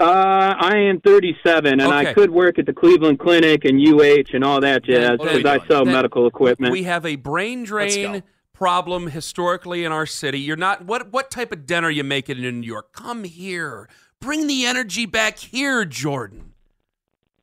Uh, 0.00 0.54
I 0.56 0.76
am 0.76 1.00
thirty 1.00 1.36
seven, 1.44 1.80
and 1.80 1.92
Okay. 1.92 2.10
I 2.10 2.14
could 2.14 2.30
work 2.30 2.58
at 2.60 2.66
the 2.66 2.72
Cleveland 2.72 3.18
Clinic 3.18 3.64
and 3.64 3.80
UH 3.80 4.32
and 4.32 4.44
all 4.44 4.60
that 4.60 4.84
jazz 4.84 5.18
what 5.18 5.28
are 5.28 5.32
we 5.32 5.38
because 5.38 5.50
I 5.50 5.56
doing? 5.58 5.68
sell 5.68 5.84
Then 5.84 5.92
medical 5.94 6.26
equipment. 6.28 6.70
We 6.72 6.84
have 6.84 7.04
a 7.04 7.16
brain 7.16 7.60
Let's 7.64 7.68
drain 7.96 8.12
go. 8.12 8.22
Problem 8.58 9.06
historically 9.06 9.84
in 9.84 9.92
our 9.92 10.04
city. 10.04 10.40
You're 10.40 10.56
not 10.56 10.84
what 10.84 11.12
what 11.12 11.30
type 11.30 11.52
of 11.52 11.64
den 11.64 11.84
are 11.84 11.90
you 11.90 12.02
making 12.02 12.42
in 12.42 12.60
New 12.60 12.66
York? 12.66 12.92
Come 12.92 13.22
here. 13.22 13.88
Bring 14.20 14.48
the 14.48 14.66
energy 14.66 15.06
back 15.06 15.38
here, 15.38 15.84
Jordan. 15.84 16.54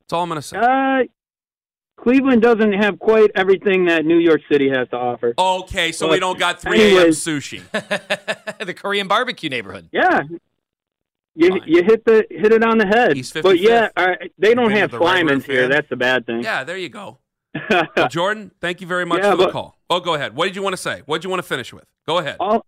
That's 0.02 0.12
all 0.14 0.24
I'm 0.24 0.30
gonna 0.30 0.42
say. 0.42 0.58
uh, 0.58 1.04
Cleveland 1.98 2.42
doesn't 2.42 2.74
have 2.74 3.00
quite 3.00 3.32
everything 3.34 3.86
that 3.86 4.06
New 4.06 4.18
York 4.20 4.42
City 4.52 4.70
has 4.70 4.90
to 4.90 4.98
offer. 4.98 5.34
Okay, 5.38 5.94
so 5.94 6.10
we 6.10 6.20
don't 6.20 6.38
got 6.38 6.60
3 6.62 6.98
a.m. 6.98 7.08
sushi. 7.12 7.62
the 8.66 8.74
Korean 8.74 9.08
barbecue 9.08 9.50
neighborhood. 9.50 9.88
Yeah. 9.94 10.24
You, 11.38 11.50
Fine. 11.52 11.62
you 11.66 11.84
hit 11.84 12.04
the 12.04 12.26
hit 12.30 12.52
it 12.52 12.64
on 12.64 12.78
the 12.78 12.86
head, 12.86 13.16
He's 13.16 13.32
but 13.32 13.58
yeah, 13.60 13.88
55th. 13.98 14.24
uh, 14.24 14.28
they 14.38 14.54
don't 14.54 14.72
have 14.72 14.92
the 14.92 15.00
Red 15.00 15.08
Slimans 15.26 15.30
River 15.48 15.52
here. 15.54 15.68
That's 15.70 15.88
the 15.90 15.96
bad 15.96 16.26
thing. 16.26 16.44
Yeah, 16.44 16.66
there 16.66 16.78
you 16.78 16.90
go. 16.90 17.20
Well, 17.96 18.10
Jordan, 18.10 18.52
thank 18.60 18.82
you 18.82 18.88
very 18.88 19.06
much 19.06 19.22
Yeah, 19.24 19.32
for 19.32 19.38
the 19.38 19.44
but- 19.46 19.54
call. 19.54 19.75
Oh, 19.90 20.00
go 20.00 20.16
ahead. 20.16 20.36
What 20.36 20.46
did 20.46 20.56
you 20.56 20.62
want 20.62 20.74
to 20.74 20.82
say? 20.82 21.04
What 21.06 21.18
did 21.18 21.26
you 21.26 21.30
want 21.30 21.42
to 21.42 21.48
finish 21.48 21.72
with? 21.72 21.86
Go 22.08 22.18
ahead. 22.18 22.38
All, 22.40 22.66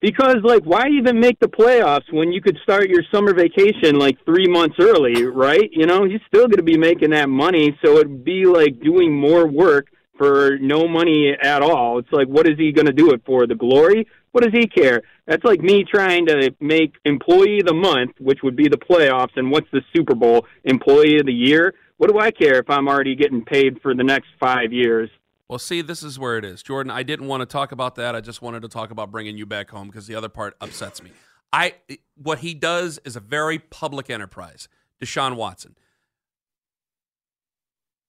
because 0.00 0.36
like, 0.42 0.64
why 0.64 0.88
even 0.88 1.20
make 1.20 1.38
the 1.38 1.48
playoffs 1.48 2.12
when 2.12 2.32
you 2.32 2.42
could 2.42 2.58
start 2.62 2.88
your 2.88 3.02
summer 3.12 3.32
vacation 3.32 3.98
like 3.98 4.22
three 4.24 4.48
months 4.48 4.76
early, 4.80 5.24
right? 5.24 5.70
You 5.72 5.86
know, 5.86 6.04
you're 6.04 6.20
still 6.26 6.46
going 6.46 6.56
to 6.56 6.62
be 6.62 6.76
making 6.76 7.10
that 7.10 7.28
money, 7.28 7.78
so 7.84 7.98
it'd 7.98 8.24
be 8.24 8.44
like 8.44 8.80
doing 8.80 9.14
more 9.14 9.46
work 9.46 9.86
for 10.18 10.58
no 10.60 10.86
money 10.86 11.34
at 11.40 11.62
all. 11.62 11.98
It's 11.98 12.12
like, 12.12 12.26
what 12.26 12.46
is 12.46 12.58
he 12.58 12.72
going 12.72 12.86
to 12.86 12.92
do 12.92 13.12
it 13.12 13.22
for? 13.24 13.46
The 13.46 13.54
glory? 13.54 14.06
What 14.32 14.44
does 14.44 14.52
he 14.52 14.66
care? 14.66 15.02
That's 15.26 15.44
like 15.44 15.60
me 15.60 15.84
trying 15.84 16.26
to 16.26 16.54
make 16.60 16.94
employee 17.04 17.60
of 17.60 17.66
the 17.66 17.74
month, 17.74 18.12
which 18.18 18.40
would 18.42 18.56
be 18.56 18.68
the 18.68 18.76
playoffs, 18.76 19.36
and 19.36 19.50
what's 19.50 19.70
the 19.72 19.82
Super 19.94 20.14
Bowl 20.14 20.46
employee 20.64 21.18
of 21.18 21.26
the 21.26 21.32
year? 21.32 21.74
What 21.98 22.10
do 22.10 22.18
I 22.18 22.30
care 22.30 22.58
if 22.58 22.68
I'm 22.68 22.88
already 22.88 23.14
getting 23.14 23.44
paid 23.44 23.80
for 23.80 23.94
the 23.94 24.02
next 24.02 24.28
five 24.40 24.72
years? 24.72 25.08
Well, 25.52 25.58
see, 25.58 25.82
this 25.82 26.02
is 26.02 26.18
where 26.18 26.38
it 26.38 26.46
is, 26.46 26.62
Jordan. 26.62 26.90
I 26.90 27.02
didn't 27.02 27.26
want 27.26 27.42
to 27.42 27.44
talk 27.44 27.72
about 27.72 27.96
that. 27.96 28.16
I 28.16 28.22
just 28.22 28.40
wanted 28.40 28.62
to 28.62 28.68
talk 28.68 28.90
about 28.90 29.10
bringing 29.10 29.36
you 29.36 29.44
back 29.44 29.68
home 29.68 29.88
because 29.88 30.06
the 30.06 30.14
other 30.14 30.30
part 30.30 30.56
upsets 30.62 31.02
me. 31.02 31.10
I 31.52 31.74
what 32.16 32.38
he 32.38 32.54
does 32.54 32.98
is 33.04 33.16
a 33.16 33.20
very 33.20 33.58
public 33.58 34.08
enterprise. 34.08 34.66
Deshaun 34.98 35.36
Watson. 35.36 35.76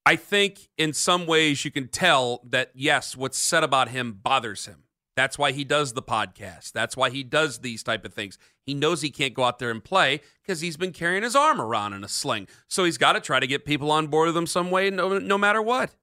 I 0.05 0.15
think 0.15 0.69
in 0.77 0.93
some 0.93 1.25
ways 1.25 1.65
you 1.65 1.71
can 1.71 1.89
tell 1.89 2.39
that 2.45 2.71
yes, 2.73 3.17
what's 3.17 3.39
said 3.39 3.65
about 3.65 3.89
him 3.89 4.19
bothers 4.23 4.65
him. 4.65 4.83
That's 5.17 5.37
why 5.37 5.51
he 5.51 5.65
does 5.65 5.91
the 5.91 6.01
podcast. 6.01 6.71
That's 6.71 6.95
why 6.95 7.09
he 7.09 7.23
does 7.23 7.59
these 7.59 7.83
type 7.83 8.05
of 8.05 8.13
things. 8.13 8.37
He 8.65 8.73
knows 8.73 9.01
he 9.01 9.11
can't 9.11 9.33
go 9.33 9.43
out 9.43 9.59
there 9.59 9.69
and 9.69 9.83
play 9.83 10.21
because 10.41 10.61
he's 10.61 10.77
been 10.77 10.93
carrying 10.93 11.23
his 11.23 11.35
arm 11.35 11.59
around 11.59 11.91
in 11.91 12.05
a 12.05 12.07
sling. 12.07 12.47
So 12.69 12.85
he's 12.85 12.97
got 12.97 13.13
to 13.13 13.19
try 13.19 13.41
to 13.41 13.47
get 13.47 13.65
people 13.65 13.91
on 13.91 14.07
board 14.07 14.27
with 14.27 14.37
him 14.37 14.47
some 14.47 14.71
way, 14.71 14.89
no, 14.89 15.19
no 15.19 15.37
matter 15.37 15.61
what. 15.61 15.93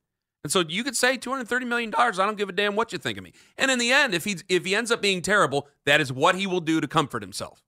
And 0.43 0.51
so 0.51 0.64
you 0.66 0.84
could 0.84 0.97
say 0.97 1.18
$230 1.18 1.66
million. 1.66 1.93
I 1.97 2.11
don't 2.11 2.38
give 2.38 2.49
a 2.49 2.53
damn 2.53 2.74
what 2.76 2.93
you 2.93 2.99
think 2.99 3.18
of 3.18 3.24
me. 3.24 3.32
And 3.59 3.70
in 3.70 3.78
the 3.78 3.93
end, 3.93 4.14
if, 4.14 4.24
he's, 4.24 4.43
if 4.49 4.64
he 4.64 4.74
ends 4.74 4.91
up 4.91 5.03
being 5.03 5.20
terrible, 5.20 5.68
that 5.84 6.01
is 6.01 6.12
what 6.12 6.34
he 6.34 6.47
will 6.47 6.61
do 6.61 6.80
to 6.80 6.88
comfort 6.88 7.22
himself. 7.22 7.62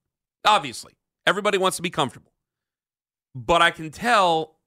Obviously, 0.45 0.93
everybody 1.27 1.57
wants 1.57 1.77
to 1.77 1.83
be 1.83 1.91
comfortable. 1.91 2.31
But 3.35 3.61
I 3.61 3.71
can 3.71 3.91
tell, 3.91 4.57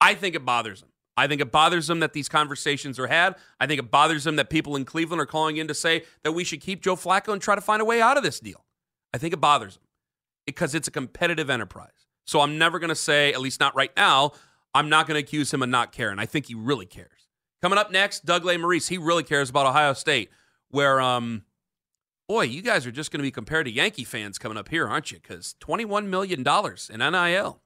I 0.00 0.14
think 0.14 0.34
it 0.34 0.44
bothers 0.44 0.82
him. 0.82 0.88
I 1.16 1.26
think 1.26 1.40
it 1.40 1.50
bothers 1.50 1.88
him 1.88 2.00
that 2.00 2.12
these 2.12 2.28
conversations 2.28 2.98
are 2.98 3.06
had. 3.06 3.36
I 3.58 3.66
think 3.66 3.78
it 3.78 3.90
bothers 3.90 4.26
him 4.26 4.36
that 4.36 4.50
people 4.50 4.76
in 4.76 4.84
Cleveland 4.84 5.20
are 5.20 5.26
calling 5.26 5.56
in 5.56 5.66
to 5.68 5.74
say 5.74 6.04
that 6.24 6.32
we 6.32 6.44
should 6.44 6.60
keep 6.60 6.82
Joe 6.82 6.94
Flacco 6.94 7.32
and 7.32 7.40
try 7.40 7.54
to 7.54 7.60
find 7.62 7.80
a 7.80 7.86
way 7.86 8.02
out 8.02 8.18
of 8.18 8.22
this 8.22 8.38
deal. 8.38 8.64
I 9.14 9.18
think 9.18 9.32
it 9.32 9.40
bothers 9.40 9.76
him 9.76 9.82
because 10.44 10.74
it's 10.74 10.88
a 10.88 10.90
competitive 10.90 11.48
enterprise. 11.48 11.88
So 12.26 12.42
I'm 12.42 12.58
never 12.58 12.78
going 12.78 12.90
to 12.90 12.94
say, 12.94 13.32
at 13.32 13.40
least 13.40 13.60
not 13.60 13.74
right 13.74 13.92
now, 13.96 14.32
I'm 14.74 14.90
not 14.90 15.06
going 15.06 15.14
to 15.14 15.26
accuse 15.26 15.54
him 15.54 15.62
of 15.62 15.70
not 15.70 15.92
caring. 15.92 16.18
I 16.18 16.26
think 16.26 16.46
he 16.46 16.54
really 16.54 16.86
cares. 16.86 17.15
Coming 17.62 17.78
up 17.78 17.90
next, 17.90 18.24
Doug 18.24 18.42
Lesmerises. 18.44 18.88
He 18.88 18.98
really 18.98 19.22
cares 19.22 19.50
about 19.50 19.66
Ohio 19.66 19.92
State, 19.94 20.30
where, 20.70 21.00
um, 21.00 21.42
boy, 22.28 22.42
you 22.42 22.62
guys 22.62 22.86
are 22.86 22.90
just 22.90 23.10
going 23.10 23.18
to 23.18 23.22
be 23.22 23.30
compared 23.30 23.66
to 23.66 23.72
Yankee 23.72 24.04
fans 24.04 24.38
coming 24.38 24.58
up 24.58 24.68
here, 24.68 24.86
aren't 24.86 25.10
you? 25.10 25.18
Because 25.20 25.54
$21 25.60 26.06
million 26.06 26.44
in 26.90 27.12
NIL. 27.12 27.60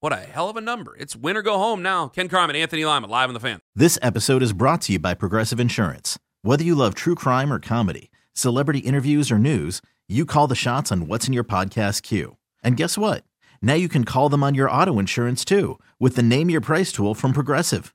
What 0.00 0.12
a 0.12 0.16
hell 0.16 0.50
of 0.50 0.56
a 0.56 0.60
number. 0.60 0.94
It's 0.96 1.16
win 1.16 1.36
or 1.36 1.42
go 1.42 1.56
home 1.58 1.82
now. 1.82 2.08
Ken 2.08 2.28
Carman, 2.28 2.54
Anthony 2.56 2.84
Lima, 2.84 3.06
live 3.06 3.28
on 3.28 3.34
the 3.34 3.40
fan. 3.40 3.60
This 3.74 3.98
episode 4.02 4.42
is 4.42 4.52
brought 4.52 4.82
to 4.82 4.92
you 4.92 4.98
by 4.98 5.14
Progressive 5.14 5.58
Insurance. 5.58 6.18
Whether 6.42 6.64
you 6.64 6.74
love 6.74 6.94
true 6.94 7.14
crime 7.14 7.52
or 7.52 7.58
comedy, 7.58 8.10
celebrity 8.34 8.80
interviews 8.80 9.30
or 9.32 9.38
news, 9.38 9.80
you 10.06 10.26
call 10.26 10.46
the 10.46 10.54
shots 10.54 10.92
on 10.92 11.06
what's 11.08 11.26
in 11.26 11.32
your 11.32 11.44
podcast 11.44 12.02
queue. 12.02 12.36
And 12.62 12.76
guess 12.76 12.98
what? 12.98 13.24
Now 13.62 13.74
you 13.74 13.88
can 13.88 14.04
call 14.04 14.28
them 14.28 14.44
on 14.44 14.54
your 14.54 14.70
auto 14.70 14.98
insurance 14.98 15.44
too 15.44 15.78
with 15.98 16.14
the 16.14 16.22
Name 16.22 16.50
Your 16.50 16.60
Price 16.60 16.92
tool 16.92 17.14
from 17.14 17.32
Progressive. 17.32 17.94